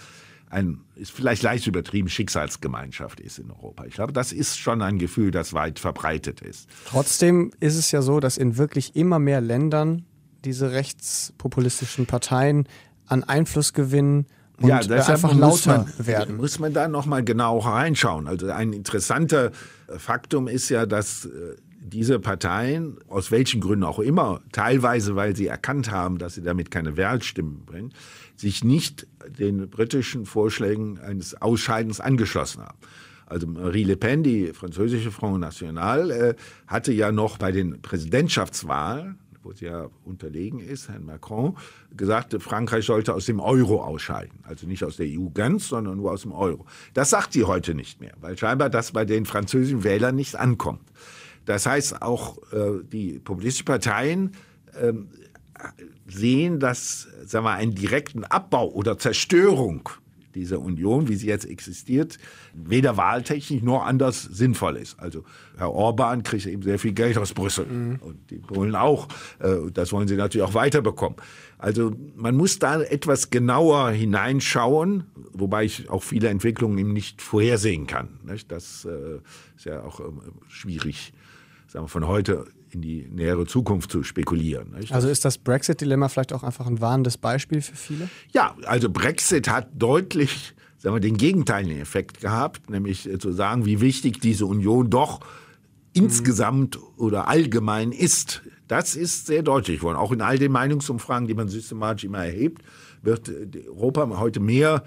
ein, 0.49 0.81
ist 0.95 1.11
vielleicht 1.11 1.43
leicht 1.43 1.65
übertrieben, 1.67 2.09
Schicksalsgemeinschaft 2.09 3.19
ist 3.21 3.39
in 3.39 3.49
Europa. 3.51 3.85
Ich 3.85 3.93
glaube, 3.93 4.11
das 4.11 4.33
ist 4.33 4.59
schon 4.59 4.81
ein 4.81 4.97
Gefühl, 4.97 5.31
das 5.31 5.53
weit 5.53 5.79
verbreitet 5.79 6.41
ist. 6.41 6.67
Trotzdem 6.85 7.51
ist 7.61 7.77
es 7.77 7.91
ja 7.91 8.01
so, 8.01 8.19
dass 8.19 8.37
in 8.37 8.57
wirklich 8.57 8.95
immer 8.95 9.17
mehr 9.17 9.39
Ländern 9.39 10.05
diese 10.43 10.71
rechtspopulistischen 10.71 12.05
Parteien 12.05 12.67
an 13.07 13.23
Einfluss 13.23 13.73
gewinnen 13.73 14.25
und 14.61 14.67
ja, 14.67 14.77
einfach 14.77 15.33
lauter 15.33 15.85
man, 15.97 16.05
werden. 16.05 16.37
Muss 16.37 16.59
man 16.59 16.73
da 16.73 16.87
nochmal 16.87 17.23
genau 17.23 17.59
reinschauen. 17.59 18.27
Also 18.27 18.49
ein 18.49 18.73
interessanter 18.73 19.51
Faktum 19.97 20.47
ist 20.47 20.69
ja, 20.69 20.85
dass 20.85 21.25
äh, 21.25 21.55
diese 21.83 22.19
Parteien, 22.19 22.97
aus 23.07 23.31
welchen 23.31 23.59
Gründen 23.59 23.83
auch 23.83 23.99
immer, 23.99 24.41
teilweise 24.51 25.15
weil 25.15 25.35
sie 25.35 25.47
erkannt 25.47 25.91
haben, 25.91 26.19
dass 26.19 26.35
sie 26.35 26.43
damit 26.43 26.69
keine 26.69 26.95
Wählstimmen 26.95 27.65
bringen, 27.65 27.93
sich 28.35 28.63
nicht 28.63 29.07
den 29.27 29.69
britischen 29.69 30.25
Vorschlägen 30.25 30.99
eines 30.99 31.41
Ausscheidens 31.41 31.99
angeschlossen 31.99 32.61
haben. 32.61 32.77
Also 33.25 33.47
Marie 33.47 33.83
Le 33.83 33.97
Pen, 33.97 34.23
die 34.23 34.53
französische 34.53 35.11
Front 35.11 35.39
National, 35.39 36.11
äh, 36.11 36.35
hatte 36.67 36.91
ja 36.91 37.11
noch 37.11 37.37
bei 37.37 37.51
den 37.51 37.81
Präsidentschaftswahlen 37.81 39.17
wo 39.43 39.53
sie 39.53 39.65
ja 39.65 39.89
unterlegen 40.05 40.59
ist, 40.59 40.89
Herrn 40.89 41.05
Macron, 41.05 41.57
gesagt, 41.95 42.35
Frankreich 42.41 42.85
sollte 42.85 43.13
aus 43.13 43.25
dem 43.25 43.39
Euro 43.39 43.83
ausscheiden. 43.83 44.39
Also 44.43 44.67
nicht 44.67 44.83
aus 44.83 44.97
der 44.97 45.07
EU 45.07 45.29
ganz, 45.33 45.69
sondern 45.69 45.97
nur 45.97 46.11
aus 46.11 46.21
dem 46.21 46.31
Euro. 46.31 46.65
Das 46.93 47.09
sagt 47.09 47.33
sie 47.33 47.43
heute 47.43 47.73
nicht 47.73 48.01
mehr, 48.01 48.13
weil 48.21 48.37
scheinbar 48.37 48.69
das 48.69 48.91
bei 48.91 49.05
den 49.05 49.25
französischen 49.25 49.83
Wählern 49.83 50.15
nicht 50.15 50.35
ankommt. 50.35 50.81
Das 51.45 51.65
heißt, 51.65 52.01
auch 52.01 52.37
äh, 52.51 52.83
die 52.83 53.19
populistischen 53.19 53.65
Parteien 53.65 54.31
äh, 54.73 54.93
sehen, 56.07 56.59
dass 56.59 57.07
sagen 57.25 57.45
wir, 57.45 57.53
einen 57.53 57.75
direkten 57.75 58.23
Abbau 58.23 58.69
oder 58.69 58.97
Zerstörung 58.97 59.89
dieser 60.35 60.59
Union, 60.59 61.07
wie 61.07 61.15
sie 61.15 61.27
jetzt 61.27 61.45
existiert, 61.45 62.17
weder 62.53 62.97
wahltechnisch 62.97 63.61
noch 63.61 63.85
anders 63.85 64.23
sinnvoll 64.23 64.77
ist. 64.77 64.99
Also 64.99 65.23
Herr 65.57 65.71
Orban 65.71 66.23
kriegt 66.23 66.45
eben 66.45 66.61
sehr 66.61 66.79
viel 66.79 66.93
Geld 66.93 67.17
aus 67.17 67.33
Brüssel 67.33 67.65
mhm. 67.65 67.99
und 68.01 68.31
die 68.31 68.37
Polen 68.37 68.75
auch. 68.75 69.07
Äh, 69.39 69.71
das 69.73 69.91
wollen 69.91 70.07
sie 70.07 70.15
natürlich 70.15 70.47
auch 70.47 70.53
weiterbekommen. 70.53 71.17
Also 71.57 71.95
man 72.15 72.35
muss 72.35 72.59
da 72.59 72.81
etwas 72.81 73.29
genauer 73.29 73.91
hineinschauen, 73.91 75.03
wobei 75.33 75.65
ich 75.65 75.89
auch 75.89 76.03
viele 76.03 76.29
Entwicklungen 76.29 76.77
eben 76.77 76.93
nicht 76.93 77.21
vorhersehen 77.21 77.87
kann. 77.87 78.19
Das 78.47 78.85
äh, 78.85 79.19
ist 79.55 79.65
ja 79.65 79.83
auch 79.83 79.99
ähm, 79.99 80.21
schwierig, 80.47 81.13
sagen 81.71 81.85
wir, 81.85 81.89
von 81.89 82.07
heute 82.07 82.45
in 82.69 82.81
die 82.81 83.07
nähere 83.09 83.45
Zukunft 83.45 83.91
zu 83.91 84.03
spekulieren. 84.03 84.71
Nicht? 84.77 84.93
Also 84.93 85.07
ist 85.07 85.25
das 85.25 85.37
Brexit-Dilemma 85.37 86.09
vielleicht 86.09 86.33
auch 86.33 86.43
einfach 86.43 86.67
ein 86.67 86.81
warnendes 86.81 87.17
Beispiel 87.17 87.61
für 87.61 87.75
viele? 87.75 88.09
Ja, 88.31 88.55
also 88.65 88.89
Brexit 88.89 89.49
hat 89.49 89.69
deutlich 89.73 90.53
sagen 90.81 90.95
wir, 90.95 90.99
den 90.99 91.17
gegenteiligen 91.17 91.79
Effekt 91.79 92.21
gehabt, 92.21 92.69
nämlich 92.69 93.07
äh, 93.07 93.19
zu 93.19 93.31
sagen, 93.31 93.65
wie 93.65 93.81
wichtig 93.81 94.19
diese 94.19 94.47
Union 94.47 94.89
doch 94.89 95.19
insgesamt 95.93 96.79
oder 96.97 97.27
allgemein 97.27 97.91
ist. 97.91 98.41
Das 98.67 98.95
ist 98.95 99.27
sehr 99.27 99.43
deutlich 99.43 99.79
geworden. 99.79 99.97
Auch 99.97 100.11
in 100.11 100.21
all 100.21 100.39
den 100.39 100.51
Meinungsumfragen, 100.51 101.27
die 101.27 101.33
man 101.33 101.49
systematisch 101.49 102.05
immer 102.05 102.25
erhebt, 102.25 102.63
wird 103.03 103.29
äh, 103.29 103.67
Europa 103.67 104.19
heute 104.19 104.39
mehr 104.39 104.83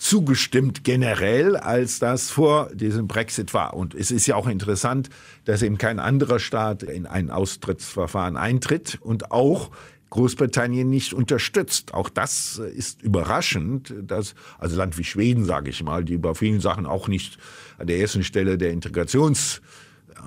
zugestimmt 0.00 0.82
generell, 0.82 1.56
als 1.56 1.98
das 1.98 2.30
vor 2.30 2.70
diesem 2.74 3.06
Brexit 3.06 3.52
war. 3.52 3.74
Und 3.74 3.94
es 3.94 4.10
ist 4.10 4.26
ja 4.26 4.34
auch 4.34 4.48
interessant, 4.48 5.10
dass 5.44 5.60
eben 5.60 5.76
kein 5.76 5.98
anderer 5.98 6.38
Staat 6.38 6.82
in 6.82 7.06
ein 7.06 7.30
Austrittsverfahren 7.30 8.38
eintritt 8.38 8.98
und 9.02 9.30
auch 9.30 9.70
Großbritannien 10.08 10.88
nicht 10.88 11.12
unterstützt. 11.12 11.92
Auch 11.92 12.08
das 12.08 12.56
ist 12.56 13.02
überraschend, 13.02 13.94
dass 14.02 14.34
also 14.58 14.76
Land 14.78 14.96
wie 14.96 15.04
Schweden, 15.04 15.44
sage 15.44 15.68
ich 15.68 15.82
mal, 15.82 16.02
die 16.02 16.16
bei 16.16 16.32
vielen 16.32 16.60
Sachen 16.60 16.86
auch 16.86 17.06
nicht 17.06 17.36
an 17.76 17.86
der 17.86 17.98
ersten 18.00 18.24
Stelle 18.24 18.56
der 18.56 18.72
Integrations 18.72 19.60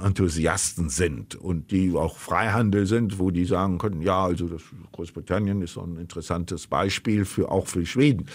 Enthusiasten 0.03 0.89
sind 0.89 1.35
und 1.35 1.71
die 1.71 1.93
auch 1.93 2.17
Freihandel 2.17 2.85
sind, 2.85 3.19
wo 3.19 3.31
die 3.31 3.45
sagen 3.45 3.79
können, 3.79 4.01
ja, 4.01 4.23
also 4.23 4.49
Großbritannien 4.91 5.61
ist 5.61 5.73
so 5.73 5.81
ein 5.81 5.97
interessantes 5.97 6.67
Beispiel 6.67 7.25
für 7.25 7.51
auch 7.51 7.67
für 7.67 7.85
Schweden. 7.85 8.27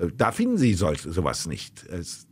Äh, 0.00 0.08
da 0.16 0.32
finden 0.32 0.58
Sie 0.58 0.74
solch, 0.74 1.02
sowas 1.02 1.46
nicht. 1.46 1.86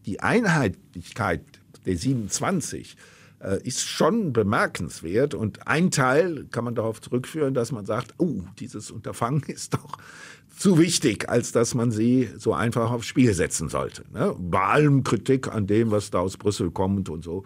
Die 0.06 0.20
Einheitlichkeit 0.20 1.42
der 1.86 1.96
27 1.96 2.96
äh, 3.40 3.62
ist 3.62 3.86
schon 3.86 4.32
bemerkenswert 4.32 5.34
und 5.34 5.66
ein 5.66 5.90
Teil 5.90 6.46
kann 6.50 6.64
man 6.64 6.74
darauf 6.74 7.00
zurückführen, 7.00 7.54
dass 7.54 7.72
man 7.72 7.86
sagt, 7.86 8.14
oh, 8.18 8.42
dieses 8.58 8.90
Unterfangen 8.90 9.42
ist 9.46 9.74
doch 9.74 9.98
zu 10.56 10.78
wichtig, 10.78 11.28
als 11.28 11.52
dass 11.52 11.74
man 11.74 11.92
sie 11.92 12.30
so 12.36 12.52
einfach 12.52 12.90
aufs 12.90 13.06
Spiel 13.06 13.32
setzen 13.32 13.68
sollte. 13.68 14.04
Ne? 14.12 14.34
Bei 14.38 14.62
allem 14.62 15.04
Kritik 15.04 15.46
an 15.48 15.68
dem, 15.68 15.92
was 15.92 16.10
da 16.10 16.18
aus 16.18 16.36
Brüssel 16.36 16.72
kommt 16.72 17.08
und 17.08 17.22
so 17.22 17.44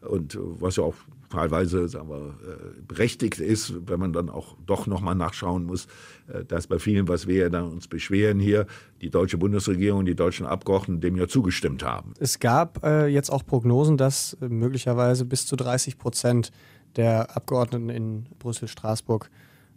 und 0.00 0.38
was 0.40 0.76
ja 0.76 0.84
auch 0.84 0.94
teilweise 1.34 1.88
sagen 1.88 2.08
wir, 2.08 2.34
äh, 2.46 2.80
berechtigt 2.86 3.38
ist, 3.38 3.74
wenn 3.88 4.00
man 4.00 4.12
dann 4.12 4.30
auch 4.30 4.56
doch 4.66 4.86
nochmal 4.86 5.14
nachschauen 5.14 5.64
muss, 5.64 5.86
äh, 6.28 6.44
dass 6.44 6.66
bei 6.66 6.78
vielen, 6.78 7.08
was 7.08 7.26
wir 7.26 7.50
dann 7.50 7.64
uns 7.64 7.88
beschweren 7.88 8.38
hier, 8.38 8.66
die 9.00 9.10
deutsche 9.10 9.38
Bundesregierung 9.38 10.00
und 10.00 10.06
die 10.06 10.14
deutschen 10.14 10.46
Abgeordneten 10.46 11.00
dem 11.00 11.16
ja 11.16 11.28
zugestimmt 11.28 11.84
haben. 11.84 12.14
Es 12.18 12.38
gab 12.38 12.84
äh, 12.84 13.06
jetzt 13.06 13.30
auch 13.30 13.44
Prognosen, 13.44 13.96
dass 13.96 14.36
äh, 14.40 14.48
möglicherweise 14.48 15.24
bis 15.24 15.46
zu 15.46 15.56
30 15.56 15.98
Prozent 15.98 16.50
der 16.96 17.36
Abgeordneten 17.36 17.90
in 17.90 18.26
Brüssel-Straßburg 18.38 19.30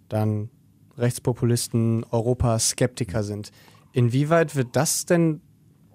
dann 0.09 0.49
Rechtspopulisten, 0.97 2.05
Europaskeptiker 2.09 3.23
sind. 3.23 3.51
Inwieweit 3.93 4.55
wird 4.55 4.75
das 4.75 5.05
denn 5.05 5.41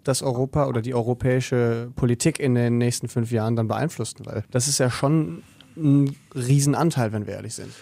das 0.05 0.23
Europa 0.23 0.67
oder 0.67 0.83
die 0.83 0.95
europäische 0.95 1.91
Politik 1.95 2.41
in 2.41 2.55
den 2.55 2.79
nächsten 2.79 3.09
fünf 3.09 3.31
Jahren 3.31 3.57
dann 3.57 3.69
beeinflussen? 3.69 4.25
Weil 4.25 4.45
das 4.51 4.69
ist 4.69 4.79
ja 4.79 4.91
schon 4.91 5.43
ein 5.77 6.17
Riesenanteil, 6.35 7.13
wenn 7.13 7.27
wir 7.27 7.35
ehrlich 7.35 7.55
sind. 7.55 7.73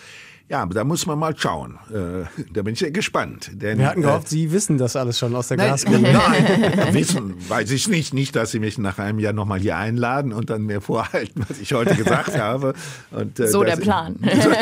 Ja, 0.51 0.63
aber 0.63 0.75
da 0.75 0.83
muss 0.83 1.07
man 1.07 1.17
mal 1.17 1.33
schauen. 1.37 1.79
Äh, 1.91 2.27
da 2.53 2.63
bin 2.63 2.73
ich 2.73 2.81
sehr 2.81 2.91
gespannt. 2.91 3.53
Denn, 3.55 3.79
wir 3.79 3.87
hatten 3.87 4.03
gehofft, 4.03 4.27
äh, 4.27 4.31
Sie 4.31 4.51
wissen 4.51 4.79
das 4.79 4.97
alles 4.97 5.17
schon 5.17 5.37
aus 5.37 5.47
der 5.47 5.59
Glaskugel. 5.59 6.01
Nein, 6.01 6.89
wissen 6.93 7.37
weiß 7.49 7.71
ich 7.71 7.87
nicht. 7.87 8.15
Nicht, 8.15 8.35
dass 8.35 8.51
Sie 8.51 8.59
mich 8.59 8.77
nach 8.77 8.99
einem 8.99 9.21
Jahr 9.21 9.33
nochmal 9.33 9.61
hier 9.61 9.77
einladen 9.77 10.33
und 10.33 10.51
dann 10.51 10.63
mir 10.63 10.81
vorhalten, 10.81 11.45
was 11.49 11.61
ich 11.61 11.73
heute 11.73 11.95
gesagt 11.95 12.37
habe. 12.37 12.75
Und, 13.13 13.39
äh, 13.39 13.47
so 13.47 13.63
der 13.63 13.77
Plan. 13.77 14.17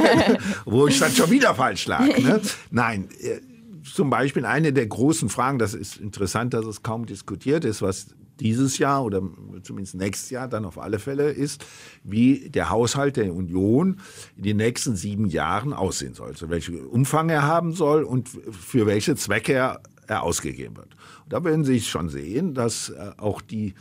wo 0.67 0.89
ich 0.89 0.99
dann 0.99 1.11
schon 1.11 1.31
wieder 1.31 1.55
falsch 1.55 1.87
lag. 1.87 2.07
Ne? 2.07 2.39
Nein, 2.71 3.09
äh, 3.23 3.41
zum 3.83 4.11
Beispiel 4.11 4.45
eine 4.45 4.75
der 4.75 4.87
großen 4.87 5.31
Fragen, 5.31 5.59
das 5.59 5.73
ist 5.73 5.97
interessant, 5.97 6.53
dass 6.53 6.67
es 6.67 6.83
kaum 6.83 7.07
diskutiert 7.07 7.65
ist, 7.65 7.81
was 7.81 8.09
dieses 8.41 8.79
Jahr 8.79 9.05
oder 9.05 9.23
zumindest 9.63 9.95
nächstes 9.95 10.31
Jahr 10.31 10.49
dann 10.49 10.65
auf 10.65 10.79
alle 10.79 10.99
Fälle 10.99 11.31
ist, 11.31 11.65
wie 12.05 12.49
der 12.51 12.71
Haushalt 12.71 13.17
der 13.17 13.35
Union 13.35 14.01
in 14.37 14.43
den 14.43 14.57
nächsten 14.57 14.97
sieben 14.97 15.27
Jahren 15.27 15.73
aussehen 15.73 16.15
soll. 16.15 16.29
Also 16.29 16.51
welchen 16.51 16.87
Umfang 16.87 17.29
er 17.31 17.43
haben 17.43 17.73
soll 17.73 18.05
und 18.05 18.29
für 18.29 18.87
welche 18.87 19.17
Zwecke 19.17 19.53
er, 19.53 19.81
er 20.07 20.23
ausgegeben 20.23 20.77
wird. 20.77 20.95
Und 21.25 21.33
da 21.33 21.45
werden 21.45 21.65
Sie 21.65 21.81
schon 21.81 22.09
sehen, 22.09 22.55
dass 22.55 22.91
äh, 22.91 23.11
auch 23.17 23.41
die 23.41 23.75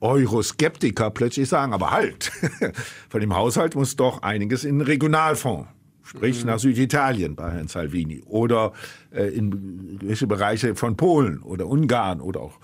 Euroskeptiker 0.00 1.10
plötzlich 1.10 1.48
sagen, 1.48 1.72
aber 1.72 1.92
halt, 1.92 2.32
von 3.08 3.20
dem 3.20 3.34
Haushalt 3.34 3.76
muss 3.76 3.94
doch 3.94 4.22
einiges 4.22 4.64
in 4.64 4.78
den 4.78 4.86
Regionalfonds 4.86 5.68
sprich 6.04 6.42
mhm. 6.42 6.50
nach 6.50 6.58
Süditalien 6.58 7.36
bei 7.36 7.50
Herrn 7.50 7.68
Salvini 7.68 8.22
oder 8.26 8.72
äh, 9.12 9.28
in 9.28 9.98
gewisse 9.98 10.26
Bereiche 10.26 10.74
von 10.74 10.96
Polen 10.96 11.42
oder 11.42 11.66
Ungarn 11.66 12.20
oder 12.20 12.40
auch 12.40 12.58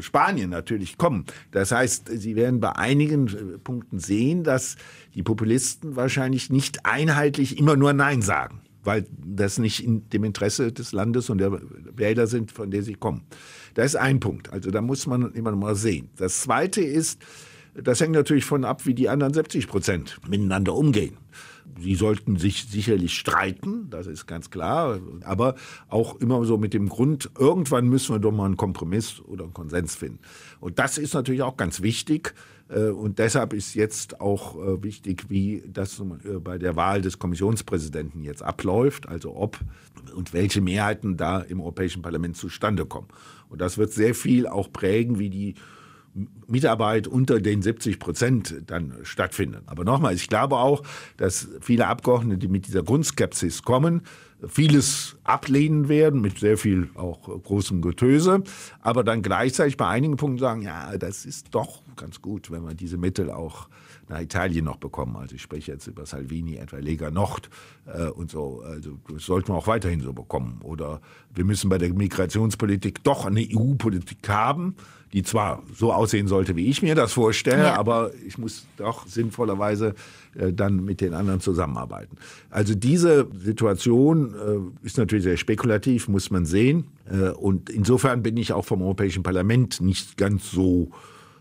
Spanien 0.00 0.50
natürlich 0.50 0.98
kommen. 0.98 1.24
Das 1.50 1.72
heißt, 1.72 2.10
Sie 2.12 2.36
werden 2.36 2.60
bei 2.60 2.72
einigen 2.76 3.28
äh, 3.28 3.58
Punkten 3.58 3.98
sehen, 3.98 4.44
dass 4.44 4.76
die 5.14 5.22
Populisten 5.22 5.96
wahrscheinlich 5.96 6.50
nicht 6.50 6.86
einheitlich 6.86 7.58
immer 7.58 7.76
nur 7.76 7.92
Nein 7.92 8.22
sagen, 8.22 8.60
weil 8.82 9.06
das 9.24 9.58
nicht 9.58 9.84
in 9.84 10.08
dem 10.10 10.24
Interesse 10.24 10.72
des 10.72 10.92
Landes 10.92 11.30
und 11.30 11.38
der 11.38 11.60
Wähler 11.96 12.26
sind, 12.26 12.52
von 12.52 12.70
der 12.70 12.82
sie 12.82 12.94
kommen. 12.94 13.22
Das 13.74 13.86
ist 13.86 13.96
ein 13.96 14.20
Punkt. 14.20 14.52
Also 14.52 14.70
da 14.70 14.80
muss 14.80 15.06
man 15.06 15.32
immer 15.32 15.50
noch 15.50 15.58
mal 15.58 15.74
sehen. 15.76 16.08
Das 16.16 16.42
Zweite 16.42 16.80
ist, 16.80 17.20
das 17.74 18.00
hängt 18.00 18.12
natürlich 18.12 18.44
von 18.44 18.64
ab, 18.64 18.86
wie 18.86 18.94
die 18.94 19.08
anderen 19.08 19.34
70 19.34 19.66
Prozent 19.66 20.20
miteinander 20.28 20.74
umgehen. 20.74 21.16
Sie 21.80 21.94
sollten 21.94 22.36
sich 22.36 22.66
sicherlich 22.66 23.14
streiten, 23.14 23.88
das 23.90 24.06
ist 24.06 24.26
ganz 24.26 24.50
klar, 24.50 25.00
aber 25.24 25.54
auch 25.88 26.16
immer 26.20 26.44
so 26.44 26.56
mit 26.56 26.72
dem 26.72 26.88
Grund, 26.88 27.30
irgendwann 27.38 27.88
müssen 27.88 28.14
wir 28.14 28.20
doch 28.20 28.32
mal 28.32 28.46
einen 28.46 28.56
Kompromiss 28.56 29.20
oder 29.20 29.44
einen 29.44 29.54
Konsens 29.54 29.96
finden. 29.96 30.20
Und 30.60 30.78
das 30.78 30.98
ist 30.98 31.14
natürlich 31.14 31.42
auch 31.42 31.56
ganz 31.56 31.82
wichtig. 31.82 32.34
Äh, 32.68 32.88
und 32.88 33.18
deshalb 33.18 33.52
ist 33.52 33.74
jetzt 33.74 34.20
auch 34.20 34.56
äh, 34.56 34.82
wichtig, 34.82 35.26
wie 35.28 35.62
das 35.66 36.00
äh, 36.00 36.38
bei 36.38 36.58
der 36.58 36.76
Wahl 36.76 37.02
des 37.02 37.18
Kommissionspräsidenten 37.18 38.22
jetzt 38.22 38.42
abläuft, 38.42 39.08
also 39.08 39.36
ob 39.36 39.58
und 40.14 40.32
welche 40.32 40.60
Mehrheiten 40.60 41.16
da 41.16 41.40
im 41.40 41.60
Europäischen 41.60 42.02
Parlament 42.02 42.36
zustande 42.36 42.86
kommen. 42.86 43.08
Und 43.48 43.60
das 43.60 43.78
wird 43.78 43.92
sehr 43.92 44.14
viel 44.14 44.46
auch 44.46 44.72
prägen, 44.72 45.18
wie 45.18 45.30
die 45.30 45.54
Mitarbeit 46.46 47.08
unter 47.08 47.40
den 47.40 47.62
70 47.62 47.98
Prozent 47.98 48.62
dann 48.66 48.94
stattfinden. 49.02 49.62
Aber 49.66 49.84
nochmal, 49.84 50.14
ich 50.14 50.28
glaube 50.28 50.56
auch, 50.56 50.82
dass 51.16 51.48
viele 51.60 51.88
Abgeordnete, 51.88 52.38
die 52.38 52.48
mit 52.48 52.66
dieser 52.66 52.82
Grundskepsis 52.82 53.62
kommen, 53.62 54.02
vieles 54.46 55.16
ablehnen 55.24 55.88
werden, 55.88 56.20
mit 56.20 56.38
sehr 56.38 56.58
viel 56.58 56.90
auch 56.94 57.22
großem 57.22 57.80
Getöse, 57.82 58.42
aber 58.80 59.02
dann 59.02 59.22
gleichzeitig 59.22 59.76
bei 59.76 59.88
einigen 59.88 60.16
Punkten 60.16 60.38
sagen, 60.38 60.62
ja, 60.62 60.96
das 60.98 61.24
ist 61.24 61.54
doch 61.54 61.82
ganz 61.96 62.20
gut, 62.20 62.50
wenn 62.50 62.62
wir 62.62 62.74
diese 62.74 62.98
Mittel 62.98 63.30
auch 63.30 63.68
nach 64.08 64.20
Italien 64.20 64.64
noch 64.64 64.76
bekommen. 64.76 65.16
Also 65.16 65.34
ich 65.34 65.42
spreche 65.42 65.72
jetzt 65.72 65.86
über 65.86 66.06
Salvini, 66.06 66.56
etwa 66.56 66.78
Lega 66.78 67.10
Nord 67.10 67.48
äh, 67.86 68.06
und 68.06 68.30
so. 68.30 68.62
Also 68.64 68.98
das 69.08 69.24
sollten 69.24 69.48
wir 69.48 69.56
auch 69.56 69.66
weiterhin 69.66 70.00
so 70.00 70.12
bekommen. 70.12 70.60
Oder 70.62 71.00
wir 71.34 71.44
müssen 71.44 71.68
bei 71.68 71.78
der 71.78 71.92
Migrationspolitik 71.92 73.02
doch 73.04 73.26
eine 73.26 73.40
EU-Politik 73.40 74.28
haben, 74.28 74.76
die 75.12 75.22
zwar 75.22 75.62
so 75.72 75.92
aussehen 75.92 76.26
sollte, 76.26 76.56
wie 76.56 76.66
ich 76.66 76.82
mir 76.82 76.96
das 76.96 77.12
vorstelle, 77.12 77.64
ja. 77.64 77.76
aber 77.76 78.10
ich 78.26 78.36
muss 78.36 78.66
doch 78.76 79.06
sinnvollerweise 79.06 79.94
äh, 80.34 80.52
dann 80.52 80.84
mit 80.84 81.00
den 81.00 81.14
anderen 81.14 81.40
zusammenarbeiten. 81.40 82.16
Also 82.50 82.74
diese 82.74 83.28
Situation 83.32 84.34
äh, 84.82 84.86
ist 84.86 84.98
natürlich 84.98 85.22
sehr 85.22 85.36
spekulativ, 85.36 86.08
muss 86.08 86.30
man 86.30 86.44
sehen. 86.46 86.88
Äh, 87.08 87.28
und 87.30 87.70
insofern 87.70 88.22
bin 88.22 88.36
ich 88.36 88.52
auch 88.52 88.64
vom 88.64 88.82
Europäischen 88.82 89.22
Parlament 89.22 89.80
nicht 89.80 90.16
ganz 90.16 90.50
so 90.50 90.90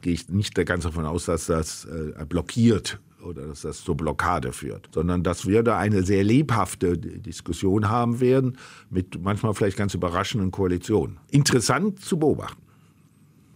gehe 0.04 0.14
ich 0.14 0.30
nicht 0.30 0.54
ganz 0.66 0.84
davon 0.84 1.06
aus, 1.06 1.26
dass 1.26 1.48
das 1.48 1.86
äh, 1.86 2.26
blockiert 2.26 3.00
oder 3.24 3.48
dass 3.48 3.62
das 3.62 3.84
zur 3.84 3.98
Blockade 3.98 4.54
führt, 4.54 4.90
sondern 4.94 5.24
dass 5.24 5.48
wir 5.48 5.64
da 5.64 5.80
eine 5.80 6.04
sehr 6.04 6.24
lebhafte 6.24 6.98
Diskussion 6.98 7.90
haben 7.90 8.20
werden 8.20 8.58
mit 8.90 9.22
manchmal 9.24 9.54
vielleicht 9.54 9.78
ganz 9.78 9.94
überraschenden 9.94 10.52
Koalitionen. 10.52 11.18
Interessant 11.32 12.00
zu 12.02 12.20
beobachten. 12.20 12.62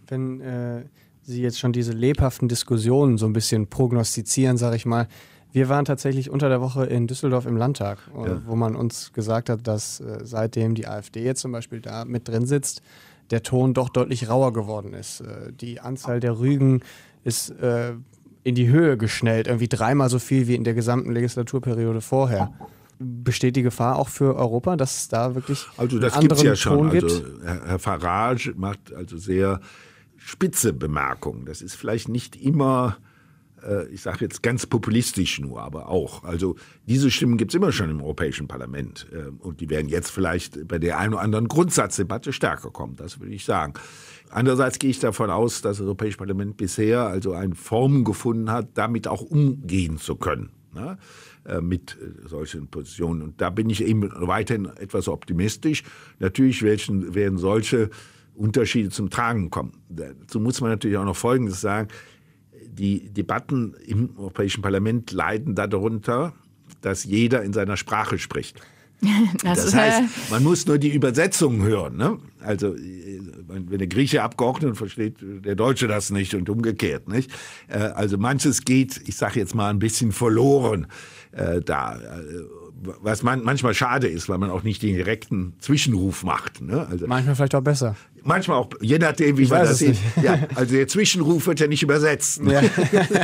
Wenn 0.08 0.40
äh, 0.40 0.84
Sie 1.22 1.42
jetzt 1.42 1.58
schon 1.58 1.72
diese 1.72 1.92
lebhaften 1.92 2.48
Diskussionen 2.48 3.18
so 3.18 3.26
ein 3.26 3.34
bisschen 3.34 3.66
prognostizieren, 3.66 4.56
sage 4.56 4.76
ich 4.76 4.86
mal, 4.86 5.06
wir 5.52 5.68
waren 5.68 5.84
tatsächlich 5.84 6.30
unter 6.30 6.48
der 6.48 6.60
Woche 6.60 6.86
in 6.86 7.06
Düsseldorf 7.06 7.46
im 7.46 7.56
Landtag, 7.56 7.98
ja. 8.14 8.40
wo 8.46 8.54
man 8.54 8.76
uns 8.76 9.12
gesagt 9.12 9.48
hat, 9.50 9.66
dass 9.66 10.00
äh, 10.00 10.20
seitdem 10.22 10.74
die 10.74 10.86
AfD 10.86 11.22
jetzt 11.22 11.40
zum 11.40 11.52
Beispiel 11.52 11.80
da 11.80 12.04
mit 12.04 12.28
drin 12.28 12.46
sitzt, 12.46 12.82
der 13.30 13.42
Ton 13.42 13.74
doch 13.74 13.88
deutlich 13.88 14.28
rauer 14.28 14.52
geworden 14.52 14.94
ist. 14.94 15.20
Äh, 15.20 15.52
die 15.52 15.80
Anzahl 15.80 16.20
der 16.20 16.38
Rügen 16.38 16.82
ist 17.24 17.50
äh, 17.50 17.94
in 18.44 18.54
die 18.54 18.68
Höhe 18.68 18.96
geschnellt, 18.96 19.46
irgendwie 19.46 19.68
dreimal 19.68 20.08
so 20.08 20.18
viel 20.18 20.46
wie 20.48 20.54
in 20.54 20.64
der 20.64 20.74
gesamten 20.74 21.12
Legislaturperiode 21.12 22.00
vorher. 22.00 22.52
Besteht 22.98 23.56
die 23.56 23.62
Gefahr 23.62 23.96
auch 23.96 24.08
für 24.08 24.34
Europa, 24.36 24.76
dass 24.76 25.02
es 25.02 25.08
da 25.08 25.34
wirklich 25.34 25.66
also 25.76 25.98
das 25.98 26.14
einen 26.14 26.30
anderen 26.30 26.46
ja 26.46 26.56
schon. 26.56 26.78
Ton 26.78 26.90
gibt? 26.90 27.04
Also 27.04 27.24
Herr 27.44 27.78
Farage 27.78 28.54
macht 28.56 28.92
also 28.92 29.18
sehr 29.18 29.60
spitze 30.16 30.72
Bemerkungen. 30.72 31.44
Das 31.44 31.62
ist 31.62 31.74
vielleicht 31.74 32.08
nicht 32.08 32.36
immer 32.36 32.96
ich 33.90 34.02
sage 34.02 34.18
jetzt 34.20 34.42
ganz 34.42 34.66
populistisch 34.66 35.40
nur, 35.40 35.62
aber 35.62 35.88
auch. 35.88 36.24
Also 36.24 36.56
diese 36.86 37.10
Stimmen 37.10 37.36
gibt 37.36 37.52
es 37.52 37.54
immer 37.54 37.72
schon 37.72 37.90
im 37.90 38.00
Europäischen 38.00 38.48
Parlament. 38.48 39.06
Äh, 39.12 39.30
und 39.38 39.60
die 39.60 39.70
werden 39.70 39.88
jetzt 39.88 40.10
vielleicht 40.10 40.66
bei 40.68 40.78
der 40.78 40.98
einen 40.98 41.14
oder 41.14 41.22
anderen 41.22 41.48
Grundsatzdebatte 41.48 42.32
stärker 42.32 42.70
kommen, 42.70 42.96
das 42.96 43.20
würde 43.20 43.32
ich 43.32 43.44
sagen. 43.44 43.74
Andererseits 44.30 44.78
gehe 44.78 44.90
ich 44.90 45.00
davon 45.00 45.30
aus, 45.30 45.62
dass 45.62 45.78
das 45.78 45.86
Europäische 45.86 46.18
Parlament 46.18 46.56
bisher 46.56 47.06
also 47.06 47.32
eine 47.32 47.54
Form 47.54 48.04
gefunden 48.04 48.50
hat, 48.50 48.68
damit 48.74 49.08
auch 49.08 49.22
umgehen 49.22 49.98
zu 49.98 50.16
können. 50.16 50.50
Ne? 50.74 50.98
Äh, 51.44 51.60
mit 51.60 51.96
solchen 52.26 52.68
Positionen. 52.68 53.22
Und 53.22 53.40
da 53.40 53.50
bin 53.50 53.70
ich 53.70 53.82
eben 53.82 54.10
weiterhin 54.14 54.66
etwas 54.66 55.08
optimistisch. 55.08 55.82
Natürlich 56.18 56.62
werden 56.62 57.38
solche 57.38 57.90
Unterschiede 58.34 58.90
zum 58.90 59.10
Tragen 59.10 59.50
kommen. 59.50 59.72
Dazu 59.88 60.40
muss 60.40 60.60
man 60.60 60.70
natürlich 60.70 60.96
auch 60.96 61.04
noch 61.04 61.16
Folgendes 61.16 61.60
sagen 61.60 61.88
die 62.78 63.10
Debatten 63.10 63.74
im 63.86 64.10
Europäischen 64.16 64.62
Parlament 64.62 65.10
leiden 65.10 65.54
darunter, 65.54 66.32
dass 66.80 67.04
jeder 67.04 67.42
in 67.42 67.52
seiner 67.52 67.76
Sprache 67.76 68.18
spricht. 68.18 68.60
Das, 69.44 69.64
das 69.64 69.74
heißt, 69.74 70.30
man 70.30 70.42
muss 70.42 70.66
nur 70.66 70.76
die 70.76 70.92
Übersetzung 70.92 71.62
hören. 71.62 71.96
Ne? 71.96 72.18
Also 72.40 72.74
wenn 72.74 73.78
der 73.78 73.86
Grieche 73.86 74.24
Abgeordnete 74.24 74.74
versteht 74.74 75.18
der 75.20 75.54
Deutsche 75.54 75.86
das 75.86 76.10
nicht 76.10 76.34
und 76.34 76.50
umgekehrt. 76.50 77.08
Nicht? 77.08 77.30
Äh, 77.68 77.78
also 77.78 78.18
manches 78.18 78.64
geht, 78.64 79.00
ich 79.06 79.16
sage 79.16 79.38
jetzt 79.38 79.54
mal, 79.54 79.70
ein 79.70 79.78
bisschen 79.78 80.10
verloren 80.10 80.88
äh, 81.30 81.60
da. 81.60 82.00
Was 82.80 83.22
man, 83.22 83.42
manchmal 83.42 83.74
schade 83.74 84.06
ist, 84.06 84.28
weil 84.28 84.38
man 84.38 84.50
auch 84.50 84.62
nicht 84.62 84.82
den 84.82 84.94
direkten 84.94 85.54
Zwischenruf 85.58 86.22
macht. 86.22 86.60
Ne? 86.60 86.86
Also, 86.88 87.06
manchmal 87.06 87.34
vielleicht 87.34 87.54
auch 87.54 87.62
besser. 87.62 87.96
Manchmal 88.22 88.58
auch, 88.58 88.68
je 88.80 88.98
nachdem, 88.98 89.38
wie 89.38 89.44
ich 89.44 89.50
man 89.50 89.62
das 89.62 89.78
sieht. 89.78 89.96
Ja, 90.22 90.38
also 90.54 90.74
der 90.74 90.88
Zwischenruf 90.88 91.46
wird 91.46 91.60
ja 91.60 91.66
nicht 91.66 91.82
übersetzt. 91.82 92.40
Ja. 92.44 92.62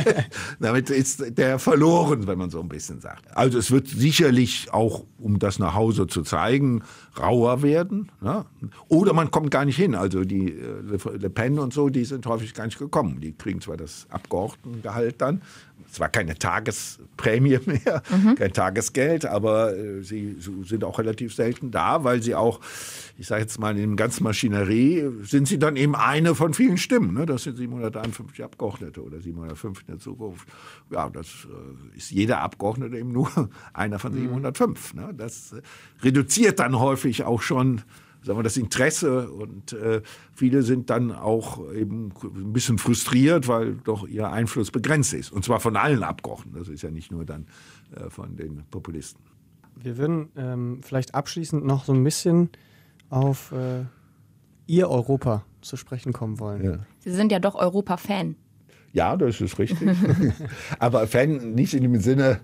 Damit 0.59 0.89
ist 0.89 1.37
der 1.37 1.59
verloren, 1.59 2.27
wenn 2.27 2.37
man 2.37 2.49
so 2.49 2.59
ein 2.59 2.69
bisschen 2.69 3.01
sagt. 3.01 3.25
Also 3.35 3.59
es 3.59 3.71
wird 3.71 3.87
sicherlich 3.87 4.73
auch, 4.73 5.05
um 5.17 5.39
das 5.39 5.59
nach 5.59 5.73
Hause 5.73 6.07
zu 6.07 6.23
zeigen, 6.23 6.83
rauer 7.19 7.61
werden. 7.61 8.11
Ne? 8.21 8.45
Oder 8.87 9.13
man 9.13 9.31
kommt 9.31 9.51
gar 9.51 9.65
nicht 9.65 9.75
hin. 9.75 9.95
Also 9.95 10.23
die 10.23 10.51
äh, 10.51 11.17
Le 11.17 11.29
Pen 11.29 11.59
und 11.59 11.73
so, 11.73 11.89
die 11.89 12.05
sind 12.05 12.25
häufig 12.25 12.53
gar 12.53 12.65
nicht 12.65 12.79
gekommen. 12.79 13.19
Die 13.21 13.33
kriegen 13.33 13.61
zwar 13.61 13.77
das 13.77 14.07
Abgeordnetengehalt 14.09 15.21
dann, 15.21 15.41
zwar 15.95 16.09
keine 16.09 16.35
Tagesprämie 16.35 17.59
mehr, 17.65 18.03
mhm. 18.09 18.35
kein 18.35 18.53
Tagesgeld, 18.53 19.25
aber 19.25 19.75
äh, 19.75 20.03
sie 20.03 20.35
sind 20.63 20.83
auch 20.83 20.99
relativ 20.99 21.33
selten 21.33 21.71
da, 21.71 22.03
weil 22.03 22.21
sie 22.21 22.35
auch, 22.35 22.59
ich 23.17 23.27
sage 23.27 23.41
jetzt 23.41 23.59
mal, 23.59 23.71
in 23.71 23.81
dem 23.81 23.95
ganzen 23.95 24.23
Maschinerie 24.23 25.05
sind 25.23 25.47
sie 25.47 25.57
dann 25.57 25.75
eben 25.75 25.95
eine 25.95 26.35
von 26.35 26.53
vielen 26.53 26.77
Stimmen. 26.77 27.13
Ne? 27.13 27.25
Das 27.25 27.43
sind 27.43 27.57
751 27.57 28.43
Abgeordnete 28.43 29.01
oder 29.01 29.21
705 29.21 29.81
in 29.81 29.87
der 29.87 29.99
Zukunft. 29.99 30.47
Ja, 30.91 31.09
das 31.09 31.27
äh, 31.45 31.97
ist 31.97 32.11
jeder 32.11 32.41
Abgeordnete 32.41 32.97
eben 32.97 33.11
nur 33.11 33.29
einer 33.73 33.99
von 33.99 34.13
705. 34.13 34.93
Mhm. 34.93 35.01
Ne? 35.01 35.13
Das 35.15 35.53
äh, 35.53 35.61
reduziert 36.03 36.59
dann 36.59 36.79
häufig 36.79 37.23
auch 37.23 37.41
schon 37.41 37.81
sagen 38.25 38.39
wir, 38.39 38.43
das 38.43 38.57
Interesse 38.57 39.29
und 39.29 39.73
äh, 39.73 40.01
viele 40.33 40.63
sind 40.63 40.89
dann 40.89 41.11
auch 41.11 41.71
eben 41.71 42.11
ein 42.23 42.53
bisschen 42.53 42.77
frustriert, 42.77 43.47
weil 43.47 43.75
doch 43.75 44.07
ihr 44.07 44.29
Einfluss 44.29 44.71
begrenzt 44.71 45.13
ist. 45.13 45.31
Und 45.31 45.45
zwar 45.45 45.59
von 45.59 45.77
allen 45.77 46.03
Abgeordneten. 46.03 46.57
Das 46.57 46.67
ist 46.67 46.81
ja 46.81 46.91
nicht 46.91 47.11
nur 47.11 47.23
dann 47.23 47.45
äh, 47.95 48.09
von 48.09 48.35
den 48.35 48.63
Populisten. 48.71 49.23
Wir 49.75 49.97
würden 49.97 50.29
ähm, 50.35 50.81
vielleicht 50.83 51.13
abschließend 51.13 51.63
noch 51.65 51.85
so 51.85 51.93
ein 51.93 52.03
bisschen 52.03 52.49
auf 53.09 53.51
äh, 53.51 53.83
Ihr 54.67 54.89
Europa 54.89 55.45
zu 55.61 55.77
sprechen 55.77 56.11
kommen 56.11 56.39
wollen. 56.39 56.63
Ja. 56.63 56.79
Sie 56.99 57.11
sind 57.11 57.31
ja 57.31 57.39
doch 57.39 57.55
Europa-Fan. 57.55 58.35
Ja, 58.95 59.17
das 59.17 59.41
ist 59.41 59.59
richtig. 59.59 59.89
Aber 60.79 61.05
Fan 61.05 61.53
nicht 61.53 61.73
in 61.73 61.81
dem 61.83 61.99
Sinne, 61.99 62.39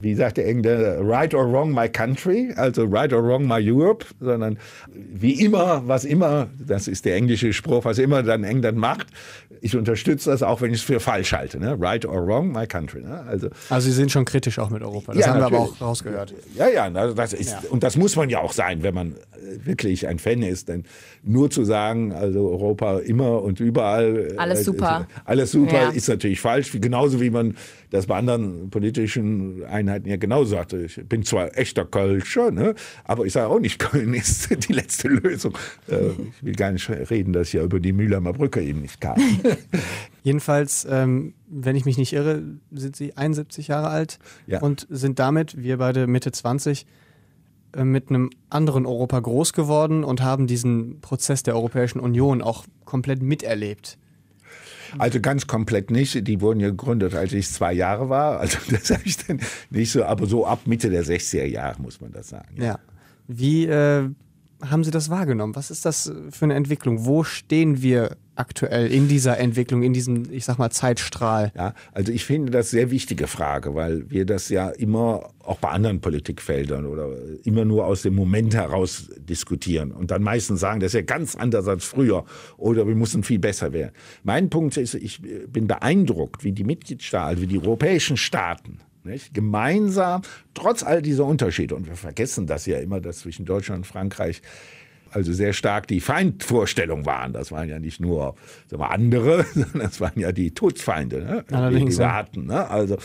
wie 0.00 0.14
sagt 0.14 0.36
der 0.36 0.46
Engländer, 0.46 1.00
right 1.00 1.34
or 1.34 1.50
wrong 1.50 1.72
my 1.72 1.88
country, 1.88 2.52
also 2.56 2.84
right 2.84 3.10
or 3.10 3.24
wrong 3.24 3.48
my 3.48 3.58
Europe, 3.58 4.04
sondern 4.20 4.58
wie 4.94 5.40
immer, 5.42 5.82
was 5.88 6.04
immer, 6.04 6.48
das 6.58 6.88
ist 6.88 7.06
der 7.06 7.16
englische 7.16 7.54
Spruch, 7.54 7.86
was 7.86 7.96
immer 7.96 8.22
dann 8.22 8.44
England 8.44 8.76
macht, 8.76 9.06
ich 9.62 9.74
unterstütze 9.74 10.28
das 10.28 10.42
auch, 10.42 10.60
wenn 10.60 10.72
ich 10.72 10.80
es 10.80 10.82
für 10.82 11.00
falsch 11.00 11.32
halte. 11.32 11.58
Ne? 11.58 11.76
Right 11.80 12.04
or 12.04 12.26
wrong 12.26 12.52
my 12.52 12.66
country. 12.66 13.00
Ne? 13.00 13.24
Also, 13.26 13.48
also 13.70 13.86
Sie 13.86 13.94
sind 13.94 14.10
schon 14.10 14.26
kritisch 14.26 14.58
auch 14.58 14.68
mit 14.68 14.82
Europa, 14.82 15.12
das 15.12 15.24
ja, 15.24 15.28
haben 15.28 15.40
natürlich. 15.40 15.52
wir 15.52 15.66
aber 15.68 15.72
auch 15.72 15.80
rausgehört. 15.80 16.34
Ja, 16.54 16.68
ja, 16.68 16.90
das 16.90 17.32
ist, 17.32 17.52
ja. 17.52 17.62
und 17.70 17.82
das 17.82 17.96
muss 17.96 18.14
man 18.16 18.28
ja 18.28 18.40
auch 18.40 18.52
sein, 18.52 18.82
wenn 18.82 18.92
man 18.92 19.14
wirklich 19.64 20.06
ein 20.06 20.18
Fan 20.18 20.42
ist, 20.42 20.68
denn 20.68 20.84
nur 21.22 21.50
zu 21.50 21.64
sagen, 21.64 22.12
also 22.12 22.50
Europa 22.50 22.98
immer 22.98 23.42
und 23.42 23.60
überall. 23.60 24.34
Alles 24.36 24.60
äh, 24.60 24.64
super. 24.64 25.06
Alles 25.24 25.52
super 25.52 25.61
ja. 25.70 25.90
ist 25.90 26.08
natürlich 26.08 26.40
falsch, 26.40 26.72
genauso 26.72 27.20
wie 27.20 27.30
man 27.30 27.56
das 27.90 28.06
bei 28.06 28.16
anderen 28.16 28.70
politischen 28.70 29.64
Einheiten 29.64 30.08
ja 30.08 30.16
genau 30.16 30.44
sagte. 30.44 30.84
Ich 30.84 30.96
bin 31.06 31.24
zwar 31.24 31.56
echter 31.56 31.84
Kölscher, 31.84 32.50
ne, 32.50 32.74
aber 33.04 33.26
ich 33.26 33.32
sage 33.32 33.48
auch 33.48 33.60
nicht, 33.60 33.78
Köln 33.78 34.14
ist 34.14 34.68
die 34.68 34.72
letzte 34.72 35.08
Lösung. 35.08 35.56
Äh, 35.88 36.08
ich 36.08 36.42
will 36.42 36.54
gar 36.54 36.72
nicht 36.72 36.88
reden, 36.88 37.32
dass 37.32 37.48
ich 37.48 37.54
ja 37.54 37.62
über 37.62 37.80
die 37.80 37.92
Mühlheimer 37.92 38.32
Brücke 38.32 38.62
eben 38.62 38.80
nicht 38.80 39.00
kam. 39.00 39.16
Jedenfalls, 40.22 40.86
ähm, 40.88 41.34
wenn 41.48 41.76
ich 41.76 41.84
mich 41.84 41.98
nicht 41.98 42.12
irre, 42.12 42.42
sind 42.70 42.96
Sie 42.96 43.16
71 43.16 43.68
Jahre 43.68 43.88
alt 43.88 44.18
ja. 44.46 44.60
und 44.60 44.86
sind 44.88 45.18
damit, 45.18 45.62
wir 45.62 45.78
beide 45.78 46.06
Mitte 46.06 46.32
20, 46.32 46.86
äh, 47.76 47.84
mit 47.84 48.10
einem 48.10 48.30
anderen 48.50 48.86
Europa 48.86 49.18
groß 49.20 49.52
geworden 49.52 50.04
und 50.04 50.22
haben 50.22 50.46
diesen 50.46 51.00
Prozess 51.00 51.42
der 51.42 51.54
Europäischen 51.54 52.00
Union 52.00 52.42
auch 52.42 52.64
komplett 52.84 53.22
miterlebt. 53.22 53.98
Also 54.98 55.20
ganz 55.20 55.46
komplett 55.46 55.90
nicht. 55.90 56.26
Die 56.26 56.40
wurden 56.40 56.60
ja 56.60 56.68
gegründet, 56.68 57.14
als 57.14 57.32
ich 57.32 57.48
zwei 57.48 57.72
Jahre 57.72 58.08
war. 58.08 58.40
Also 58.40 58.58
das 58.70 58.90
habe 58.90 59.02
ich 59.04 59.16
dann 59.18 59.40
nicht 59.70 59.92
so, 59.92 60.04
aber 60.04 60.26
so 60.26 60.46
ab 60.46 60.60
Mitte 60.66 60.90
der 60.90 61.04
60er 61.04 61.44
Jahre 61.44 61.80
muss 61.80 62.00
man 62.00 62.12
das 62.12 62.28
sagen. 62.28 62.60
Ja. 62.60 62.78
Wie 63.28 63.66
äh, 63.66 64.08
haben 64.70 64.84
Sie 64.84 64.90
das 64.90 65.10
wahrgenommen? 65.10 65.56
Was 65.56 65.70
ist 65.70 65.84
das 65.84 66.12
für 66.30 66.44
eine 66.44 66.54
Entwicklung? 66.54 67.04
Wo 67.04 67.24
stehen 67.24 67.82
wir 67.82 68.16
aktuell 68.34 68.90
in 68.90 69.08
dieser 69.08 69.38
Entwicklung, 69.38 69.82
in 69.82 69.92
diesem, 69.92 70.30
ich 70.30 70.44
sag 70.44 70.58
mal, 70.58 70.70
Zeitstrahl? 70.70 71.52
Ja, 71.54 71.74
also 71.92 72.12
ich 72.12 72.24
finde 72.24 72.50
das 72.50 72.70
sehr 72.70 72.90
wichtige 72.90 73.26
Frage, 73.26 73.74
weil 73.74 74.10
wir 74.10 74.24
das 74.24 74.48
ja 74.48 74.68
immer 74.70 75.30
auch 75.40 75.58
bei 75.58 75.68
anderen 75.68 76.00
Politikfeldern 76.00 76.86
oder 76.86 77.10
immer 77.44 77.64
nur 77.64 77.86
aus 77.86 78.02
dem 78.02 78.14
Moment 78.14 78.54
heraus 78.54 79.10
diskutieren 79.18 79.92
und 79.92 80.10
dann 80.10 80.22
meistens 80.22 80.60
sagen, 80.60 80.80
das 80.80 80.88
ist 80.88 80.94
ja 80.94 81.02
ganz 81.02 81.36
anders 81.36 81.66
als 81.68 81.84
früher 81.84 82.24
oder 82.56 82.86
wir 82.86 82.94
müssen 82.94 83.22
viel 83.22 83.38
besser 83.38 83.72
werden. 83.72 83.92
Mein 84.22 84.48
Punkt 84.50 84.76
ist, 84.76 84.94
ich 84.94 85.20
bin 85.48 85.66
beeindruckt, 85.66 86.44
wie 86.44 86.52
die 86.52 86.64
Mitgliedstaaten, 86.64 87.40
wie 87.40 87.46
die 87.46 87.58
europäischen 87.58 88.16
Staaten 88.16 88.78
nicht? 89.04 89.34
Gemeinsam, 89.34 90.22
trotz 90.54 90.82
all 90.82 91.02
dieser 91.02 91.24
Unterschiede, 91.24 91.74
und 91.74 91.86
wir 91.86 91.96
vergessen 91.96 92.46
das 92.46 92.66
ja 92.66 92.78
immer, 92.78 93.00
dass 93.00 93.18
zwischen 93.20 93.44
Deutschland 93.44 93.80
und 93.80 93.86
Frankreich 93.86 94.42
also 95.14 95.32
sehr 95.32 95.52
stark 95.52 95.86
die 95.86 96.00
Feindvorstellung 96.00 97.06
waren. 97.06 97.32
Das 97.32 97.52
waren 97.52 97.68
ja 97.68 97.78
nicht 97.78 98.00
nur 98.00 98.34
wir, 98.70 98.90
andere, 98.90 99.44
sondern 99.54 99.80
das 99.80 100.00
waren 100.00 100.18
ja 100.18 100.32
die 100.32 100.52
Todfeinde, 100.52 101.44
ne? 101.50 101.70
die, 101.70 101.84
die 101.84 101.98
wir 101.98 102.14
hatten. 102.14 102.46
Ne? 102.46 102.68
Also 102.68 102.96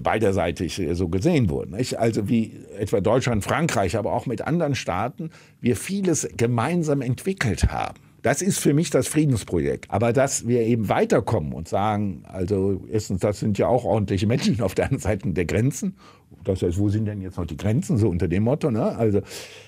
beiderseitig 0.00 0.80
so 0.92 1.08
gesehen 1.08 1.48
wurden. 1.50 1.76
Nicht? 1.76 1.98
Also 1.98 2.28
wie 2.28 2.52
etwa 2.78 3.00
Deutschland, 3.00 3.44
Frankreich, 3.44 3.96
aber 3.96 4.12
auch 4.12 4.26
mit 4.26 4.42
anderen 4.42 4.74
Staaten, 4.74 5.30
wir 5.60 5.76
vieles 5.76 6.28
gemeinsam 6.36 7.02
entwickelt 7.02 7.70
haben. 7.70 8.11
Das 8.22 8.40
ist 8.40 8.58
für 8.58 8.72
mich 8.72 8.90
das 8.90 9.08
Friedensprojekt. 9.08 9.90
Aber 9.90 10.12
dass 10.12 10.46
wir 10.46 10.62
eben 10.62 10.88
weiterkommen 10.88 11.52
und 11.52 11.68
sagen, 11.68 12.22
also 12.26 12.84
erstens, 12.90 13.20
das 13.20 13.40
sind 13.40 13.58
ja 13.58 13.66
auch 13.66 13.84
ordentliche 13.84 14.26
Menschen 14.26 14.60
auf 14.62 14.74
der 14.74 14.86
anderen 14.86 15.02
Seite 15.02 15.28
der 15.28 15.44
Grenzen. 15.44 15.96
Das 16.44 16.62
heißt, 16.62 16.78
wo 16.78 16.88
sind 16.88 17.06
denn 17.06 17.20
jetzt 17.20 17.36
noch 17.36 17.46
die 17.46 17.56
Grenzen, 17.56 17.98
so 17.98 18.08
unter 18.08 18.28
dem 18.28 18.44
Motto. 18.44 18.70
Ne? 18.70 18.84
Also 18.84 19.22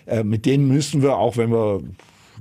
äh, 0.07 0.23
mit 0.23 0.47
denen 0.47 0.69
müssen 0.69 1.03
wir, 1.03 1.17
auch 1.17 1.37
wenn 1.37 1.51
wir 1.51 1.83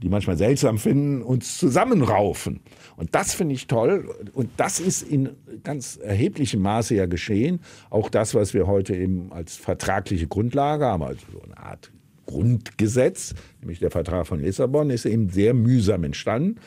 die 0.01 0.09
manchmal 0.09 0.37
seltsam 0.37 0.77
finden, 0.77 1.21
uns 1.21 1.57
zusammenraufen. 1.57 2.61
Und 2.95 3.15
das 3.15 3.33
finde 3.33 3.55
ich 3.55 3.67
toll. 3.67 4.09
Und 4.33 4.49
das 4.57 4.79
ist 4.79 5.01
in 5.03 5.29
ganz 5.63 5.97
erheblichem 5.97 6.61
Maße 6.61 6.95
ja 6.95 7.05
geschehen. 7.05 7.59
Auch 7.89 8.09
das, 8.09 8.35
was 8.35 8.53
wir 8.53 8.67
heute 8.67 8.95
eben 8.95 9.31
als 9.31 9.55
vertragliche 9.55 10.27
Grundlage 10.27 10.85
haben, 10.85 11.03
also 11.03 11.21
so 11.31 11.41
eine 11.41 11.57
Art 11.57 11.91
Grundgesetz, 12.25 13.33
nämlich 13.61 13.79
der 13.79 13.91
Vertrag 13.91 14.27
von 14.27 14.39
Lissabon, 14.39 14.89
ist 14.89 15.05
eben 15.05 15.29
sehr 15.29 15.53
mühsam 15.53 16.03
entstanden. 16.03 16.59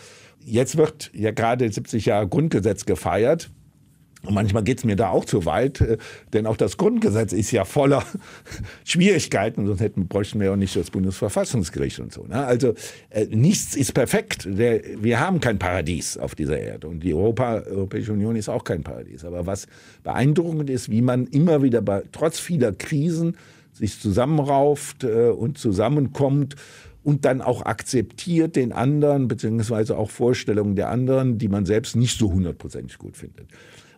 Jetzt 0.44 0.76
wird 0.76 1.10
ja 1.12 1.32
gerade 1.32 1.70
70 1.70 2.06
Jahre 2.06 2.28
Grundgesetz 2.28 2.84
gefeiert. 2.84 3.50
Und 4.26 4.34
manchmal 4.34 4.64
geht 4.64 4.78
es 4.78 4.84
mir 4.84 4.96
da 4.96 5.10
auch 5.10 5.24
zu 5.24 5.44
weit, 5.44 5.80
äh, 5.80 5.98
denn 6.32 6.46
auch 6.46 6.56
das 6.56 6.76
Grundgesetz 6.76 7.32
ist 7.32 7.50
ja 7.52 7.64
voller 7.64 8.02
Schwierigkeiten, 8.84 9.66
sonst 9.66 9.80
hätten, 9.80 10.08
bräuchten 10.08 10.40
wir 10.40 10.46
ja 10.46 10.52
auch 10.52 10.56
nicht 10.56 10.74
das 10.74 10.90
Bundesverfassungsgericht 10.90 12.00
und 12.00 12.12
so. 12.12 12.24
Ne? 12.24 12.44
Also 12.44 12.74
äh, 13.10 13.26
nichts 13.26 13.76
ist 13.76 13.94
perfekt. 13.94 14.48
Der, 14.50 14.80
wir 15.00 15.20
haben 15.20 15.40
kein 15.40 15.58
Paradies 15.58 16.18
auf 16.18 16.34
dieser 16.34 16.58
Erde 16.58 16.88
und 16.88 17.00
die 17.00 17.14
Europa, 17.14 17.62
Europäische 17.66 18.12
Union 18.12 18.36
ist 18.36 18.48
auch 18.48 18.64
kein 18.64 18.82
Paradies. 18.82 19.24
Aber 19.24 19.46
was 19.46 19.66
beeindruckend 20.02 20.70
ist, 20.70 20.90
wie 20.90 21.02
man 21.02 21.26
immer 21.26 21.62
wieder 21.62 21.80
bei, 21.82 22.02
trotz 22.10 22.40
vieler 22.40 22.72
Krisen 22.72 23.36
sich 23.76 24.00
zusammenrauft 24.00 25.04
äh, 25.04 25.28
und 25.28 25.58
zusammenkommt 25.58 26.56
und 27.02 27.24
dann 27.24 27.40
auch 27.40 27.62
akzeptiert 27.62 28.56
den 28.56 28.72
anderen, 28.72 29.28
beziehungsweise 29.28 29.96
auch 29.96 30.10
Vorstellungen 30.10 30.74
der 30.74 30.90
anderen, 30.90 31.38
die 31.38 31.48
man 31.48 31.64
selbst 31.64 31.94
nicht 31.94 32.18
so 32.18 32.32
hundertprozentig 32.32 32.98
gut 32.98 33.16
findet. 33.16 33.46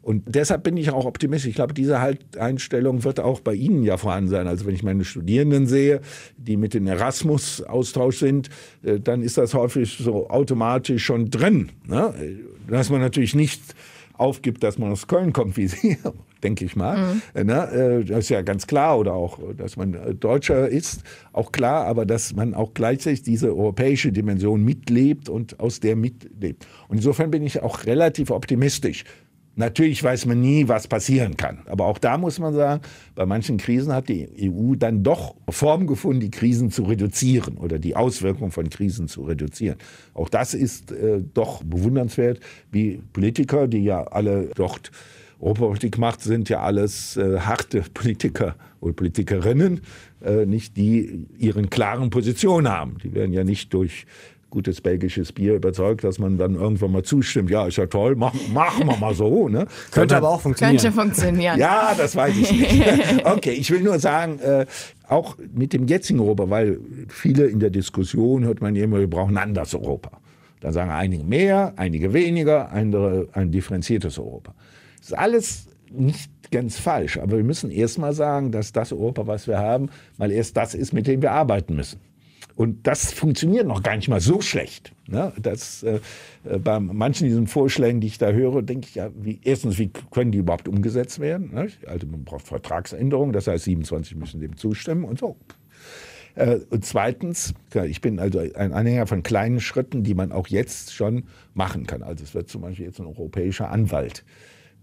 Und 0.02 0.24
deshalb 0.26 0.62
bin 0.62 0.76
ich 0.76 0.90
auch 0.90 1.04
optimistisch. 1.04 1.50
Ich 1.50 1.54
glaube, 1.54 1.74
diese 1.74 2.00
halt 2.00 2.38
Einstellung 2.38 3.04
wird 3.04 3.20
auch 3.20 3.40
bei 3.40 3.54
Ihnen 3.54 3.82
ja 3.82 3.96
vorhanden 3.96 4.30
sein. 4.30 4.46
Also 4.46 4.64
wenn 4.64 4.74
ich 4.74 4.82
meine 4.82 5.04
Studierenden 5.04 5.66
sehe, 5.66 6.00
die 6.36 6.56
mit 6.56 6.72
dem 6.72 6.86
Erasmus-Austausch 6.86 8.18
sind, 8.18 8.48
äh, 8.82 9.00
dann 9.00 9.22
ist 9.22 9.38
das 9.38 9.54
häufig 9.54 9.98
so 9.98 10.30
automatisch 10.30 11.04
schon 11.04 11.30
drin. 11.30 11.70
Ne? 11.86 12.14
Dass 12.68 12.90
man 12.90 13.00
natürlich 13.00 13.34
nicht 13.34 13.60
aufgibt, 14.18 14.62
dass 14.62 14.78
man 14.78 14.92
aus 14.92 15.06
Köln 15.06 15.32
kommt 15.32 15.56
wie 15.56 15.68
Sie, 15.68 15.96
denke 16.42 16.64
ich 16.64 16.76
mal. 16.76 17.20
Mhm. 17.34 17.46
Ne? 17.46 18.02
Äh, 18.02 18.04
das 18.04 18.20
ist 18.20 18.28
ja 18.28 18.42
ganz 18.42 18.66
klar. 18.66 18.98
Oder 18.98 19.14
auch, 19.14 19.38
dass 19.56 19.76
man 19.76 19.94
äh, 19.94 20.14
Deutscher 20.14 20.68
ist, 20.68 21.02
auch 21.32 21.52
klar. 21.52 21.86
Aber 21.86 22.04
dass 22.04 22.34
man 22.34 22.54
auch 22.54 22.74
gleichzeitig 22.74 23.22
diese 23.22 23.48
europäische 23.48 24.12
Dimension 24.12 24.64
mitlebt 24.64 25.28
und 25.28 25.60
aus 25.60 25.80
der 25.80 25.96
mitlebt. 25.96 26.66
Und 26.88 26.98
insofern 26.98 27.30
bin 27.30 27.42
ich 27.42 27.62
auch 27.62 27.86
relativ 27.86 28.30
optimistisch. 28.30 29.04
Natürlich 29.58 30.04
weiß 30.04 30.26
man 30.26 30.40
nie, 30.40 30.68
was 30.68 30.86
passieren 30.86 31.36
kann. 31.36 31.58
Aber 31.66 31.86
auch 31.86 31.98
da 31.98 32.16
muss 32.16 32.38
man 32.38 32.54
sagen, 32.54 32.80
bei 33.16 33.26
manchen 33.26 33.56
Krisen 33.56 33.92
hat 33.92 34.08
die 34.08 34.28
EU 34.40 34.76
dann 34.76 35.02
doch 35.02 35.34
Form 35.48 35.88
gefunden, 35.88 36.20
die 36.20 36.30
Krisen 36.30 36.70
zu 36.70 36.84
reduzieren 36.84 37.56
oder 37.56 37.80
die 37.80 37.96
Auswirkungen 37.96 38.52
von 38.52 38.70
Krisen 38.70 39.08
zu 39.08 39.22
reduzieren. 39.22 39.76
Auch 40.14 40.28
das 40.28 40.54
ist 40.54 40.92
äh, 40.92 41.24
doch 41.34 41.64
bewundernswert, 41.64 42.38
wie 42.70 43.02
Politiker, 43.12 43.66
die 43.66 43.82
ja 43.82 44.04
alle 44.04 44.50
dort 44.54 44.92
Europapolitik 45.40 45.98
macht, 45.98 46.20
sind 46.20 46.48
ja 46.48 46.60
alles 46.60 47.16
äh, 47.16 47.40
harte 47.40 47.82
Politiker 47.92 48.54
oder 48.78 48.92
Politikerinnen, 48.92 49.80
äh, 50.24 50.46
nicht 50.46 50.76
die 50.76 51.26
ihren 51.36 51.68
klaren 51.68 52.10
Positionen 52.10 52.68
haben. 52.68 52.98
Die 53.02 53.12
werden 53.12 53.32
ja 53.32 53.42
nicht 53.42 53.74
durch 53.74 54.06
gutes 54.50 54.80
belgisches 54.80 55.32
Bier 55.32 55.54
überzeugt, 55.54 56.04
dass 56.04 56.18
man 56.18 56.38
dann 56.38 56.54
irgendwann 56.54 56.92
mal 56.92 57.02
zustimmt. 57.02 57.50
Ja, 57.50 57.66
ist 57.66 57.76
ja 57.76 57.86
toll, 57.86 58.16
mach, 58.16 58.34
machen 58.52 58.86
wir 58.86 58.96
mal 58.96 59.14
so. 59.14 59.48
Ne? 59.48 59.66
Könnte 59.90 60.16
aber 60.16 60.30
auch 60.30 60.40
funktionieren. 60.40 60.78
Könnte 60.78 60.92
funktionieren. 60.92 61.58
Ja, 61.58 61.94
das 61.96 62.16
weiß 62.16 62.36
ich 62.36 62.50
nicht. 62.52 62.68
Okay, 63.24 63.52
ich 63.52 63.70
will 63.70 63.80
nur 63.80 63.98
sagen, 63.98 64.38
äh, 64.38 64.66
auch 65.06 65.36
mit 65.54 65.72
dem 65.72 65.86
jetzigen 65.86 66.20
Europa, 66.20 66.48
weil 66.50 66.78
viele 67.08 67.46
in 67.46 67.60
der 67.60 67.70
Diskussion 67.70 68.44
hört 68.44 68.60
man 68.60 68.74
immer, 68.76 68.98
wir 68.98 69.10
brauchen 69.10 69.36
ein 69.36 69.48
anderes 69.48 69.74
Europa. 69.74 70.10
Da 70.60 70.72
sagen 70.72 70.90
einige 70.90 71.24
mehr, 71.24 71.74
einige 71.76 72.12
weniger, 72.12 72.70
andere 72.70 73.28
ein 73.32 73.50
differenziertes 73.50 74.18
Europa. 74.18 74.54
Das 74.98 75.08
ist 75.08 75.18
alles 75.18 75.68
nicht 75.90 76.30
ganz 76.50 76.78
falsch, 76.78 77.18
aber 77.18 77.36
wir 77.36 77.44
müssen 77.44 77.70
erst 77.70 77.98
mal 77.98 78.12
sagen, 78.12 78.50
dass 78.50 78.72
das 78.72 78.92
Europa, 78.92 79.26
was 79.26 79.46
wir 79.46 79.58
haben, 79.58 79.90
mal 80.16 80.30
erst 80.30 80.56
das 80.56 80.74
ist, 80.74 80.92
mit 80.92 81.06
dem 81.06 81.22
wir 81.22 81.32
arbeiten 81.32 81.76
müssen. 81.76 82.00
Und 82.58 82.88
das 82.88 83.12
funktioniert 83.12 83.68
noch 83.68 83.84
gar 83.84 83.94
nicht 83.94 84.08
mal 84.08 84.20
so 84.20 84.40
schlecht. 84.40 84.92
Ne? 85.06 85.32
Das, 85.40 85.84
äh, 85.84 86.00
äh 86.42 86.58
bei 86.58 86.80
manchen 86.80 87.28
diesen 87.28 87.46
Vorschlägen, 87.46 88.00
die 88.00 88.08
ich 88.08 88.18
da 88.18 88.32
höre, 88.32 88.62
denke 88.62 88.88
ich 88.88 88.96
ja, 88.96 89.10
wie, 89.14 89.38
erstens, 89.44 89.78
wie 89.78 89.92
können 90.10 90.32
die 90.32 90.38
überhaupt 90.38 90.66
umgesetzt 90.66 91.20
werden? 91.20 91.54
Ne? 91.54 91.68
Also 91.86 92.08
man 92.08 92.24
braucht 92.24 92.48
Vertragsänderungen, 92.48 93.32
das 93.32 93.46
heißt 93.46 93.62
27 93.62 94.16
müssen 94.16 94.40
dem 94.40 94.56
zustimmen 94.56 95.04
und 95.04 95.20
so. 95.20 95.36
Äh, 96.34 96.58
und 96.70 96.84
zweitens, 96.84 97.54
ich 97.86 98.00
bin 98.00 98.18
also 98.18 98.40
ein 98.40 98.72
Anhänger 98.72 99.06
von 99.06 99.22
kleinen 99.22 99.60
Schritten, 99.60 100.02
die 100.02 100.14
man 100.14 100.32
auch 100.32 100.48
jetzt 100.48 100.92
schon 100.92 101.26
machen 101.54 101.86
kann. 101.86 102.02
Also 102.02 102.24
es 102.24 102.34
wird 102.34 102.48
zum 102.48 102.62
Beispiel 102.62 102.86
jetzt 102.86 102.98
ein 102.98 103.06
europäischer 103.06 103.70
Anwalt 103.70 104.24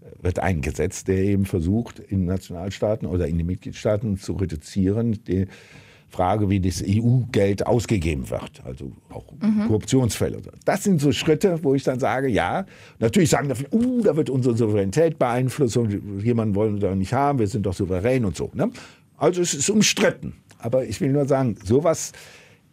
äh, 0.00 0.24
wird 0.24 0.38
eingesetzt, 0.38 1.08
der 1.08 1.18
eben 1.18 1.44
versucht, 1.44 1.98
in 1.98 2.24
Nationalstaaten 2.24 3.06
oder 3.06 3.28
in 3.28 3.36
den 3.36 3.46
Mitgliedstaaten 3.46 4.16
zu 4.16 4.32
reduzieren, 4.32 5.22
die, 5.24 5.46
Frage, 6.08 6.48
wie 6.48 6.60
das 6.60 6.82
EU-Geld 6.86 7.66
ausgegeben 7.66 8.30
wird, 8.30 8.62
also 8.64 8.92
auch 9.10 9.24
mhm. 9.40 9.66
Korruptionsfälle. 9.66 10.40
Das 10.64 10.84
sind 10.84 11.00
so 11.00 11.12
Schritte, 11.12 11.58
wo 11.62 11.74
ich 11.74 11.82
dann 11.82 11.98
sage, 11.98 12.28
ja, 12.28 12.64
natürlich 12.98 13.30
sagen 13.30 13.48
dafür, 13.48 13.72
uh, 13.72 14.02
da 14.02 14.16
wird 14.16 14.30
unsere 14.30 14.56
Souveränität 14.56 15.18
beeinflusst 15.18 15.76
und 15.76 16.22
jemanden 16.22 16.54
wollen 16.54 16.74
wir 16.74 16.88
da 16.88 16.94
nicht 16.94 17.12
haben, 17.12 17.38
wir 17.38 17.46
sind 17.46 17.66
doch 17.66 17.74
souverän 17.74 18.24
und 18.24 18.36
so. 18.36 18.50
Ne? 18.54 18.70
Also 19.16 19.42
es 19.42 19.52
ist 19.52 19.68
umstritten. 19.68 20.34
Aber 20.58 20.84
ich 20.84 21.00
will 21.00 21.12
nur 21.12 21.26
sagen, 21.26 21.56
sowas 21.62 22.12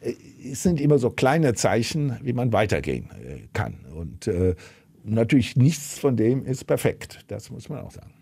äh, 0.02 0.14
es 0.52 0.64
sind 0.64 0.80
immer 0.80 1.00
so 1.00 1.10
kleine 1.10 1.54
Zeichen, 1.54 2.18
wie 2.22 2.34
man 2.34 2.54
weitergehen 2.54 3.10
äh, 3.12 3.48
kann. 3.54 3.76
Und 3.96 4.28
äh, 4.28 4.56
natürlich 5.04 5.56
nichts 5.56 5.98
von 6.00 6.16
dem 6.16 6.46
ist 6.46 6.66
perfekt. 6.66 7.20
Das 7.28 7.50
muss 7.50 7.68
man 7.68 7.80
auch 7.80 7.92
sagen 7.92 8.13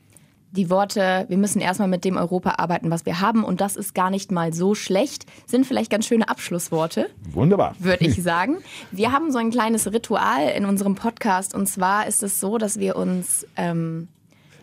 die 0.51 0.69
Worte, 0.69 1.25
wir 1.29 1.37
müssen 1.37 1.61
erstmal 1.61 1.87
mit 1.87 2.03
dem 2.03 2.17
Europa 2.17 2.55
arbeiten, 2.57 2.91
was 2.91 3.05
wir 3.05 3.21
haben 3.21 3.43
und 3.43 3.61
das 3.61 3.75
ist 3.75 3.95
gar 3.95 4.09
nicht 4.09 4.31
mal 4.31 4.53
so 4.53 4.75
schlecht, 4.75 5.25
sind 5.45 5.65
vielleicht 5.65 5.89
ganz 5.89 6.05
schöne 6.05 6.27
Abschlussworte. 6.27 7.09
Wunderbar. 7.31 7.75
Würde 7.79 8.05
ich 8.05 8.15
sagen. 8.23 8.57
Wir 8.91 9.11
haben 9.11 9.31
so 9.31 9.37
ein 9.37 9.51
kleines 9.51 9.91
Ritual 9.91 10.49
in 10.55 10.65
unserem 10.65 10.95
Podcast 10.95 11.55
und 11.55 11.67
zwar 11.67 12.07
ist 12.07 12.21
es 12.21 12.39
so, 12.39 12.57
dass 12.57 12.79
wir 12.79 12.97
uns 12.97 13.47
ähm, 13.55 14.09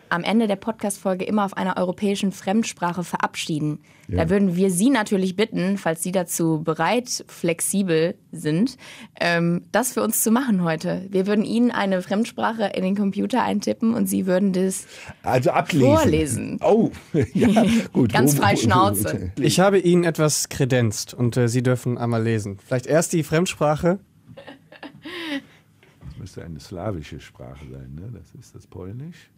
am 0.09 0.23
Ende 0.23 0.47
der 0.47 0.55
Podcast-Folge 0.55 1.25
immer 1.25 1.45
auf 1.45 1.55
einer 1.55 1.77
europäischen 1.77 2.31
Fremdsprache 2.31 3.03
verabschieden. 3.03 3.79
Ja. 4.07 4.23
Da 4.23 4.29
würden 4.29 4.55
wir 4.55 4.71
Sie 4.71 4.89
natürlich 4.89 5.35
bitten, 5.35 5.77
falls 5.77 6.01
Sie 6.01 6.11
dazu 6.11 6.63
bereit, 6.63 7.23
flexibel 7.27 8.15
sind, 8.31 8.77
ähm, 9.19 9.65
das 9.71 9.93
für 9.93 10.01
uns 10.01 10.23
zu 10.23 10.31
machen 10.31 10.63
heute. 10.63 11.05
Wir 11.09 11.27
würden 11.27 11.45
Ihnen 11.45 11.71
eine 11.71 12.01
Fremdsprache 12.01 12.71
in 12.73 12.83
den 12.83 12.95
Computer 12.95 13.43
eintippen 13.43 13.93
und 13.93 14.07
Sie 14.07 14.25
würden 14.25 14.51
das 14.51 14.87
also 15.21 15.51
ablesen. 15.51 15.95
vorlesen. 15.95 16.59
Oh, 16.61 16.89
ja, 17.33 17.63
gut. 17.93 18.13
Ganz 18.13 18.35
frei 18.35 18.55
Schnauze. 18.55 19.31
Ich 19.39 19.59
habe 19.59 19.79
Ihnen 19.79 20.03
etwas 20.03 20.49
kredenzt 20.49 21.13
und 21.13 21.37
äh, 21.37 21.47
Sie 21.47 21.61
dürfen 21.61 21.97
einmal 21.97 22.23
lesen. 22.23 22.57
Vielleicht 22.65 22.87
erst 22.87 23.13
die 23.13 23.23
Fremdsprache. 23.23 23.99
Das 26.07 26.17
müsste 26.17 26.43
eine 26.43 26.59
slawische 26.59 27.19
Sprache 27.19 27.65
sein, 27.71 27.95
ne? 27.95 28.09
Das 28.11 28.33
ist 28.39 28.55
das 28.55 28.67
Polnisch. 28.67 29.29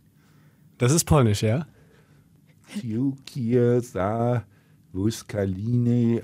Das 0.81 0.91
ist 0.91 1.03
polnisch, 1.03 1.43
ja? 1.43 1.67
Tiukier 2.73 3.81
sa 3.81 4.43
Vuskaline 4.91 6.23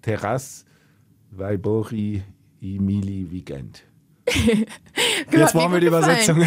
Terras 0.00 0.64
Weibori 1.32 2.22
Emili 2.62 3.30
Weekend. 3.30 3.82
jetzt 5.30 5.52
brauchen 5.52 5.74
wir 5.74 5.80
die 5.80 5.88
Übersetzung. 5.88 6.42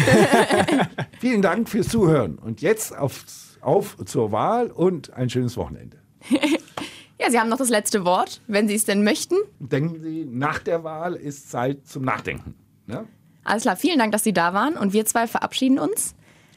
Vielen 1.20 1.42
Dank 1.42 1.68
fürs 1.68 1.90
Zuhören. 1.90 2.38
Und 2.38 2.60
jetzt 2.60 2.98
auf, 2.98 3.24
auf 3.60 3.96
zur 4.04 4.32
Wahl 4.32 4.72
und 4.72 5.12
ein 5.12 5.30
schönes 5.30 5.56
Wochenende. 5.56 5.98
ja, 7.20 7.30
Sie 7.30 7.38
haben 7.38 7.50
noch 7.50 7.58
das 7.58 7.70
letzte 7.70 8.04
Wort, 8.04 8.40
wenn 8.48 8.66
Sie 8.66 8.74
es 8.74 8.84
denn 8.84 9.04
möchten. 9.04 9.36
Denken 9.60 10.02
Sie, 10.02 10.24
nach 10.28 10.58
der 10.58 10.82
Wahl 10.82 11.14
ist 11.14 11.52
Zeit 11.52 11.86
zum 11.86 12.02
Nachdenken. 12.02 12.56
Ne? 12.86 13.06
Alles 13.44 13.62
klar, 13.62 13.76
vielen 13.76 14.00
Dank, 14.00 14.10
dass 14.10 14.24
Sie 14.24 14.32
da 14.32 14.54
waren 14.54 14.76
und 14.76 14.92
wir 14.92 15.06
zwei 15.06 15.28
verabschieden 15.28 15.78
uns. 15.78 16.15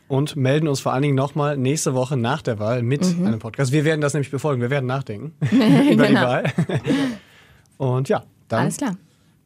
Und 0.09 0.35
melden 0.35 0.67
uns 0.67 0.81
vor 0.81 0.91
allen 0.91 1.03
Dingen 1.03 1.15
nochmal 1.15 1.55
nächste 1.55 1.93
Woche 1.93 2.17
nach 2.17 2.41
der 2.41 2.59
Wahl 2.59 2.81
mit 2.81 3.17
mhm. 3.17 3.27
einem 3.27 3.39
Podcast. 3.39 3.71
Wir 3.71 3.85
werden 3.85 4.01
das 4.01 4.13
nämlich 4.13 4.31
befolgen. 4.31 4.59
Wir 4.59 4.71
werden 4.71 4.87
nachdenken 4.87 5.33
über 5.51 6.07
die 6.07 6.13
genau. 6.13 6.21
Wahl. 6.21 6.43
Und 7.77 8.09
ja, 8.09 8.23
dann. 8.47 8.61
Alles 8.61 8.77
klar. 8.77 8.97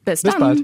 Bis, 0.06 0.24
bis 0.24 0.36
bald. 0.36 0.64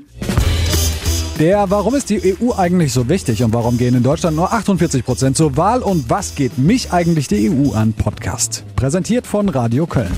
Der 1.37 1.69
Warum 1.69 1.95
ist 1.95 2.09
die 2.09 2.35
EU 2.35 2.53
eigentlich 2.57 2.91
so 2.91 3.07
wichtig 3.07 3.43
und 3.43 3.53
warum 3.53 3.77
gehen 3.77 3.95
in 3.95 4.03
Deutschland 4.03 4.35
nur 4.35 4.51
48 4.51 5.05
Prozent 5.05 5.37
zur 5.37 5.55
Wahl 5.55 5.81
und 5.81 6.09
was 6.09 6.35
geht 6.35 6.57
mich 6.57 6.91
eigentlich 6.91 7.29
die 7.29 7.49
EU 7.49 7.71
an 7.71 7.93
Podcast? 7.93 8.65
Präsentiert 8.75 9.25
von 9.25 9.47
Radio 9.47 9.85
Köln. 9.87 10.11